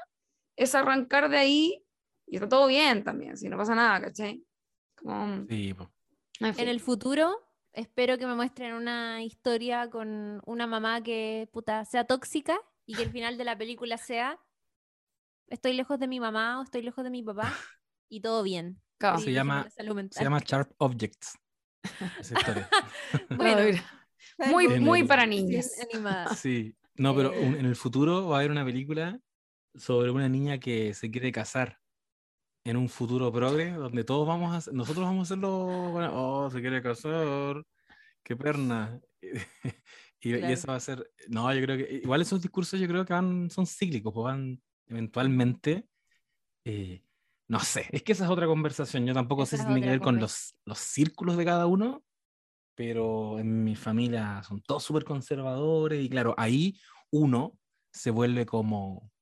[0.56, 1.84] es arrancar de ahí
[2.26, 4.42] y está todo bien también, si no pasa nada, ¿cachai?
[5.02, 5.74] Como, sí,
[6.40, 7.36] en, el futuro
[7.72, 13.02] espero que me muestren una historia con una mamá que puta sea tóxica y que
[13.02, 14.40] el final de la película sea
[15.48, 17.52] estoy lejos de mi mamá o estoy lejos de mi papá
[18.08, 18.80] y todo bien.
[19.22, 21.38] Se, llama, se llama Sharp Objects.
[23.30, 23.78] bueno,
[24.50, 25.70] muy, muy para niñas.
[26.36, 29.20] Sí, no, pero en el futuro va a haber una película
[29.76, 31.78] sobre una niña que se quiere casar
[32.68, 35.66] en un futuro progre donde todos vamos a nosotros vamos a hacerlo
[36.12, 37.62] oh se quiere casar.
[38.22, 39.00] Qué perna.
[40.20, 43.12] Y, eso va a ser, no, yo creo que igual esos discursos yo creo que
[43.12, 45.86] van, son cíclicos, pues van eventualmente,
[46.64, 47.04] eh,
[47.46, 50.00] no sé, es que esa es otra conversación, yo tampoco sé si tiene que ver
[50.00, 52.02] con los, los círculos de cada uno,
[52.74, 56.76] pero en mi familia son todos súper conservadores y claro, ahí
[57.12, 57.56] uno
[57.92, 59.12] se vuelve como,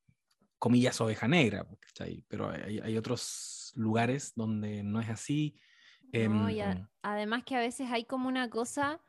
[0.58, 1.66] comillas, oveja negra,
[2.28, 5.60] pero hay, hay otros lugares donde no es así.
[6.12, 9.00] No, y em, además que a veces hay como una cosa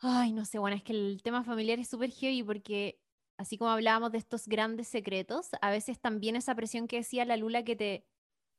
[0.00, 3.00] Ay, no sé, bueno, es que el tema familiar es súper heavy porque
[3.38, 7.36] así como hablábamos de estos grandes secretos, a veces también esa presión que decía la
[7.36, 8.06] Lula que te,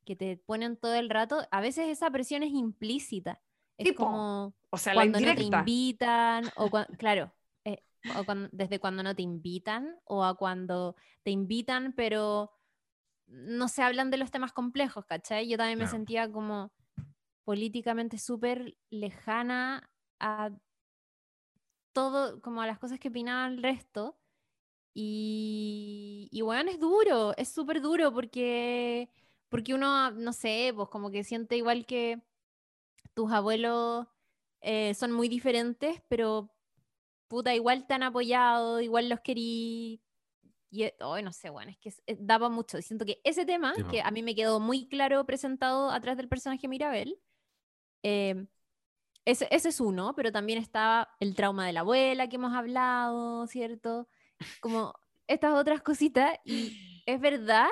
[0.04, 3.40] que te ponen todo el rato, a veces esa presión es implícita.
[3.76, 7.32] Es como o sea, cuando no te invitan, o claro,
[8.16, 12.52] o desde cuando no te invitan, o a cuando te invitan, pero
[13.26, 15.48] no se hablan de los temas complejos, ¿cachai?
[15.48, 16.72] Yo también me sentía como
[17.44, 20.50] políticamente súper lejana a
[21.92, 24.18] todo, como a las cosas que opinaba el resto.
[24.94, 29.10] Y, y bueno, es duro, es súper duro porque,
[29.48, 32.20] porque uno, no sé, pues como que siente igual que
[33.14, 34.06] tus abuelos
[34.60, 36.50] eh, son muy diferentes, pero
[37.28, 40.02] puta, igual te han apoyado, igual los querí.
[40.70, 42.80] Y, hoy no sé, bueno, es que eh, daba mucho.
[42.82, 46.68] Siento que ese tema, que a mí me quedó muy claro presentado atrás del personaje
[46.68, 47.18] Mirabel,
[48.02, 48.46] eh,
[49.24, 53.46] ese, ese, es uno, pero también estaba el trauma de la abuela que hemos hablado,
[53.46, 54.08] ¿cierto?
[54.60, 54.94] Como
[55.26, 56.38] estas otras cositas.
[56.44, 57.68] Y es verdad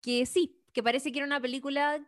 [0.00, 2.04] que sí, que parece que era una película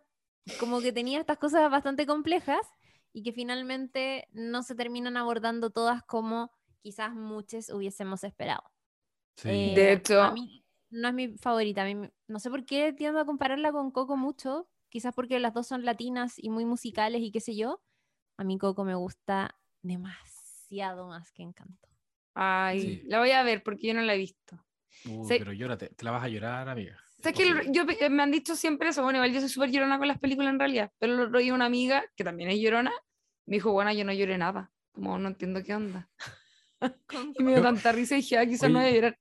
[0.58, 2.66] como que tenía estas cosas bastante complejas
[3.12, 6.50] y que finalmente no se terminan abordando todas como
[6.80, 8.62] quizás muchos hubiésemos esperado.
[9.44, 11.86] Eh, de hecho, a mí no es mi favorita.
[12.28, 14.68] no sé por qué tiendo a compararla con Coco mucho.
[14.88, 17.80] Quizás porque las dos son latinas y muy musicales y qué sé yo.
[18.36, 21.88] A mí Coco me gusta demasiado más que Encanto.
[22.34, 24.64] Ay, la voy a ver porque yo no la he visto.
[25.28, 26.98] pero llórate, te la vas a llorar, amiga.
[27.22, 29.02] ¿Sabes que yo, me han dicho siempre eso?
[29.02, 31.66] Bueno, igual yo soy súper llorona con las películas en realidad, pero lo oí una
[31.66, 32.92] amiga que también es llorona,
[33.46, 36.08] me dijo, bueno, yo no lloré nada, como no entiendo qué onda.
[37.38, 39.18] y me dio tanta risa y dije, ah, quizás no voy a llorar.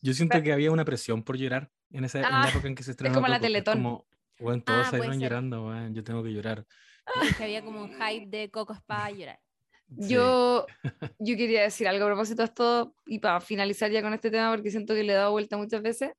[0.00, 2.90] Yo siento que había una presión por llorar en esa ah, época en que se
[2.92, 3.12] estrenó.
[3.12, 3.78] Es como la Teletón.
[3.78, 4.06] Como,
[4.38, 6.66] bueno, todos ah, salieron llorando, bueno, yo tengo que llorar.
[7.36, 9.40] que había como un hype de Coco para llorar.
[9.88, 10.66] Yo,
[11.18, 14.50] yo quería decir algo a propósito de esto y para finalizar ya con este tema
[14.50, 16.10] porque siento que le he dado vuelta muchas veces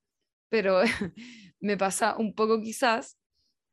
[0.49, 0.81] pero
[1.59, 3.17] me pasa un poco quizás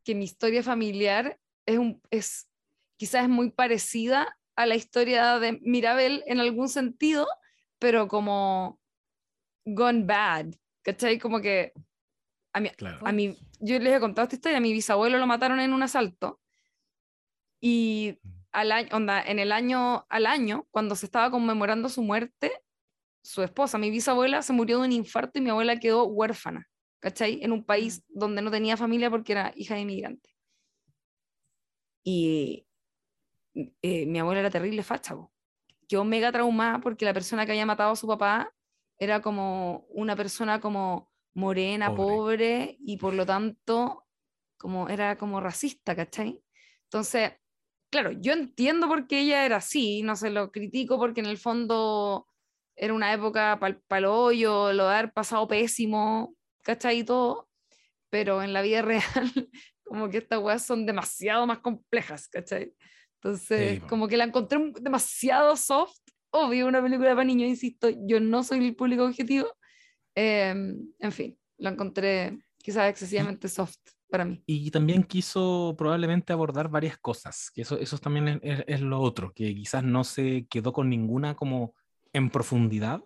[0.05, 2.49] que mi historia familiar es, un, es
[2.97, 7.27] quizás es muy parecida a la historia de Mirabel en algún sentido,
[7.79, 8.81] pero como
[9.65, 10.47] gone bad,
[10.83, 11.19] ¿cachai?
[11.19, 11.73] Como que
[12.53, 12.71] a mí,
[13.05, 15.83] a mí, yo les he contado esta historia, a mi bisabuelo lo mataron en un
[15.83, 16.41] asalto
[17.61, 18.29] y mm.
[18.53, 22.53] al año, onda, en el año al año, cuando se estaba conmemorando su muerte,
[23.23, 26.69] su esposa, mi bisabuela, se murió de un infarto y mi abuela quedó huérfana,
[27.01, 27.43] ¿cachai?
[27.43, 28.19] En un país mm.
[28.19, 30.29] donde no tenía familia porque era hija de inmigrante.
[32.05, 32.67] Y
[33.55, 35.17] eh, mi abuela era terrible facha,
[35.89, 38.55] quedó mega traumada porque la persona que había matado a su papá
[38.99, 44.07] era como una persona como morena, pobre, y por lo tanto
[44.59, 46.41] como era como racista, ¿cachai?
[46.85, 47.33] Entonces,
[47.91, 51.39] claro, yo entiendo por qué ella era así, no se lo critico porque en el
[51.39, 52.29] fondo
[52.77, 57.01] era una época para el hoyo, lo de haber pasado pésimo, ¿cachai?
[57.01, 57.49] Y todo,
[58.09, 59.51] pero en la vida real,
[59.85, 62.75] como que estas weas son demasiado más complejas, ¿cachai?
[63.25, 65.97] Entonces, como que la encontré demasiado soft.
[66.31, 69.47] Obvio, una película para niños, insisto, yo no soy el público objetivo.
[70.17, 73.79] Em, en fin, la encontré quizás excesivamente soft
[74.11, 74.43] para mí.
[74.45, 79.33] Y también quiso probablemente abordar varias cosas, que eso, eso también es, es, lo otro,
[79.33, 81.75] que quizás no se quedó con ninguna como
[82.13, 83.01] en profundidad,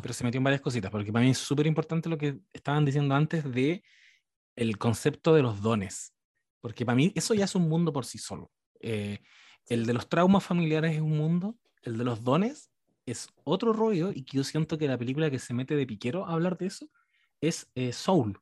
[0.00, 2.86] pero se metió en varias cositas, porque para mí es súper importante lo que estaban
[2.86, 3.84] diciendo antes de
[4.56, 6.14] el concepto de los dones,
[6.62, 8.50] porque para mí eso ya es un mundo por sí solo.
[8.82, 9.20] Eh,
[9.66, 12.70] el de los traumas familiares es un mundo, el de los dones
[13.06, 16.32] es otro rollo, y yo siento que la película que se mete de piquero a
[16.34, 16.88] hablar de eso
[17.40, 18.38] es eh, Soul,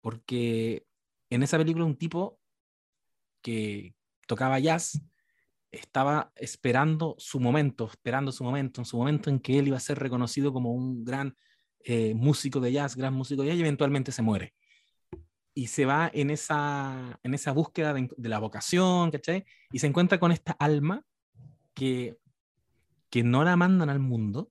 [0.00, 0.86] porque
[1.30, 2.38] en esa película un tipo
[3.42, 3.94] que
[4.26, 5.00] tocaba jazz
[5.70, 9.80] estaba esperando su momento, esperando su momento, en su momento en que él iba a
[9.80, 11.36] ser reconocido como un gran
[11.84, 14.54] eh, músico de jazz, gran músico de jazz, y eventualmente se muere.
[15.54, 19.44] Y se va en esa, en esa búsqueda de, la vocación, ¿cachai?
[19.70, 21.04] Y se encuentra con esta alma
[21.74, 22.18] que,
[23.10, 24.50] que no la mandan al mundo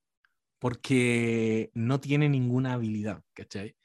[0.59, 3.75] porque no tiene ninguna habilidad, ¿cachai?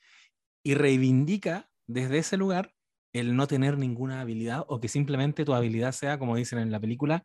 [0.62, 2.74] Y reivindica desde ese lugar
[3.12, 6.80] el no tener ninguna habilidad o que simplemente tu habilidad sea, como dicen en la
[6.80, 7.24] película,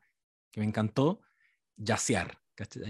[0.51, 1.21] que me encantó,
[1.75, 2.39] yacear.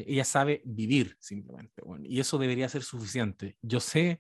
[0.05, 1.81] Ella sabe vivir simplemente.
[2.03, 3.57] y eso debería ser suficiente.
[3.61, 4.19] Yo sé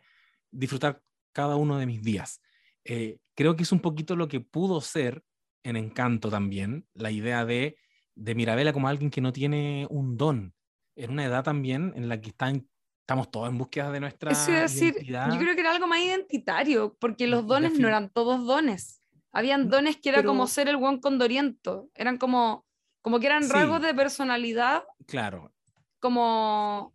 [0.49, 1.03] disfrutar
[1.33, 2.41] cada uno de mis días.
[2.85, 5.23] Eh, creo que es un poquito lo que pudo ser
[5.63, 7.77] en Encanto también, la idea de,
[8.15, 10.53] de Mirabela como alguien que no tiene un don.
[10.95, 12.67] En una edad también en la que están
[13.11, 16.95] estamos todos en búsqueda de nuestra Eso decir, yo creo que era algo más identitario,
[16.97, 19.01] porque los dones no eran todos dones.
[19.33, 22.65] Habían dones que era como ser el buen condoriento, eran como,
[23.01, 24.83] como que eran rasgos de personalidad.
[25.07, 25.53] Claro.
[25.99, 26.93] Como...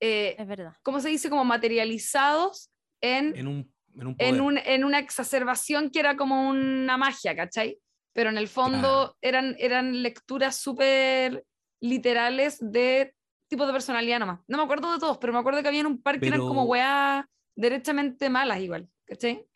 [0.00, 0.74] Eh, es verdad.
[0.82, 1.30] ¿Cómo se dice?
[1.30, 2.70] Como materializados
[3.00, 7.34] en, en, un, en, un en, un, en, una exacerbación que era como una magia,
[7.34, 7.78] ¿cachai?
[8.12, 11.44] Pero en el fondo eran, eran lecturas súper
[11.80, 13.14] literales de
[13.48, 14.40] tipos de personalidad nomás.
[14.46, 16.64] No me acuerdo de todos, pero me acuerdo que había un par que eran como
[16.64, 17.24] weas
[17.56, 19.46] derechamente malas igual, ¿cachai?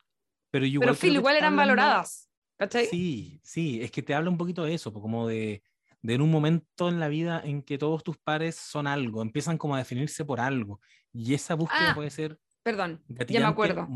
[0.51, 2.87] Pero igual, pero igual eran valoradas, ¿cachai?
[2.87, 5.63] Sí, sí, es que te habla un poquito de eso, como de,
[6.03, 9.59] de en un momento en la vida en que todos tus pares son algo, empiezan
[9.59, 10.81] como a definirse por algo.
[11.13, 13.87] Y esa búsqueda Ah, puede ser Perdón, ya me acuerdo.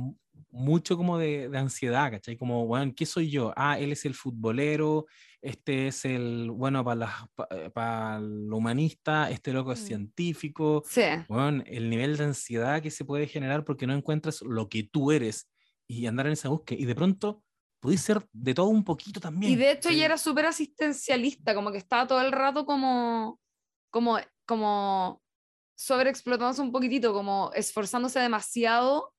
[0.50, 2.36] Mu- mucho como de, de ansiedad, ¿cachai?
[2.36, 3.52] Como, bueno, ¿qué soy yo?
[3.56, 5.06] Ah, él es el futbolero,
[5.42, 9.86] este es el, bueno, para el humanista, este loco es Mm.
[9.86, 10.82] científico.
[10.86, 11.02] Sí.
[11.28, 15.12] Bueno, el nivel de ansiedad que se puede generar porque no encuentras lo que tú
[15.12, 15.48] eres
[15.88, 16.78] y andar en esa búsqueda.
[16.80, 17.42] Y de pronto
[17.80, 19.52] pudiste ser de todo un poquito también.
[19.52, 19.94] Y de hecho ¿cachai?
[19.96, 23.40] ella era súper asistencialista, como que estaba todo el rato como,
[23.90, 25.22] como, como
[25.76, 29.14] sobreexplotándose un poquitito, como esforzándose demasiado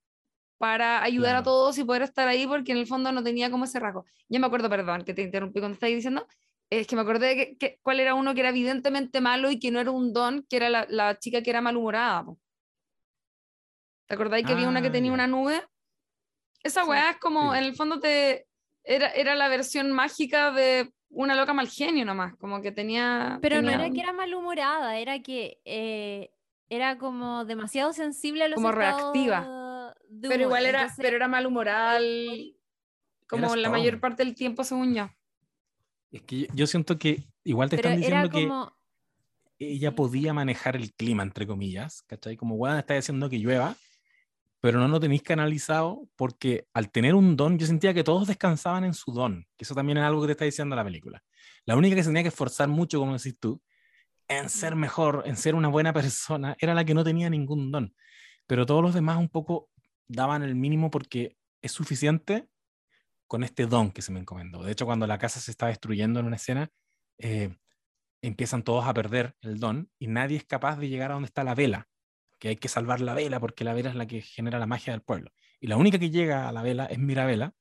[0.61, 1.43] para ayudar a Claro.
[1.45, 4.05] todos y poder estar ahí porque en el fondo no tenía como ese rasgo.
[4.29, 6.27] Ya me acuerdo, perdón, que te interrumpí cuando estabas diciendo,
[6.69, 9.57] es que me acordé de que, que- cuál era uno que era evidentemente malo y
[9.59, 12.25] que no era un don, que era la, la chica que era malhumorada.
[12.25, 12.37] po.
[14.07, 15.13] ¿Te acordáis que había una que Ah, tenía ya.
[15.15, 15.63] una nube?
[16.63, 16.89] Esa Sí.
[16.89, 17.57] weá es como, Sí.
[17.59, 18.45] en el fondo te
[18.83, 23.39] era, era la versión mágica de una loca mal genio nomás, como que tenía...
[23.41, 26.31] Pero no tenía- era que era malhumorada, era que eh,
[26.69, 29.39] era como demasiado sensible a los Como reactiva.
[30.11, 30.47] De Pero humor.
[30.47, 32.55] igual era, Entonces, pero era malhumorada al-
[33.27, 35.09] como Era la mayor parte del tiempo, según yo.
[36.11, 38.75] Es que yo, siento que igual te pero están diciendo que como...
[39.59, 39.95] ella Sí.
[39.95, 42.35] podía manejar el clima, entre comillas, ¿cachai?
[42.35, 43.77] Como, bueno, está diciendo que llueva,
[44.59, 48.83] pero no lo tenéis canalizado porque al tener un don, yo sentía que todos descansaban
[48.83, 51.23] en su don, que eso también es algo que te está diciendo la película.
[51.65, 53.61] La única que se tenía que esforzar mucho, como decís tú,
[54.27, 57.95] en ser mejor, en ser una buena persona, era la que no tenía ningún don.
[58.47, 59.69] Pero todos los demás un poco
[60.07, 62.47] daban el mínimo porque es suficiente
[63.27, 64.63] con este don que se me encomendó.
[64.63, 66.69] De hecho, cuando la casa se está destruyendo en una escena,
[67.17, 67.55] eh,
[68.21, 71.43] empiezan todos a perder el don y nadie es capaz de llegar a donde está
[71.43, 71.87] la vela,
[72.39, 74.93] que hay que salvar la vela porque la vela es la que genera la magia
[74.93, 75.31] del pueblo.
[75.59, 77.53] Y la única que llega a la vela es Mirabela,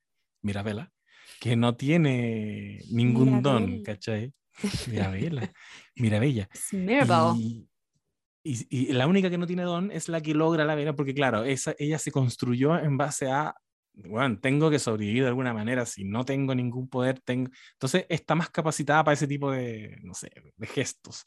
[0.42, 0.92] Mirabela,
[1.38, 3.82] que no tiene ningún don.
[3.82, 4.32] ¿cachai?
[4.88, 5.52] Mirabela,
[5.94, 6.48] Mirabella.
[6.52, 7.36] Es Mirabel.
[7.38, 7.69] Y,
[8.42, 11.14] y- y la única que no tiene don es la que logra la vela, porque
[11.14, 13.54] claro, esa, ella se construyó en base a,
[13.92, 17.50] bueno, tengo que sobrevivir de alguna manera, si no tengo ningún poder, tengo...
[17.72, 21.26] Entonces está más capacitada para ese tipo de, no sé, de gestos.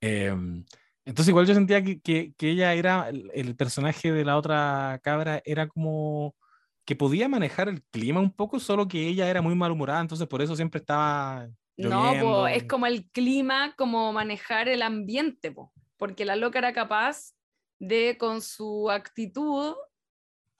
[0.00, 0.64] Em,
[1.04, 4.98] entonces igual yo sentía que, que- que ella era, el, el personaje de la otra
[5.02, 6.34] cabra era como
[6.86, 10.42] que podía manejar el clima un poco, solo que ella era muy malhumorada, entonces por
[10.42, 11.48] eso siempre estaba...
[11.76, 16.72] No, po, es como el clima, como manejar el ambiente, po, porque la loca era
[16.72, 17.34] capaz
[17.78, 19.74] de, con su actitud,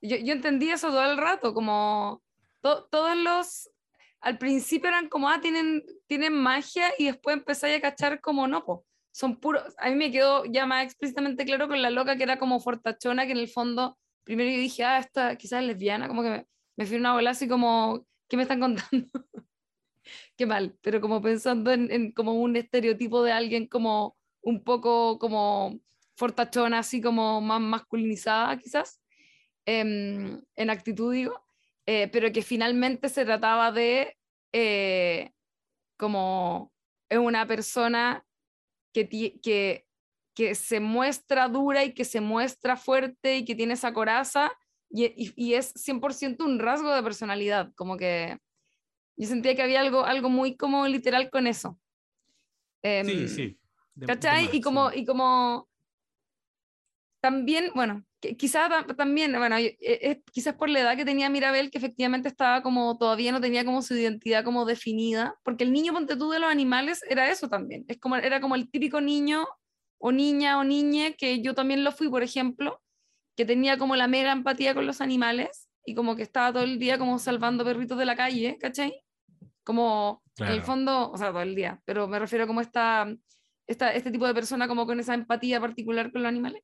[0.03, 2.23] yo, yo entendí eso todo el rato, como
[2.61, 3.71] to- todos los,
[4.21, 8.65] al principio eran como, ah, tienen, tienen magia y después empezáis a cachar como no,
[8.67, 8.85] po.
[9.13, 12.39] Son puros, a mí me quedó ya más explícitamente claro con la loca que era
[12.39, 16.23] como fortachona, que en el fondo, primero yo dije, ah, esta quizás es lesbiana, como
[16.23, 16.47] que me,
[16.77, 19.09] me fui una bola así como, ¿qué me están contando?
[20.37, 25.19] qué mal, pero como pensando en, en como un estereotipo de alguien como un poco
[25.19, 25.81] como
[26.17, 29.01] fortachona, así como más masculinizada quizás,
[29.67, 31.43] em, en actitud digo,
[31.87, 34.17] eh, pero que finalmente se trataba de
[34.53, 35.33] eh,
[35.99, 36.73] como
[37.09, 38.25] es una persona
[38.93, 39.09] que,
[39.43, 39.87] que,
[40.35, 44.51] que se muestra dura y que se muestra fuerte y que tiene esa coraza
[44.91, 48.39] y, y- y es 100% un rasgo de personalidad, como que
[49.17, 51.79] yo sentía que había algo, algo muy como literal con eso.
[52.83, 53.60] Sí, Em, sí.
[54.01, 54.45] De- de ¿Cachai?
[54.45, 54.61] más, Y sí.
[54.63, 55.69] como, y como
[57.21, 58.05] también, bueno,
[58.39, 62.63] quizás ta- también, bueno, eh, quizás por la edad que tenía Mirabel, que efectivamente estaba
[62.63, 66.39] como, todavía no tenía como su identidad como definida, porque el niño ponte tú de
[66.39, 69.47] los animales era eso también, es como, era como el típico niño
[69.99, 72.83] o niña o niñe, que yo también lo fui, por ejemplo,
[73.37, 76.79] que tenía como la mega empatía con los animales y como que estaba todo el
[76.79, 79.03] día como salvando perritos de la calle, ¿cachai?
[79.63, 80.63] Como en el Claro.
[80.63, 83.07] fondo, o sea, todo el día, pero me refiero como esta,
[83.71, 86.63] esta, este tipo de persona como con esa empatía particular con los animales.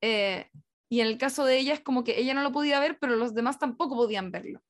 [0.00, 0.48] Eh,
[0.88, 3.16] y en el caso de ella es como que ella no lo podía ver, pero
[3.16, 4.60] los demás tampoco podían verlo.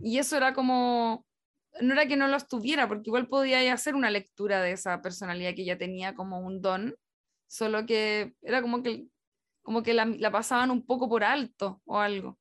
[0.00, 1.24] Y eso era como,
[1.80, 5.00] no era que no los tuviera, porque igual podía ella hacer una lectura de esa
[5.00, 6.94] personalidad que ella tenía como un don,
[7.48, 9.06] solo que era como que,
[9.62, 12.38] como que la, la pasaban un poco por alto o algo.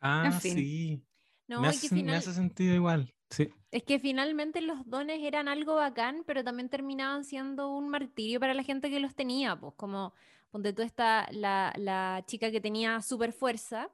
[0.00, 0.54] Ah, fin.
[0.54, 1.02] sí.
[1.48, 3.12] No, me, hace, que sen- me final- hace sentido igual.
[3.30, 3.48] Sí.
[3.70, 8.54] Es que finalmente los dones eran algo bacán, pero también terminaban siendo un martirio para
[8.54, 10.14] la gente que los tenía, pues como,
[10.50, 13.90] ponte tú esta, la, la chica que tenía super fuerza,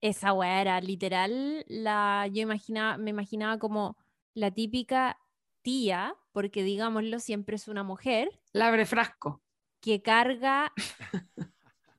[0.00, 3.96] esa weá era literal, la, yo imaginaba, me imaginaba como
[4.34, 5.18] la típica
[5.62, 9.42] tía, porque digámoslo, siempre es una mujer, La abre frasco.
[9.80, 10.72] que carga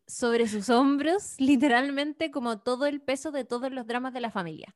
[0.08, 4.76] sobre sus hombros literalmente como todo el peso de todos los dramas de la familia.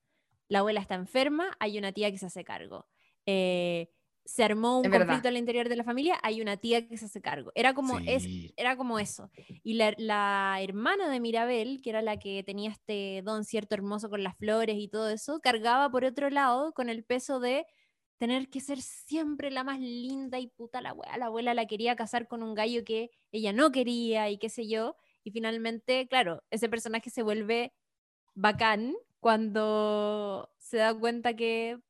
[0.50, 2.88] La abuela está enferma, hay una tía que se hace cargo.
[3.26, 3.90] Eh,
[4.26, 5.08] se armó un Es verdad.
[5.08, 7.52] conflicto al interior de la familia, hay una tía que se hace cargo.
[7.56, 8.26] Era como, es,
[8.58, 9.32] era como eso.
[9.64, 14.10] Y la, la hermana de Mirabel, que era la que tenía este don cierto hermoso
[14.10, 17.66] con las flores y todo eso, cargaba por otro lado con el peso de
[18.20, 21.18] tener que ser siempre la más linda y puta la abuela.
[21.18, 24.68] La abuela la quería casar con un gallo que ella no quería y qué sé
[24.68, 24.98] yo.
[25.24, 27.74] Y finalmente, claro, ese personaje se vuelve
[28.36, 31.82] bacán cuando se da cuenta que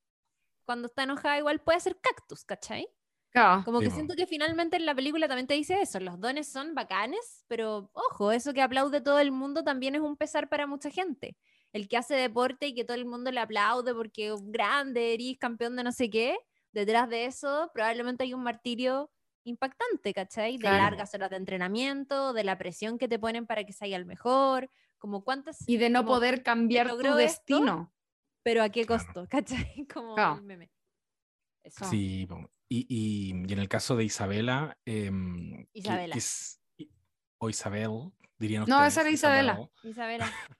[0.66, 2.88] cuando está enojada igual puede ser cactus, ¿cachai?
[3.32, 3.66] Claro.
[3.66, 6.48] Como Sí, que siento que finalmente en la película también te dice eso, los dones
[6.52, 10.66] son bacanes, pero ojo, eso que aplaude todo el mundo también es un pesar para
[10.68, 11.38] mucha gente.
[11.74, 15.38] El que hace deporte y que todo el mundo le aplaude porque "Oh, grande, eres
[15.40, 16.38] campeón de no sé qué,
[16.72, 19.12] detrás de eso probablemente hay un martirio
[19.44, 20.58] impactante, ¿cachai?
[20.58, 20.72] De Claro.
[20.72, 24.70] largas horas de entrenamiento, de la presión que te ponen para que salga el mejor,
[25.00, 25.68] como cuántas...
[25.68, 27.16] Y de no como, poder cambiar tu esto?
[27.16, 27.94] destino.
[28.44, 29.04] Pero a qué Claro.
[29.04, 29.88] costo, ¿cachai?
[29.92, 30.36] Como Claro.
[30.36, 30.72] el meme.
[31.64, 31.86] Eso.
[31.86, 32.28] Sí,
[32.70, 36.16] y, y- y en el caso de Isabela, em, Isabela.
[37.40, 38.94] o Isabel, dirían No, ustedes.
[38.94, 39.70] esa era Isabela.
[39.84, 40.26] Isabela.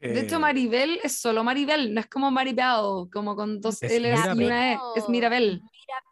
[0.00, 3.90] De hecho, Eh, Maribel es solo Maribel, no es como Maribel, como con dos Es
[3.90, 4.46] L's y Mirabel.
[4.46, 4.78] una E.
[4.94, 5.60] Es Mirabel.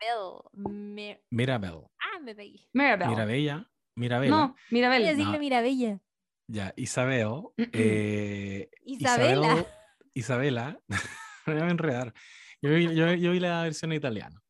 [0.02, 0.40] Mirabel.
[0.74, 1.80] Mi- Mirabel.
[2.00, 2.68] Ah, me pegué.
[2.72, 3.08] Mirabel.
[3.08, 3.70] Mirabella.
[3.94, 4.36] Mirabela.
[4.36, 5.02] No, Voy a Mirabel.
[5.04, 5.38] decirle No.
[5.38, 6.00] Mirabella.
[6.48, 7.42] Ya, Isabel.
[7.72, 9.48] Eh, Isabela.
[9.48, 9.66] Isabel-
[10.14, 10.80] Isabela.
[11.46, 12.14] me voy a enredar.
[12.62, 14.40] Yo vi, yo, yo vi la versión italiana.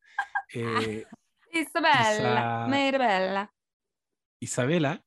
[0.55, 1.05] Eh,
[1.53, 2.67] Isabella.
[2.67, 3.53] Isa- Mirabella.
[4.41, 5.03] Isabela,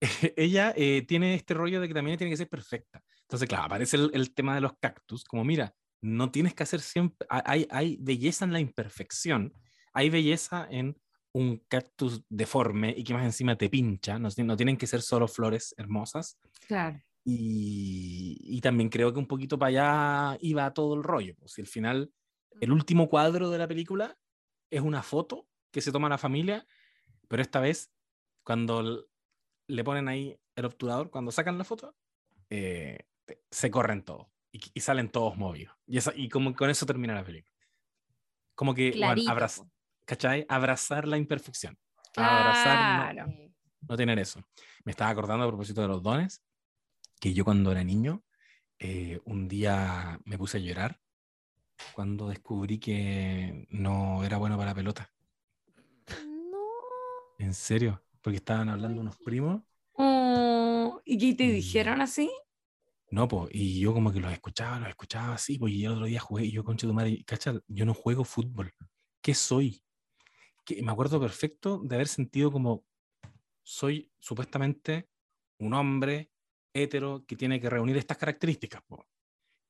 [0.36, 3.02] ella eh, tiene este rollo de que también tiene que ser perfecta.
[3.22, 6.80] Entonces, claro, aparece el, el tema de los cactus, como mira, no tienes que hacer
[6.80, 9.52] siempre, ha- hay, hay belleza en la imperfección,
[9.92, 10.96] hay belleza en
[11.34, 15.26] un cactus deforme y que más encima te pincha, no, no tienen que ser solo
[15.28, 16.38] flores hermosas.
[16.66, 17.00] Claro.
[17.24, 19.68] Y, y también creo que un poquito para
[20.32, 21.34] allá iba todo el rollo.
[21.38, 22.12] Pues, si al final,
[22.60, 24.18] el último cuadro de la película
[24.70, 26.66] es una foto que se toma la familia,
[27.28, 27.90] pero esta vez,
[28.42, 29.08] cuando
[29.68, 31.96] le ponen ahí el obturador, cuando sacan la foto,
[32.50, 32.98] eh,
[33.50, 35.74] se corren todos y, y salen todos movidos.
[35.86, 37.56] Y, esa- y como con eso termina la película.
[38.54, 39.70] Como que, bueno, abraz- po.
[40.04, 40.44] ¿Cachai?
[40.48, 41.76] Abrazar la imperfección.
[42.16, 43.32] Abrazar, no- Claro.
[43.88, 44.40] No tener eso.
[44.84, 46.42] Me estaba acordando a propósito de los dones,
[47.20, 48.22] que yo cuando era niño,
[48.78, 51.00] eh, un día me puse a llorar
[51.94, 55.10] cuando descubrí que no era bueno para la pelota.
[56.50, 56.58] No.
[57.38, 59.62] En serio, porque estaban hablando unos primos.
[59.94, 62.30] Oh, ¿Y qué te Y- dijeron así?
[63.10, 66.06] No, pues, y yo como que los escuchaba, los escuchaba así, pues, y el otro
[66.06, 68.72] día jugué, y yo, concha de tu madre, cacha, yo no juego fútbol.
[69.20, 69.82] ¿Qué soy?
[70.64, 72.84] Que me acuerdo perfecto de haber sentido como
[73.62, 75.08] soy supuestamente
[75.58, 76.30] un hombre
[76.74, 79.06] hetero que tiene que reunir estas características, po,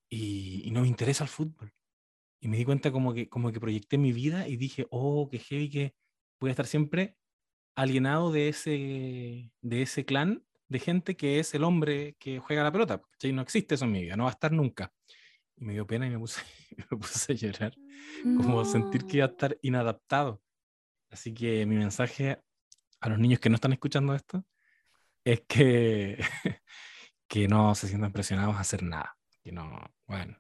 [0.09, 1.73] y, y no me interesa el fútbol.
[2.40, 5.39] Y me di cuenta como que, como que proyecté mi vida y dije, oh, qué
[5.39, 5.94] heavy que
[6.40, 7.16] voy a estar siempre
[7.74, 12.73] alienado de ese, de ese clan de gente que es el hombre que juega la
[12.73, 13.01] pelota.
[13.01, 13.32] ¿cachai?
[13.32, 14.93] No existe eso en mi vida, no va a estar nunca.
[15.56, 16.43] Y me dio pena y me puse,
[16.90, 17.74] me puse a llorar,
[18.23, 20.43] como sentir que iba a estar inadaptado.
[21.12, 22.40] Así que mi mensaje
[23.01, 24.44] a los niños que no están escuchando esto
[25.24, 26.18] es que,
[27.28, 29.16] que no se sientan presionados a hacer nada.
[29.43, 30.36] Que no, bueno,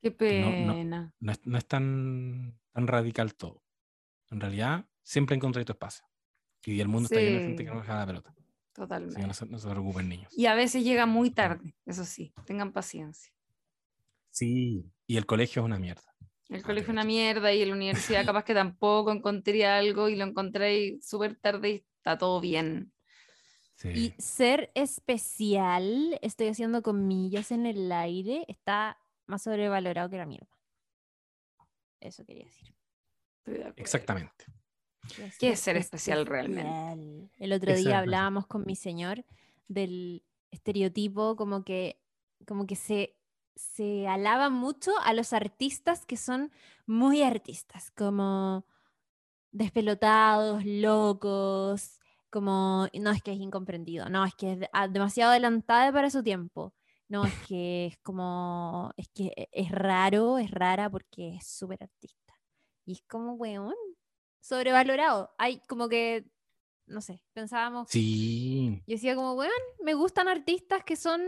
[0.00, 1.14] Qué que no- no- pena.
[1.20, 3.62] no es, no es tan, tan radical todo.
[4.30, 6.04] En realidad, siempre encontré tu espacio.
[6.64, 7.74] Y el mundo está lleno de gente que Sí.
[7.74, 8.30] no juega la pelota.
[8.30, 9.26] Así que Totalmente.
[9.26, 10.32] no se, no se preocupen, niños.
[10.36, 13.32] Y a veces llega muy tarde, eso sí, tengan paciencia.
[14.30, 16.14] Sí, y el colegio es una mierda.
[16.52, 20.16] El colegio es una mierda y en la universidad capaz que tampoco encontré algo y
[20.16, 22.92] lo encontré súper tarde y está todo bien.
[23.76, 23.88] Sí.
[23.88, 30.46] Y ser especial, estoy haciendo comillas en el aire, está más sobrevalorado que la mierda.
[32.00, 32.74] Eso quería decir.
[33.76, 34.44] Exactamente.
[35.38, 36.70] ¿Qué es ser especial realmente?
[36.70, 37.30] especial.
[37.38, 39.24] El otro ¿Qué es ser día hablábamos con mi señor
[39.68, 41.98] del estereotipo como que,
[42.46, 43.16] como que se,
[43.56, 46.52] se alaba mucho a los artistas que son
[46.86, 48.64] muy artistas, como
[49.50, 52.00] despelotados, locos,
[52.30, 56.22] como, no es que es incomprendido, no, es que es ah, demasiado adelantada para su
[56.22, 56.74] tiempo.
[57.08, 61.82] No, es que es como, es que e- es raro, es rara porque es súper
[61.82, 62.32] artista.
[62.86, 63.74] Y es como, weón,
[64.40, 65.34] sobrevalorado.
[65.36, 66.24] Hay como que,
[66.86, 69.52] no sé, pensábamos, Sí, yo decía como, weón,
[69.84, 71.20] me gustan artistas que son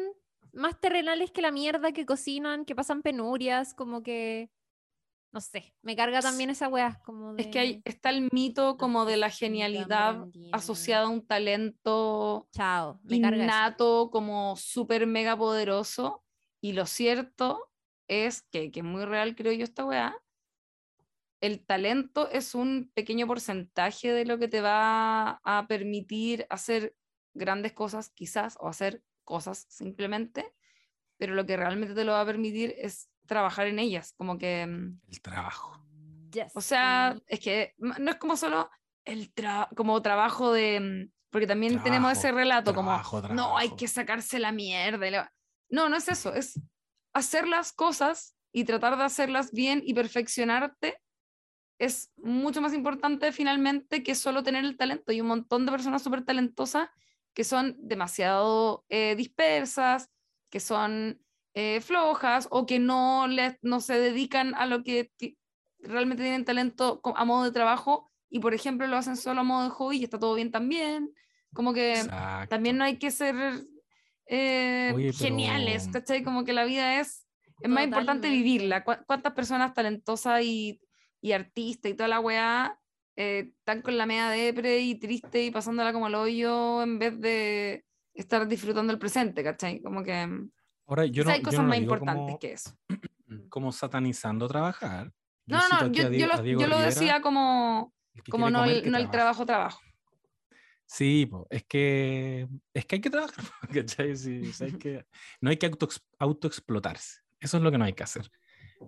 [0.54, 4.50] más terrenales que la mierda, que cocinan, que pasan penurias, como que,
[5.32, 7.42] no sé, me carga también esa weá, como de...
[7.42, 13.00] Es que hay, está el mito como de la genialidad asociada a un talento Chao,
[13.02, 16.24] me innato, como súper mega poderoso.
[16.60, 17.70] Y lo cierto
[18.08, 20.16] es que, que es muy real, creo yo, esta weá,
[21.40, 26.96] el talento es un pequeño porcentaje de lo que te va a permitir hacer
[27.34, 30.54] grandes cosas, quizás, o hacer cosas simplemente,
[31.18, 34.66] pero lo que realmente te lo va a permitir es trabajar en ellas, como que...
[34.66, 35.80] mm, El trabajo.
[36.54, 38.68] O sea, es que no es como solo
[39.04, 40.80] el tra- como trabajo de...
[40.80, 43.76] mm, Porque también tenemos ese relato trabajo, como, no, hay trabajo".
[43.76, 45.06] que sacarse la mierda.
[45.06, 45.32] y la-".
[45.70, 46.60] No, no es eso, es
[47.12, 51.00] hacer las cosas y tratar de hacerlas bien y perfeccionarte
[51.78, 55.10] es mucho más importante finalmente que solo tener el talento.
[55.10, 56.88] Hay un montón de personas súper talentosas
[57.34, 60.10] que son demasiado eh, dispersas,
[60.50, 61.20] que son
[61.54, 65.12] eh, flojas o que no, le, no se dedican a lo que
[65.80, 69.64] realmente tienen talento a modo de trabajo y, por ejemplo, lo hacen solo a modo
[69.64, 71.12] de hobby y está todo bien también.
[71.52, 72.48] Como que Exacto.
[72.48, 73.34] también no hay que ser
[74.26, 76.22] eh, Oye, geniales, ¿cachai?
[76.24, 77.28] Como que la vida es,
[77.62, 78.84] es más importante vivirla.
[78.84, 80.80] ¿Cu- ¿Cuántas personas talentosas y,
[81.20, 82.80] y artistas y toda la weá
[83.16, 87.20] eh, están con la media depre y triste y pasándola como el hoyo en vez
[87.20, 89.80] de estar disfrutando el presente, ¿cachai?
[89.82, 90.50] Como que mm,
[90.86, 92.76] Ahora, yo no, hay yo cosas no lo más digo importantes como, que eso.
[93.48, 95.12] como satanizando trabajar.
[95.46, 97.92] Yo No, no, no, yo, a yo lo, yo lo decía como,
[98.24, 99.80] que como no, comer, el, que no el trabajo, trabajo.
[100.86, 104.16] Sí, po, es que es que hay que trabajar, ¿cachai?
[104.16, 105.06] Sí, sí, hay que,
[105.40, 105.88] no hay que auto,
[106.18, 107.20] autoexplotarse.
[107.40, 108.30] Eso es lo que no hay que hacer.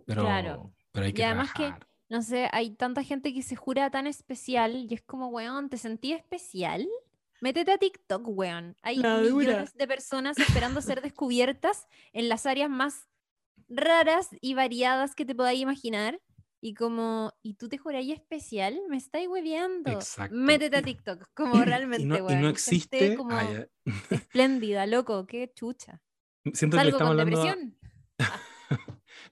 [0.07, 0.73] Pero, Claro.
[0.93, 1.87] pero hay que Y además que- trabajar.
[2.09, 5.77] No sé, hay tanta gente que se jura tan especial y es como, weón, ¿te
[5.77, 6.87] sentí especial?
[7.41, 8.77] Métete a TikTok, weón.
[8.83, 13.09] Hay millones de personas esperando ser descubiertas en las áreas más
[13.69, 16.21] raras y variadas que te podáis imaginar.
[16.61, 18.81] Y como, ¿y tú te juráis especial?
[18.89, 19.93] Me estáis hueveando.
[19.93, 20.35] Exacto.
[20.35, 23.17] Métete a TikTok, como realmente, y no, y no gente existe.
[23.17, 23.69] como ah, ya.
[24.11, 26.01] espléndida, loco, qué chucha.
[26.55, 27.73] Siento que le estamos hablando.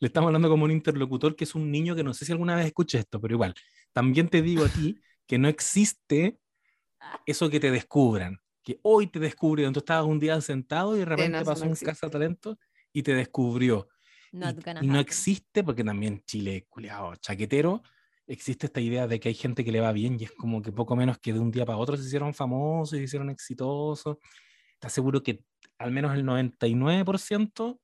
[0.01, 2.57] Le estamos hablando como un interlocutor que es un niño que no sé si alguna
[2.57, 3.55] vez escuché esto, pero igual.
[3.93, 6.39] También te digo a ti que no existe
[7.27, 8.41] eso que te descubran.
[8.63, 9.75] Que hoy te descubrieron.
[9.75, 12.59] Tú estabas un día sentado y de repente no, eso pasó no un cazatalento
[12.93, 13.89] y te descubrió.
[14.33, 17.83] Not y, y no existe, porque también Chile, culiado, chaquetero,
[18.27, 20.73] existe esta idea de que hay gente que le va bien y es como que
[20.73, 24.17] poco menos que de un día para otro se hicieron famosos, se hicieron exitosos.
[24.79, 25.45] Te aseguro que
[25.79, 27.81] al menos el 99%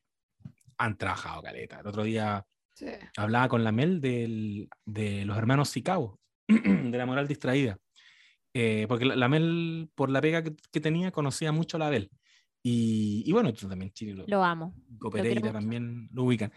[0.80, 1.80] han trabajado caleta.
[1.80, 2.44] El otro día
[2.74, 2.86] Sí.
[3.16, 7.76] hablaba con la Mel del- de los hermanos Sicao, de la moral distraída.
[8.54, 11.90] Eh, porque la, la Mel, por la pega que, que tenía, conocía mucho a la
[11.90, 12.10] Bel.
[12.62, 14.74] Y, y bueno, tú también, Chile, lo, Lo amo.
[14.88, 15.52] Nico quiero Pereira mucho.
[15.52, 16.52] también lo ubican.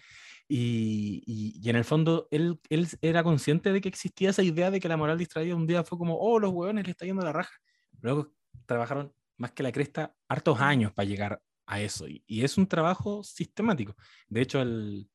[0.47, 4.71] Y, y- y en el fondo él, él era consciente de que existía esa idea
[4.71, 7.23] de que la moral distraída un día fue como, oh, los hueones le está yendo
[7.23, 7.53] la raja.
[8.01, 8.33] Luego
[8.65, 12.07] trabajaron más que la cresta hartos años para llegar a eso.
[12.07, 13.95] Y, y es un trabajo sistemático.
[14.27, 15.09] De hecho, el,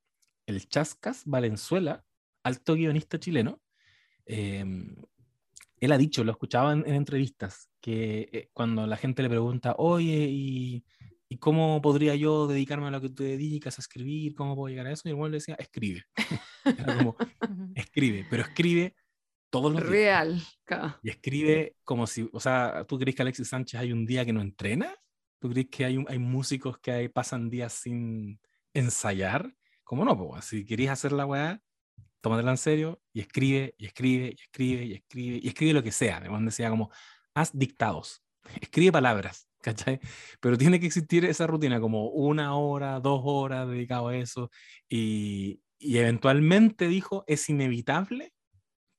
[0.46, 2.04] el Chascas Valenzuela,
[2.42, 3.60] alto guionista chileno,
[4.26, 4.64] eh,
[5.80, 9.74] él ha dicho, lo escuchaba en, en entrevistas, que eh, cuando la gente le pregunta,
[9.78, 10.84] oye, ¿y,
[11.28, 14.34] ¿y cómo podría yo dedicarme a lo que tú dedicas, a escribir?
[14.34, 15.08] ¿Cómo puedo llegar a eso?
[15.08, 16.04] Y el le decía, escribe.
[16.64, 17.16] Era como,
[17.74, 18.94] escribe, pero escribe
[19.50, 19.90] todos los días.
[19.90, 20.42] Real.
[21.02, 24.32] Y escribe como si, o sea, ¿tú crees que Alexis Sánchez hay un día que
[24.32, 24.94] no entrena?
[25.40, 28.40] ¿Tú crees que hay, un- hay músicos que hay- pasan días sin
[28.74, 29.55] ensayar?
[29.85, 30.16] ¿Cómo no?
[30.16, 31.62] Pues, si querías hacer la weá,
[32.20, 35.93] tómatela en serio y escribe, y escribe, y escribe, y escribe, y escribe lo que
[35.93, 36.19] sea.
[36.19, 36.90] Además decía como,
[37.35, 38.23] haz dictados,
[38.62, 40.01] escribe palabras, ¿cachai?
[40.40, 44.51] Pero tiene que existir esa rutina, como una hora, dos horas dedicado a eso,
[44.89, 48.32] y, y eventualmente dijo, es inevitable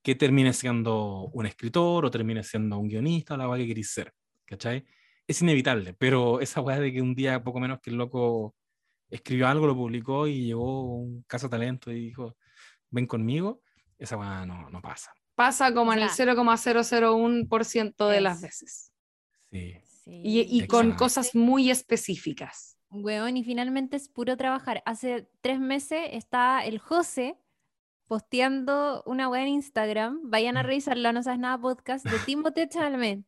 [0.04, 3.92] que termine siendo un escritor o termine siendo un guionista o la weá que querís
[3.92, 4.14] ser,
[4.46, 4.86] ¿cachai?
[5.30, 8.56] Es inevitable, pero esa weá de que un día poco menos que el loco
[9.12, 12.36] escribió algo, lo publicó y llegó un caso talento y dijo,
[12.90, 13.62] ven conmigo,
[14.00, 15.14] esa weá no, no pasa.
[15.36, 18.92] Pasa como en el sea, 0,001% de las es- veces.
[19.52, 19.78] Sí.
[20.06, 22.78] Y, con cosas muy específicas.
[22.90, 24.82] Weón, y finalmente es puro trabajar.
[24.88, 27.38] Hace tres meses está el José
[28.08, 30.22] posteando una weá en Instagram.
[30.24, 30.66] Vayan a Mm.
[30.66, 33.24] revisarlo, no sabes nada podcast de Timothée Chalamet.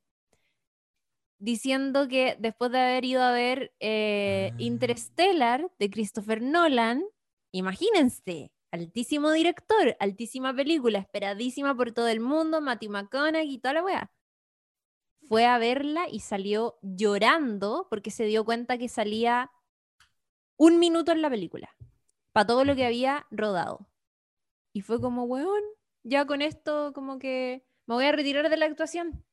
[1.42, 4.56] Diciendo que después de haber ido a ver eh, Ah.
[4.60, 7.04] Interstellar de Christopher Nolan,
[7.52, 13.84] imagínense, altísimo director, altísima película, esperadísima por todo el mundo, Matthew McConaughey y toda la
[13.84, 14.12] weá
[15.32, 19.50] fue a verla y salió llorando porque se dio cuenta que salía
[20.58, 21.74] un minuto en la película,
[22.34, 23.88] para todo lo que había rodado.
[24.74, 25.64] Y fue como, weón,
[26.04, 29.24] ya con esto como que me voy a retirar de la actuación.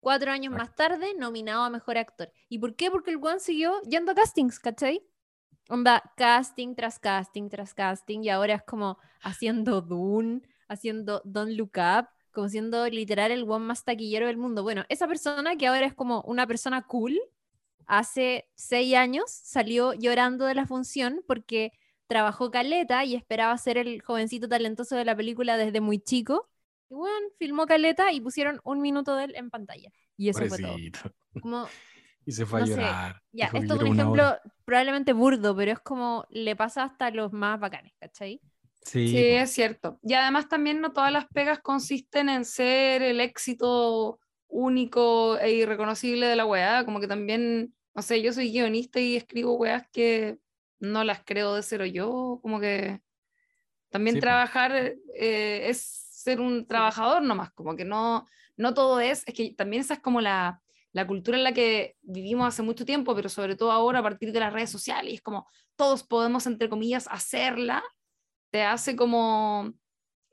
[0.00, 2.30] Cuatro años más tarde, nominado a Mejor Actor.
[2.48, 2.90] ¿Y por qué?
[2.90, 5.02] Porque el weón siguió yendo a castings, ¿cachai?
[5.68, 11.72] Onda, casting tras casting tras casting, y ahora es como haciendo Dune, haciendo Don't Look
[11.76, 14.62] Up, como siendo literal el one más taquillero del mundo.
[14.62, 17.18] Bueno, esa persona que ahora es como una persona cool,
[17.86, 21.72] hace seis años salió llorando de la función porque
[22.06, 26.48] trabajó caleta y esperaba ser el jovencito talentoso de la película desde muy chico.
[26.88, 29.90] Y bueno, filmó caleta y pusieron un minuto de él en pantalla.
[30.16, 30.72] Y eso fue todo.
[30.72, 31.00] Pobrecito.
[31.40, 31.68] Como,
[32.26, 33.22] Y se fue No a sé, llorar.
[33.32, 34.40] ya, Dijo que esto es un ejemplo hora.
[34.64, 38.40] probablemente burdo, pero es como le pasa hasta a los más bacanes, ¿cachai?
[38.82, 39.98] Sí, Sí, es cierto.
[40.02, 46.26] Y además también no todas las pegas consisten en ser el éxito único e irreconocible
[46.26, 46.84] de la weá.
[46.84, 50.38] Como que también, no sé, yo soy guionista y escribo weas que
[50.78, 52.38] no las creo de cero yo.
[52.42, 53.00] Como que
[53.90, 54.72] también Sí, trabajar
[55.14, 57.52] eh, es ser un trabajador nomás.
[57.52, 58.26] Como que no,
[58.56, 60.60] no todo es, es que también esa es como la,
[60.92, 64.32] la cultura en la que vivimos hace mucho tiempo, pero sobre todo ahora a partir
[64.32, 65.12] de las redes sociales.
[65.12, 65.46] Y es como
[65.76, 67.82] todos podemos, entre comillas, hacerla
[68.50, 69.72] te hace como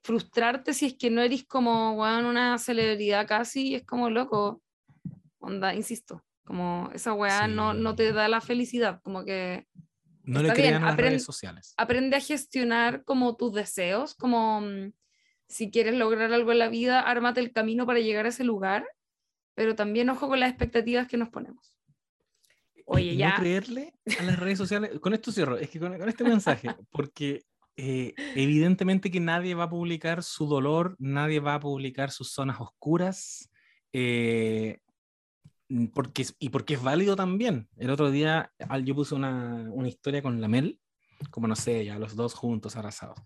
[0.03, 4.61] frustrarte si es que no eres como weón, una celebridad casi, es como loco.
[5.39, 7.97] Onda, insisto, como esa weá no, no Sí.
[7.97, 9.67] te da la felicidad, como que
[10.23, 11.73] No le bien, crean a las redes sociales.
[11.75, 14.93] aprende a gestionar como tus deseos, como mm,
[15.47, 18.87] si quieres lograr algo en la vida, ármate el camino para llegar a ese lugar,
[19.53, 21.77] pero también ojo con las expectativas que nos ponemos.
[22.85, 23.31] Oye, y ya.
[23.31, 24.99] no creerle a las redes sociales.
[24.99, 25.57] Con esto cierro.
[25.57, 27.45] Es que con, con este mensaje, porque
[27.75, 32.59] eh, evidentemente que nadie va a publicar su dolor, nadie va a publicar sus zonas
[32.59, 33.49] oscuras.
[33.93, 34.79] eh,
[35.69, 37.69] mm, porque, y porque es válido también.
[37.77, 38.51] El otro día
[38.83, 40.79] yo puse una, una historia con la Mel,
[41.29, 43.19] como no sé, ya los dos juntos abrazados.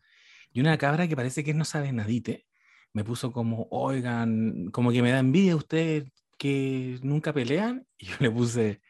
[0.58, 2.48] Y una cabra que parece que no sabe nadite,
[2.92, 6.06] me puso como, oigan, como que me da envidia ustedes
[6.36, 7.86] que nunca pelean.
[8.00, 8.82] Y yo le puse,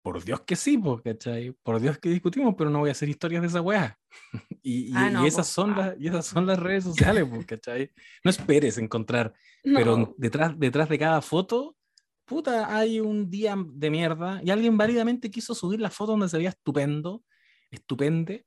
[0.00, 1.52] por Dios que sí, po, ¿cachai?
[1.62, 3.98] Por Dios que discutimos, pero no voy a hacer historias de esa weá.
[4.62, 5.52] y, y- Ah, no, y esas, po.
[5.52, 5.76] son Ah.
[5.88, 7.90] las, y esas son las redes sociales, po, ¿cachai?
[8.24, 10.14] No esperes encontrar, pero No.
[10.16, 11.76] detrás, detrás de cada foto,
[12.24, 16.38] puta, hay un día de mierda y alguien válidamente quiso subir la foto donde se
[16.38, 17.22] veía estupendo,
[17.70, 18.46] estupende,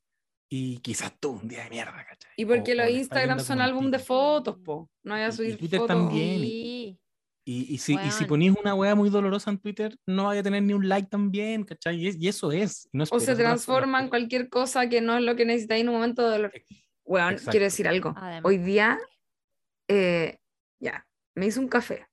[0.54, 2.30] y quizás tú un día de mierda, ¿cachai?
[2.36, 4.90] Y porque O- los Instagram son álbum de fotos, po.
[5.02, 5.96] No voy Y- a y subir Twitter fotos.
[5.96, 6.40] también.
[6.40, 6.98] Sí.
[7.44, 10.42] Y, y si, y si ponís una weá muy dolorosa en Twitter, no vaya a
[10.44, 11.96] tener ni un like también, ¿cachai?
[11.96, 12.86] Y, es- y eso es.
[12.92, 15.94] no o se transforma en cualquier cosa que no es lo que necesitáis en un
[15.94, 16.52] momento de dolor.
[17.04, 17.50] Weón, Exacto.
[17.52, 18.12] quiero decir algo.
[18.16, 18.42] Además.
[18.44, 18.98] Hoy día,
[19.88, 20.38] eh,
[20.78, 22.06] ya, me hice un café.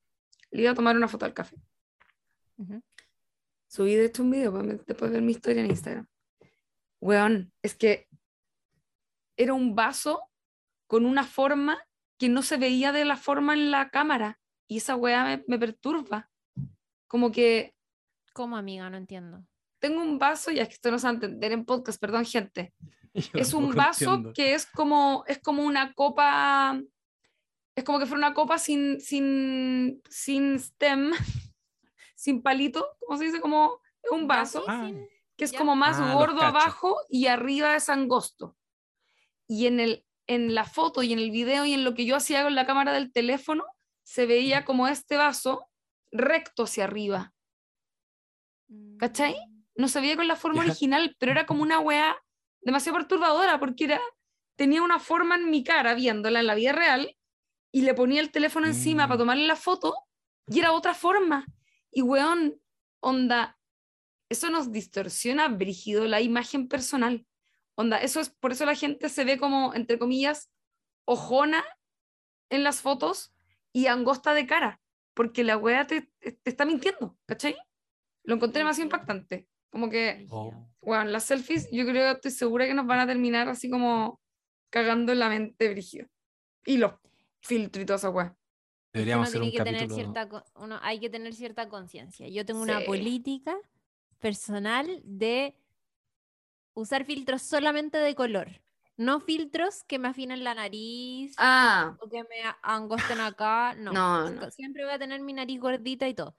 [0.49, 1.57] Le iba a tomar una foto al café.
[3.67, 6.07] Subí de hecho un video para después ver mi historia en Instagram.
[7.01, 8.07] Weón, es que
[9.39, 10.21] era un vaso
[10.87, 11.79] con una forma
[12.17, 14.37] que no se veía de la forma en la cámara.
[14.67, 16.29] Y esa weá me, me perturba.
[17.07, 17.73] Como que
[18.33, 18.89] ¿Cómo, amiga?
[18.89, 19.43] No entiendo.
[19.79, 22.25] tengo un vaso, ya es que esto no se va a entender en podcast, perdón,
[22.25, 22.73] gente.
[23.13, 24.33] Yo Es un vaso entiendo.
[24.33, 26.79] que es como, es como una copa,
[27.75, 31.11] es como que fuera una copa sin, sin, sin stem,
[32.15, 33.39] sin palito, ¿cómo se dice?
[33.41, 33.79] Como
[34.11, 34.91] un vaso Ah,
[35.37, 35.57] que es ya.
[35.57, 38.55] como más Ah, gordo abajo y arriba es angosto.
[39.49, 42.15] Y en, el, en la foto y en el video y en lo que yo
[42.15, 43.65] hacía con la cámara del teléfono,
[44.03, 45.67] se veía como este vaso
[46.11, 47.33] recto hacia arriba.
[48.97, 49.33] ¿Cachai?
[49.33, 49.63] Mm.
[49.75, 52.15] no se veía con la forma original, pero era como una weá
[52.61, 54.01] demasiado perturbadora porque era,
[54.55, 57.15] tenía una forma en mi cara viéndola en la vida real
[57.71, 59.07] y le ponía el teléfono encima Mm.
[59.07, 59.95] para tomarle la foto
[60.47, 61.45] y era otra forma.
[61.91, 62.61] Y weón,
[63.01, 63.57] onda,
[64.29, 67.25] eso nos distorsiona brígido la imagen personal.
[67.79, 70.49] Onda, eso es, por eso la gente se ve como, entre comillas,
[71.05, 71.63] ojona
[72.49, 73.33] en las fotos
[73.71, 74.81] y angosta de cara,
[75.13, 77.55] porque la weá te, te está mintiendo, ¿cachai?
[78.25, 79.47] Lo encontré demasiado impactante.
[79.71, 80.25] Como que.
[80.29, 80.51] Oh.
[80.81, 84.19] bueno, las selfies, yo creo, estoy segura que nos van a terminar así como
[84.69, 86.07] cagando en la mente brígido.
[86.65, 86.93] Y los
[87.41, 88.35] filtros y toda esa weá.
[88.91, 89.95] Deberíamos uno hacer un que tener capítulo.
[89.95, 92.27] cierta, co- uno, hay que tener cierta conciencia.
[92.27, 92.85] Yo tengo una Sí.
[92.87, 93.55] política
[94.17, 95.55] personal de
[96.79, 98.61] usar filtros solamente de color,
[98.97, 103.93] no filtros que me afinen la nariz Ah, o que me angosten acá, no.
[103.93, 104.51] No, no.
[104.51, 106.35] Siempre voy a tener mi nariz gordita y todo.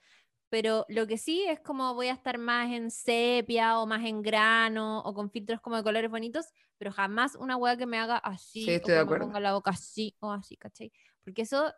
[0.51, 4.21] Pero lo que sí es como voy a estar más en sepia o más en
[4.21, 6.47] grano o con filtros como de colores bonitos,
[6.77, 9.27] pero jamás una hueá que me haga así Sí, o estoy de que acuerdo.
[9.27, 10.93] me ponga la boca así o así, ¿cachai?
[11.23, 11.73] Porque eso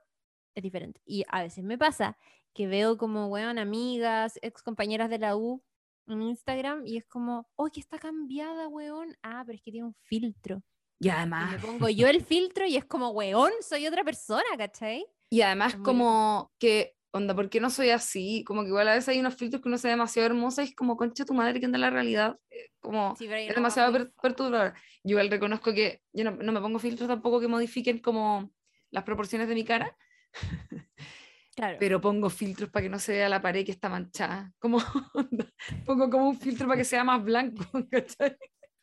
[0.55, 1.01] es diferente.
[1.05, 2.17] Y a veces me pasa
[2.55, 5.63] que veo como, weón, amigas, ex compañeras de la U
[6.07, 9.17] en Instagram y es como, oh, que está cambiada, weón.
[9.23, 10.63] Ah, pero es que tiene un filtro.
[11.01, 14.43] y Y además, me pongo yo el filtro y es como, weón, soy otra persona,
[14.57, 15.05] ¿cachai?
[15.31, 18.45] y además muy como que onda, ¿por qué no soy así?
[18.45, 20.67] Como que igual a veces hay unos filtros que uno se ve demasiado hermosa y
[20.69, 22.39] es como, concha tu madre, que anda la realidad.
[22.51, 24.75] eh, Como, Sí, es una demasiado per- perturbador.
[25.05, 28.51] Yo igual reconozco que yo no, no me pongo filtros tampoco que modifiquen como
[28.91, 29.97] las proporciones de mi cara,
[31.55, 31.77] Claro.
[31.79, 34.53] pero pongo filtros para que no se vea la pared que está manchada.
[34.59, 34.79] Como,
[35.87, 38.37] pongo como un filtro para que sea más blanco, ¿cachai?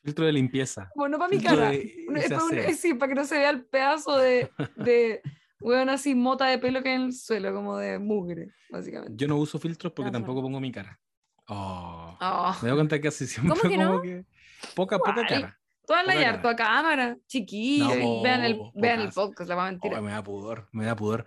[0.04, 0.90] Filtro de limpieza.
[0.94, 1.72] Como no para mi cara.
[1.72, 2.76] de- es para, un- aseo.
[2.76, 5.22] sí, para que no se vea el pedazo de, de
[5.60, 9.14] weón así mota de pelo que hay en el suelo, como de mugre, básicamente.
[9.18, 10.24] Yo no uso filtros porque Lázaro.
[10.26, 11.00] tampoco pongo mi cara.
[11.48, 12.18] Oh.
[12.22, 14.02] Oh, Me doy cuenta que así siempre ¿Cómo que como no?
[14.04, 14.24] que
[14.76, 15.59] poca, poca cara.
[15.90, 17.98] Toda la harto a cámara, chiquillos.
[17.98, 20.00] No, vean el, vean el podcast, la va mentira.
[20.00, 21.26] Oh, me da pudor, me da pudor.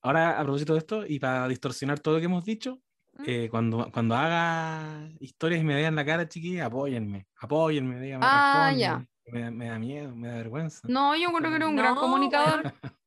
[0.00, 2.78] Ahora, a propósito de esto, y para distorsionar todo lo que hemos dicho,
[3.14, 3.22] ¿Mm?
[3.26, 8.70] eh, cuando, cuando haga historias y me vean la cara, chiquilla, apóyenme, apóyenme, díganme, Ah,
[8.70, 8.78] respondan.
[8.78, 9.08] ya.
[9.32, 10.86] Me, da- me da miedo, me da vergüenza.
[10.88, 12.62] No, yo creo que eres un gran comunicador.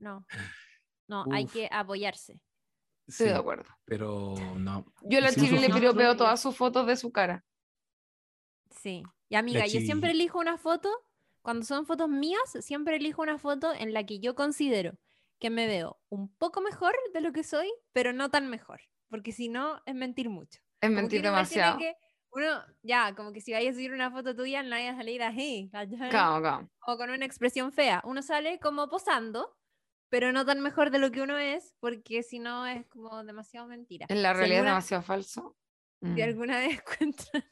[0.00, 0.24] No.
[1.08, 2.40] No, hay que apoyarse.
[3.06, 3.64] Estoy Sí, de acuerdo.
[3.84, 4.86] pero no.
[5.02, 7.44] Yo a la Chile le piropeo todas sus fotos de su cara.
[8.70, 9.02] Sí.
[9.28, 10.90] Y amiga, yo siempre elijo una foto,
[11.42, 14.98] cuando son fotos mías, siempre elijo una foto en la que yo considero
[15.38, 18.80] que me veo un poco mejor de lo que soy, pero no tan mejor.
[19.08, 20.60] Porque si no, es mentir mucho.
[20.80, 21.78] Es mentir demasiado.
[21.78, 21.96] que-
[22.30, 25.22] uno, ya, como que si vayas a subir una foto tuya, no vayas a salir
[25.22, 25.70] así.
[25.72, 26.68] Calma, calma.
[26.86, 28.02] o con una expresión fea.
[28.04, 29.56] Uno sale como posando,
[30.10, 33.66] pero no tan mejor de lo que uno es, porque si no es como demasiado
[33.66, 34.06] mentira.
[34.10, 35.56] En la Si realidad es alguna- demasiado falso.
[36.02, 36.22] Si Mm.
[36.22, 37.44] alguna vez encuentran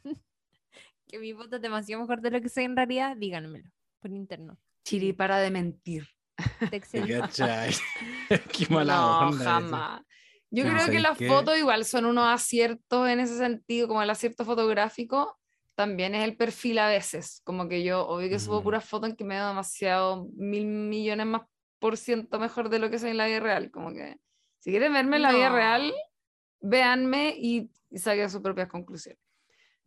[1.07, 3.71] que mi foto es demasiado mejor de lo que soy en realidad, díganmelo
[4.01, 4.59] por interno.
[4.85, 6.07] Chiri, para de mentir.
[8.53, 9.37] Qué mala no, onda.
[9.37, 9.45] eso.
[9.45, 10.03] jamás.
[10.51, 11.29] Yo Pero creo que ¿sabes las qué?
[11.29, 15.39] fotos igual son unos aciertos en ese sentido, como el acierto fotográfico,
[15.75, 17.41] también es el perfil a veces.
[17.45, 18.65] Como que yo, obvio que subo Mm.
[18.65, 21.43] puras fotos en que me veo demasiado mil millones más
[21.79, 23.71] por ciento mejor de lo que soy en la vida real.
[23.71, 24.17] Como que
[24.61, 25.57] si quieren verme en la vida No.
[25.57, 25.95] real,
[26.61, 29.21] véanme y, y saquen sus propias conclusiones.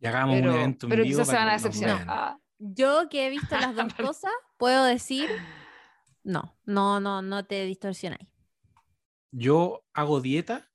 [0.00, 2.06] Y hagamos Pero, un evento en pero vivo quizás se para van a decepcionar.
[2.08, 5.28] Ah, Yo que he visto las dos cosas, puedo decir,
[6.24, 8.28] no, no, no, no te distorsionáis.
[9.30, 10.70] Yo hago dieta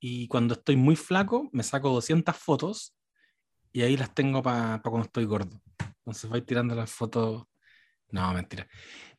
[0.00, 2.94] y cuando estoy muy flaco me saco 200 fotos
[3.72, 5.60] y ahí las tengo para cuando estoy gordo.
[5.98, 7.44] Entonces voy tirando las fotos.
[8.10, 8.66] No, mentira.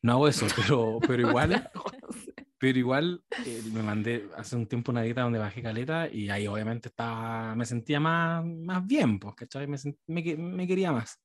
[0.02, 1.70] No hago eso, pero, pero igual,
[2.58, 6.46] pero igual eh, me mandé hace un tiempo una dieta donde bajé caleta y ahí
[6.46, 9.66] obviamente estaba, me sentía más, más bien, pues, ¿cachai?
[9.66, 11.20] Me, sent- me, me quería más.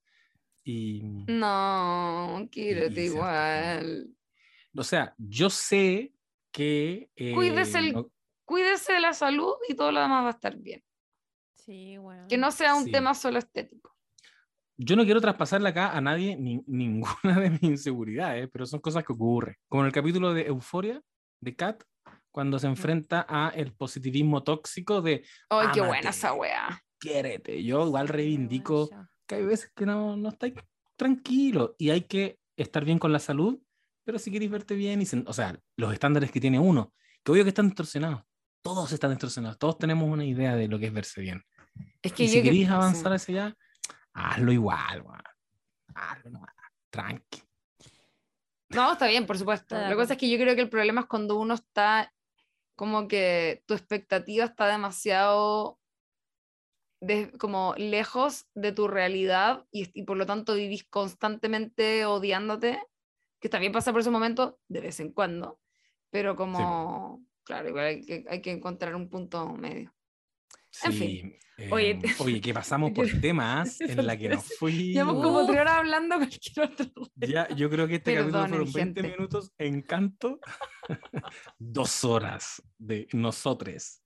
[0.64, 3.16] Y, no, quírate Sí, cierto.
[3.16, 4.08] igual.
[4.78, 6.14] o sea, yo sé
[6.52, 7.10] que...
[7.16, 8.10] eh, Cuídese el- no-
[8.46, 10.84] Cuídese de la salud y todo lo demás va a estar bien.
[11.56, 12.28] Sí, bueno.
[12.28, 12.92] Que no sea un Sí.
[12.92, 13.96] tema solo estético.
[14.76, 19.04] yo no quiero traspasarle acá a nadie ni, ninguna de mis inseguridades, pero son cosas
[19.06, 19.56] que ocurren.
[19.70, 21.02] Como en el capítulo de Euforia
[21.44, 21.84] de Kat,
[22.32, 26.82] cuando se enfrenta a el positivismo tóxico de Ay, qué buena esa weá.
[27.00, 27.64] quiérete.
[27.64, 28.90] Yo igual reivindico
[29.28, 30.54] que hay veces que no, no estáis
[30.96, 33.60] tranquilo y hay que estar bien con la salud,
[34.04, 36.94] pero si queréis verte bien, y sen- o sea, los estándares que tiene uno,
[37.24, 38.24] que obvio que están distorsionados.
[38.62, 41.44] Todos están distorsionados, todos tenemos una idea de lo que es verse bien.
[42.02, 42.74] Es que Y si que- queréis sí.
[42.74, 43.58] avanzar hacia allá,
[44.14, 45.22] hazlo igual, weón.
[45.96, 46.56] Hazlo nomás,
[46.90, 47.42] tranqui.
[48.76, 49.76] No, está bien, por supuesto.
[49.76, 52.14] De La cosa es que yo creo que el problema es cuando uno está
[52.76, 55.80] como que tu expectativa está demasiado
[57.00, 62.82] de- como lejos de tu realidad y, y por lo tanto vivís constantemente odiándote,
[63.40, 65.60] que también pasa por esos momentos de vez en cuando,
[66.10, 69.94] pero como, claro, igual hay que, hay que encontrar un punto medio.
[70.84, 71.36] En Sí, fin.
[71.58, 74.94] eh, Oye, oye, que pasamos por temas en la que nos fuimos.
[74.96, 76.88] Llevamos como tres horas hablando cualquier otro.
[77.16, 79.18] Ya, yo creo que este capítulo Perdonen, fueron 20 gente.
[79.18, 80.40] minutos, encanto,
[81.60, 84.02] dos horas de nosotros.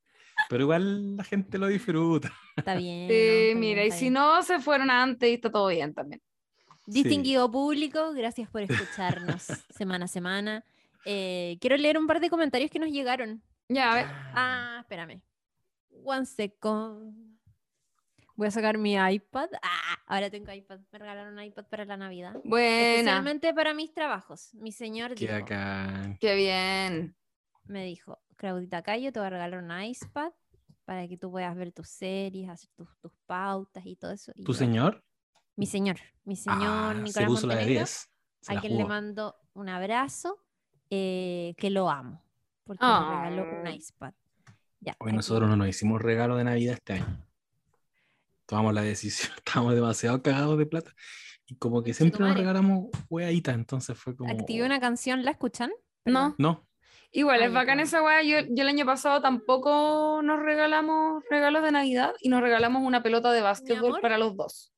[0.49, 2.31] Pero igual la gente lo disfruta.
[2.55, 3.07] Está bien.
[3.09, 3.47] Eh, ¿no?
[3.49, 4.13] Está mira, bien, y si bien.
[4.13, 6.21] no se fueron antes y está todo bien también.
[6.85, 10.63] Distinguido público, gracias por escucharnos semana a semana.
[11.05, 13.41] Eh, quiero leer un par de comentarios que nos llegaron.
[13.67, 14.05] Ya, a ver.
[14.09, 15.21] Ah, espérame.
[16.07, 17.37] One second.
[18.37, 19.49] Voy a sacar mi iPad.
[19.61, 20.79] Ah, ahora tengo iPad.
[20.91, 22.33] Me regalaron un iPad para la Navidad.
[22.45, 22.91] Buena.
[22.99, 24.53] Especialmente para mis trabajos.
[24.53, 26.15] Mi señor Qué dijo, acá.
[26.21, 27.17] Qué bien.
[27.65, 30.31] me dijo, Claudita Cayo, te voy a regalar un iPad
[30.85, 34.31] para que tú puedas ver tus series, hacer tus, tus pautas y todo eso.
[34.35, 35.03] Y ¿Tu yo, señor?
[35.57, 38.09] Mi señor, mi señor Ah, se Nicolás puso la de Montenegro, 10.
[38.39, 40.37] Se a la quien le mando un abrazo,
[40.89, 42.23] eh, que lo amo,
[42.63, 43.23] porque Ah.
[43.25, 44.13] me regaló un iPad.
[44.79, 45.15] Ya, Hoy aquí.
[45.15, 47.25] nosotros no nos hicimos regalo de Navidad este año.
[48.45, 50.93] Tomamos la decisión, estábamos demasiado cagados de plata.
[51.45, 54.31] Y como que siempre nos regalamos hueaditas, entonces fue como.
[54.31, 55.71] Activé una canción, ¿la escuchan?
[56.03, 56.35] No.
[56.37, 56.67] No,
[57.11, 58.21] Igual, es bacán esa weá.
[58.21, 63.01] Yo, yo el año pasado tampoco nos regalamos regalos de Navidad y nos regalamos una
[63.01, 64.73] pelota de básquetbol para los dos.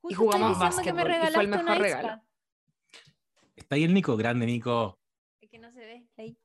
[0.00, 2.22] Justo jugamos básquetbol, y fue el mejor regalo.
[3.54, 4.98] Está ahí el Nico, grande Nico.
[5.40, 6.36] Es que no se ve ahí.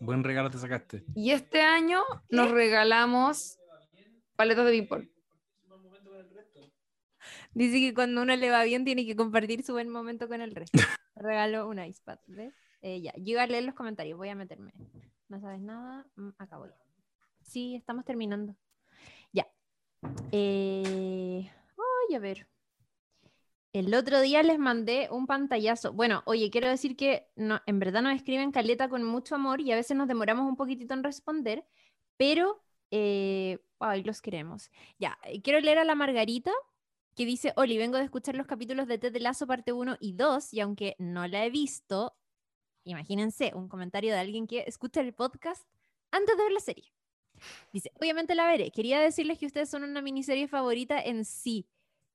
[0.00, 1.04] Buen regalo te sacaste.
[1.14, 3.58] Y este año nos regalamos
[4.36, 5.08] paletas de ping-pong.
[7.54, 10.54] Dice que cuando uno le va bien tiene que compartir su buen momento con el
[10.54, 10.78] resto.
[11.14, 12.52] Regalo un iPad, ¿ves?
[12.82, 14.72] Eh, ya, yo iba a leer los comentarios, voy a meterme.
[15.28, 16.06] ¿No sabes nada?
[16.16, 16.68] Mm, acá voy.
[17.40, 18.54] Sí, estamos terminando.
[19.32, 19.46] Ya.
[20.32, 21.50] Eh,
[22.08, 22.46] Ay, a ver.
[23.76, 25.92] El otro día les mandé un pantallazo.
[25.92, 29.70] Bueno, oye, quiero decir que no, en verdad nos escriben caleta con mucho amor y
[29.70, 31.62] a veces nos demoramos un poquitito en responder,
[32.16, 34.70] pero eh, ay, los queremos.
[34.98, 36.52] Ya, eh, quiero leer a la Margarita
[37.14, 40.14] que dice, Oli, vengo de escuchar los capítulos de Ted de Lazo parte 1 y
[40.14, 42.16] 2 y aunque no la he visto,
[42.84, 45.68] imagínense un comentario de alguien que escucha el podcast
[46.12, 46.94] antes de ver la serie.
[47.74, 48.70] Dice, obviamente la veré.
[48.70, 51.66] Quería decirles que ustedes son una miniserie favorita en sí.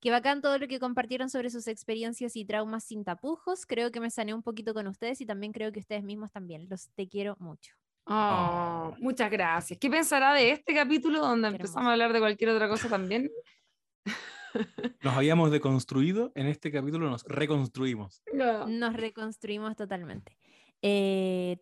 [0.02, 3.66] Que bacán todo lo que compartieron sobre sus experiencias y traumas sin tapujos.
[3.66, 6.66] Creo que me sané un poquito con ustedes y también creo que ustedes mismos también.
[6.68, 7.72] Los te quiero mucho.
[8.06, 9.78] Oh, muchas gracias.
[9.78, 11.88] ¿Qué pensará de este capítulo donde Qué empezamos hermoso.
[11.88, 13.30] a hablar de cualquier otra cosa también?
[15.02, 18.22] Nos habíamos deconstruido, en este capítulo nos reconstruimos.
[18.34, 20.36] Nos reconstruimos totalmente.
[20.84, 21.56] Eh,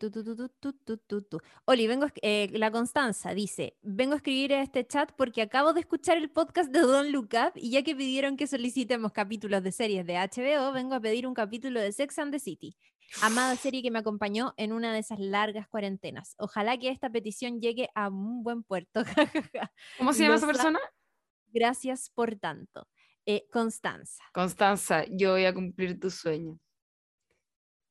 [1.65, 5.81] Oli, vengo eh, la Constanza dice, vengo a escribir a este chat porque acabo de
[5.81, 10.07] escuchar el podcast de Don Lucas y ya que pidieron que solicitemos capítulos de series
[10.07, 12.75] de HBO, vengo a pedir un capítulo de Sex and the City,
[13.21, 16.33] amada serie que me acompañó en una de esas largas cuarentenas.
[16.39, 19.03] Ojalá que esta petición llegue a un buen puerto.
[19.99, 20.79] ¿Cómo se llama esa persona?
[21.53, 22.87] Gracias por tanto.
[23.27, 24.23] Eh, Constanza.
[24.33, 26.57] Constanza, yo voy a cumplir tu sueño.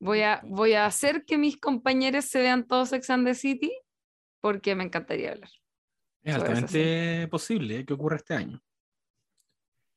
[0.03, 0.49] Voy a, Viste.
[0.55, 3.71] voy a hacer que mis compañeros se vean todos Sex and the City
[4.41, 5.51] porque me encantaría hablar.
[6.23, 7.85] Es altamente posible ¿eh?
[7.85, 8.61] que ocurra este año.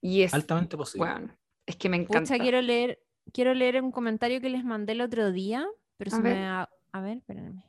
[0.02, 1.06] Y es, Altamente posible.
[1.10, 2.20] bueno, es que me encanta.
[2.20, 3.02] Pucha, quiero leer,
[3.32, 5.66] quiero leer un comentario que les mandé el otro día,
[5.96, 6.36] pero A se ver.
[6.36, 7.64] me ha- A ver, espérenme.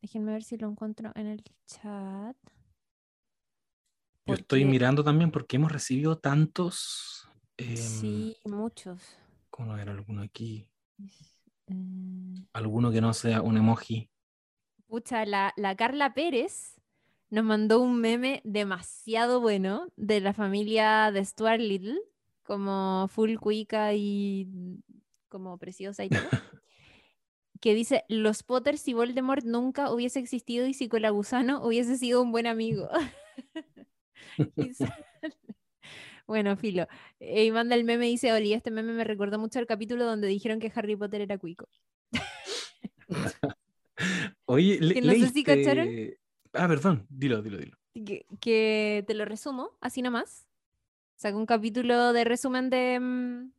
[0.00, 2.36] Déjenme ver si lo encuentro en el chat.
[4.26, 7.28] Yo estoy mirando también porque hemos recibido tantos.
[7.56, 9.02] em, Sí, muchos.
[9.50, 10.68] ¿Cómo era alguno aquí?
[11.68, 14.08] Mm, Alguno que no sea un emoji.
[14.86, 16.80] Pucha, la, la Carla Pérez
[17.30, 21.98] nos mandó un meme demasiado bueno de la familia de Stuart Little,
[22.42, 24.48] como full cuica y
[25.28, 26.20] como preciosa y todo.
[27.60, 32.32] que dice, los Potters si Voldemort nunca hubiese existido y si Colagusano hubiese sido un
[32.32, 32.88] buen amigo.
[36.32, 36.86] Bueno, filo.
[37.20, 40.06] eh, Y manda el meme y dice, Oli, este meme me recordó mucho al capítulo
[40.06, 41.68] donde dijeron que Harry Potter era cuico.
[44.46, 45.86] Oye, le, Que no sé si cacharon.
[45.88, 46.18] leíste-
[46.54, 47.76] Ah, perdón, dilo, dilo, dilo.
[47.94, 50.46] que, que te lo resumo, así nomás.
[51.16, 53.52] Saco un capítulo de resumen de, mm,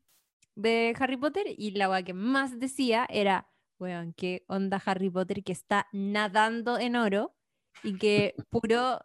[0.55, 3.47] de Harry Potter y la weá que más decía era,
[3.77, 7.35] weón, qué onda Harry Potter que está nadando en oro
[7.83, 8.99] y que puro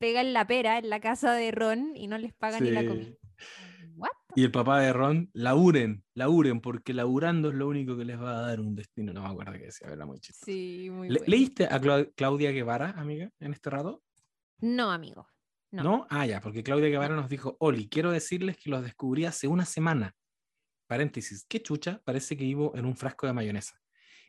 [0.00, 2.84] pega en la pera en la casa de Ron y no les paga ni la
[2.84, 3.10] comida.
[3.96, 4.08] What?
[4.34, 8.38] Y el papá de Ron, laburen, laburen, porque laburando es lo único que les va
[8.38, 9.12] a dar un destino.
[9.12, 10.46] No me acuerdo qué decía, era muy chistoso.
[10.50, 11.24] Sí, muy Le- bueno.
[11.30, 14.02] ¿Leíste a Clau- Claudia Guevara, amiga, en este rato?
[14.60, 15.26] No, amigo.
[15.70, 15.82] No.
[15.82, 16.06] No.
[16.08, 19.66] Ah, ya, porque Claudia Guevara nos dijo, Oli, quiero decirles que los descubrí hace una
[19.66, 20.14] semana.
[20.88, 23.76] Paréntesis, qué chucha, parece que vivo en un frasco de mayonesa.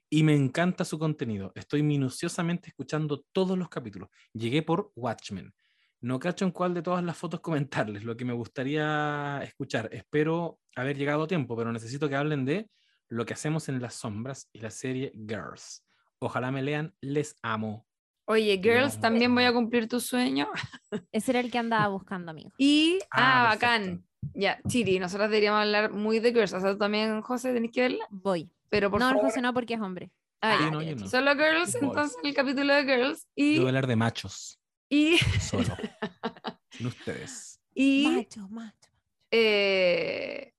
[0.09, 1.53] Y me encanta su contenido.
[1.55, 4.09] Estoy minuciosamente escuchando todos los capítulos.
[4.33, 5.53] Llegué por Watchmen.
[6.01, 9.89] No cacho en cuál de todas las fotos comentarles, lo que me gustaría escuchar.
[9.91, 12.69] Espero haber llegado a tiempo, pero necesito que hablen de
[13.09, 15.85] lo que hacemos en las sombras y la serie Girls.
[16.19, 17.85] Ojalá me lean, les amo.
[18.25, 19.01] Oye, Girls, No.
[19.01, 20.47] también voy a cumplir tu sueño.
[21.11, 22.51] Ese era el que andaba buscando, amigo.
[22.57, 24.05] Y, ah, Ah, bacán.
[24.33, 26.53] Ya, Chiri, nosotros deberíamos hablar muy de Girls.
[26.53, 28.05] O sea, tú también, José, tenés que verla.
[28.09, 28.49] Voy.
[28.69, 29.23] Pero por no, favor.
[29.25, 30.11] José no porque es hombre.
[30.41, 30.71] Ah, ya.
[30.71, 31.07] no, yo no.
[31.07, 33.23] Solo Girls, entonces el capítulo de Girls.
[33.35, 34.59] Yo Y, voy a hablar de machos,
[34.91, 35.75] y, solo.
[36.69, 37.59] sin ustedes.
[37.73, 38.89] y Macho, macho.
[39.31, 40.53] eh,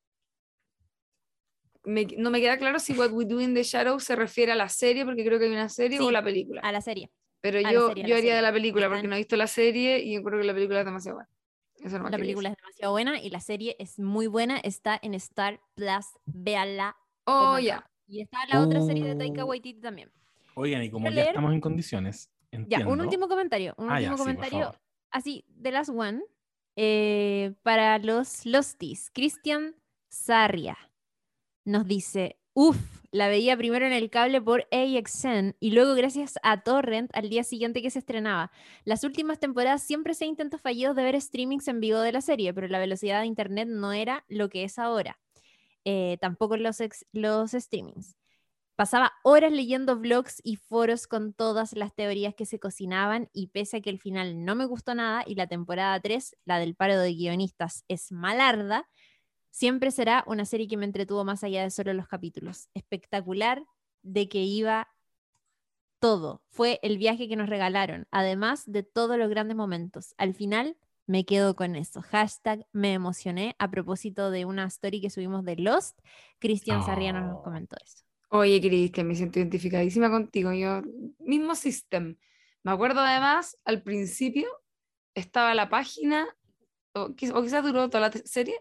[1.84, 4.54] me- no me queda claro si What We Do in the Shadows se refiere a
[4.54, 6.60] la serie, porque creo que hay una serie, o Sí, la película.
[6.62, 7.10] A la serie.
[7.40, 8.42] Pero a yo, serie, yo haría de serie.
[8.42, 10.84] la película, porque no he visto la serie y yo creo que la película es
[10.86, 11.30] demasiado buena.
[11.84, 14.58] Eso no La película es demasiado buena y la serie es muy buena.
[14.58, 16.06] Está en Star Plus.
[16.26, 16.96] Véanla.
[17.24, 17.84] Oh, ya.
[18.06, 19.48] Y está la otra serie de Taika Oh.
[19.48, 20.12] Waititi también.
[20.54, 22.30] Oigan, y como Quiero ya leer- estamos en condiciones,
[22.68, 23.74] Ya, un último comentario.
[23.78, 24.74] Un Ah, último comentario.
[25.10, 26.22] así, de las one.
[26.76, 29.10] eh, para los Losties.
[29.10, 29.76] Cristian
[30.10, 30.78] Sarria
[31.66, 32.78] nos dice: Uf,
[33.10, 37.44] la veía primero en el cable por AXN y luego gracias a Torrent al día
[37.44, 38.50] siguiente que se estrenaba.
[38.84, 42.54] Las últimas temporadas siempre se intentó fallidos de ver streamings en vivo de la serie,
[42.54, 45.20] pero la velocidad de internet no era lo que es ahora.
[45.84, 46.78] Eh, tampoco los,
[47.12, 48.16] los streamings.
[48.82, 53.76] Pasaba horas leyendo blogs y foros con todas las teorías que se cocinaban y pese
[53.76, 56.98] a que el final no me gustó nada y la temporada 3, la del paro
[56.98, 58.88] de guionistas, es malarda,
[59.50, 62.70] siempre será una serie que me entretuvo más allá de solo los capítulos.
[62.74, 63.64] Espectacular
[64.02, 64.88] de que iba
[66.00, 66.42] todo.
[66.50, 70.12] Fue el viaje que nos regalaron, además de todos los grandes momentos.
[70.18, 70.76] Al final
[71.06, 72.02] me quedo con eso.
[72.02, 76.00] Hashtag me emocioné a propósito de una story que subimos de Lost.
[76.40, 77.42] Cristian Sarriano nos Oh.
[77.44, 78.02] comentó eso.
[78.34, 80.52] Oye, Cristian, me siento identificadísima contigo.
[80.52, 80.80] Yo,
[81.18, 82.16] mismo system.
[82.64, 84.46] Me acuerdo además, al principio
[85.14, 86.26] estaba la página,
[86.94, 88.54] o, quiz- o quizás duró toda la serie,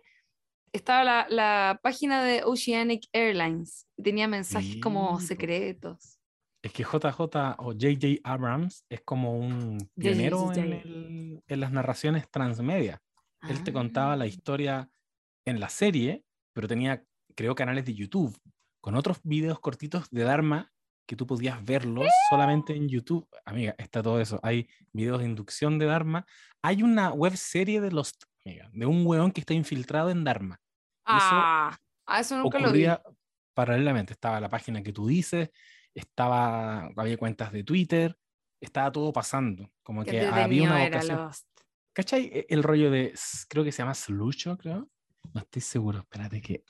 [0.73, 3.87] estaba la, la página de Oceanic Airlines.
[4.01, 5.27] Tenía mensajes como Sí, po.
[5.27, 6.17] secretos.
[6.63, 12.29] Es que JJ o JJ Abrams es como un pionero en, el- en las narraciones
[12.29, 13.01] transmedia.
[13.49, 14.27] Él te contaba la Ah.
[14.27, 14.89] historia
[15.45, 16.23] en la serie,
[16.53, 17.03] pero tenía,
[17.35, 18.37] creo, canales de YouTube
[18.81, 20.71] con otros videos cortitos de Dharma
[21.07, 23.27] que tú podías verlos solamente en YouTube.
[23.45, 24.39] Amiga, está todo eso.
[24.43, 26.25] Hay videos de inducción de Dharma.
[26.63, 28.13] Hay una web serie de los,
[28.45, 30.59] amiga, de un weón que está infiltrado en Dharma.
[31.07, 31.77] Y eso Ah,
[32.07, 32.85] ah, eso nunca lo vi.
[33.53, 34.13] paralelamente.
[34.13, 35.49] Estaba la página que tú dices,
[35.93, 38.17] estaba, había cuentas de Twitter,
[38.61, 39.69] estaba todo pasando.
[39.83, 41.29] Como que había una vocación.
[41.93, 42.25] ¿Cachai?
[42.33, 43.13] E- El rollo de,
[43.49, 44.89] creo que se llama Slucho, creo.
[45.33, 46.63] No estoy seguro, espérate que...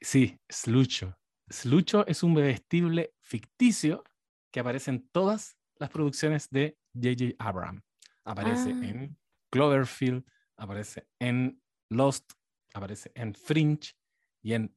[0.00, 1.16] Sí, Slucho.
[1.48, 4.04] Slucho es un bebestible ficticio
[4.52, 7.34] que aparece en todas las producciones de J.J.
[7.38, 7.82] Abrams.
[8.24, 8.84] Aparece Ah.
[8.86, 9.18] en
[9.50, 10.24] Cloverfield,
[10.56, 11.60] aparece en
[11.90, 12.32] Lost,
[12.74, 13.94] aparece en Fringe
[14.42, 14.76] y en,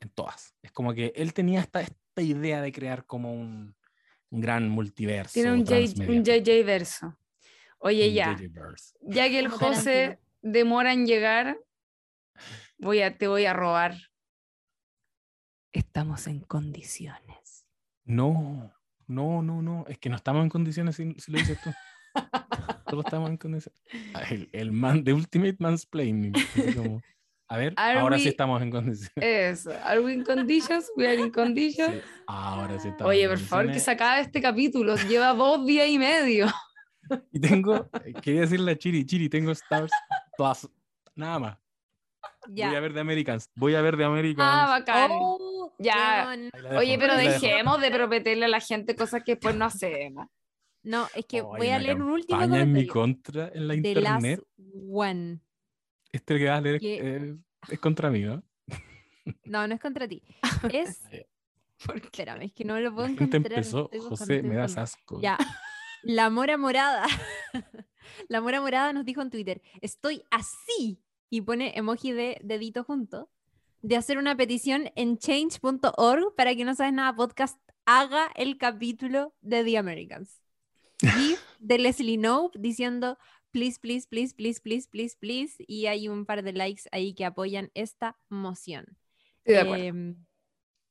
[0.00, 0.54] en todas.
[0.62, 3.74] Es como que él tenía esta, esta idea de crear como un,
[4.30, 5.32] un gran multiverso.
[5.34, 7.18] Tiene un, J- transmediático, un JJ verso.
[7.78, 8.36] Oye, un ya.
[9.02, 11.58] Ya que el José demora en llegar,
[12.78, 13.96] voy a, te voy a robar.
[15.74, 17.66] Estamos en condiciones.
[18.04, 18.72] No,
[19.08, 19.84] no, no, no.
[19.88, 21.70] Es que no estamos en condiciones si, si lo dices tú.
[22.88, 23.82] Solo estamos en condiciones.
[24.14, 26.32] Ah, El, el man de Ultimate Mansplaining.
[26.76, 27.02] como,
[27.48, 29.12] a ver, Are ahora sí we- estamos en condiciones.
[29.16, 29.72] Eso.
[29.82, 30.88] Are we in conditions?
[30.96, 31.92] We are in conditions.
[31.92, 34.94] Sí, ahora sí estamos Oye, en por favor, que se acabe este capítulo.
[35.08, 36.46] Lleva dos días y medio.
[37.32, 37.90] Y tengo,
[38.22, 39.90] quería decirle a Chiri, Chiri, tengo stars
[40.38, 40.66] todas,
[41.16, 41.58] nada más.
[42.46, 44.48] Voy a ver de Americans, voy a ver de Americans.
[44.50, 45.10] Ah, bacán.
[45.12, 45.38] Oh,
[45.78, 46.34] Ya.
[46.78, 50.26] Oye, pero dejemos de prometerle a la gente cosas que después no hacemos.
[50.82, 53.42] No, es que Oh, voy a leer un último campaña en mi comentario.
[53.42, 54.38] contra en la The internet.
[54.56, 55.40] Last One.
[56.12, 57.36] Este que vas a leer Que- eh,
[57.70, 58.42] es contra mí, ¿no?
[59.44, 60.22] No, no es contra ti.
[60.86, 61.00] Es.
[61.86, 63.58] Porque Espérame, es que no lo puedo La gente encontrar.
[63.58, 65.20] empezó, José, me das asco.
[65.20, 65.38] Ya.
[66.02, 67.06] La Mora Morada.
[68.28, 71.00] La Mora Morada nos dijo en Twitter: Estoy así.
[71.30, 73.30] Y pone emoji de dedito junto.
[73.84, 79.34] De hacer una petición en change.org para que no sabes nada podcast haga el capítulo
[79.42, 80.40] de The Americans.
[81.18, 83.18] Y de Leslie Knope diciendo
[83.50, 85.64] please, please, please, please, please, please, please.
[85.68, 88.96] Y hay un par de likes ahí que apoyan esta moción.
[89.44, 89.84] De acuerdo.
[89.84, 90.24] Em,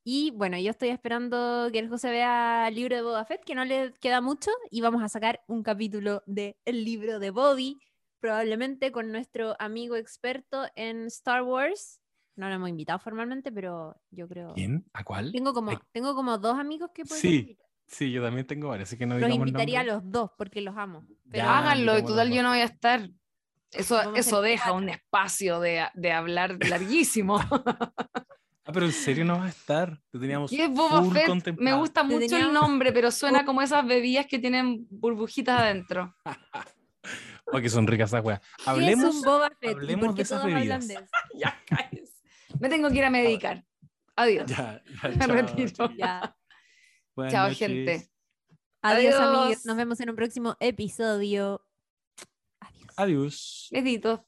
[0.03, 3.55] y bueno, yo estoy esperando que el José vea el libro de Boba Fett, que
[3.55, 7.79] no le queda mucho, y vamos a sacar un capítulo del libro de Bobby,
[8.19, 12.02] probablemente con nuestro amigo experto en Star Wars.
[12.35, 14.53] No lo hemos invitado formalmente, pero yo creo.
[14.53, 14.85] ¿Quién?
[14.93, 15.31] ¿A cuál?
[15.31, 17.67] Tengo como, tengo como dos amigos que podrían Sí, invitar.
[17.85, 20.75] Sí, yo también tengo varios, así que no Los invitaría a los dos porque los
[20.77, 21.05] amo.
[21.29, 23.09] Pero Ya, Háganlo, y total yo no voy a estar.
[23.71, 27.39] Eso, Vamos eso deja un espacio de, de hablar larguísimo.
[28.65, 29.99] Ah, pero en serio no va a estar.
[30.09, 31.59] Te teníamos ¿Qué es Boba Fett?
[31.59, 36.15] Me gusta mucho el nombre, pero suena como esas bebidas que tienen burbujitas adentro.
[37.45, 38.39] Oh, que son ricas esas weas.
[38.39, 39.71] ¿qué es Hablemos, un Boba Fett?
[39.71, 40.87] ¿Y hablemos de esas bebidas.
[40.87, 41.05] de eso?
[41.35, 42.12] ya cállese.
[42.59, 43.63] Me tengo que ir a medicar.
[44.15, 44.49] Adiós.
[44.49, 45.89] Ya, ya, Me chao, retiro.
[45.97, 46.35] Ya.
[47.29, 47.57] Chao, noches.
[47.57, 48.09] gente.
[48.81, 49.45] Adiós, amigos.
[49.45, 49.65] Adiós.
[49.65, 51.65] Nos vemos en un próximo episodio.
[52.59, 52.93] Adiós.
[52.97, 53.67] Adiós.
[53.71, 54.19] Besitos.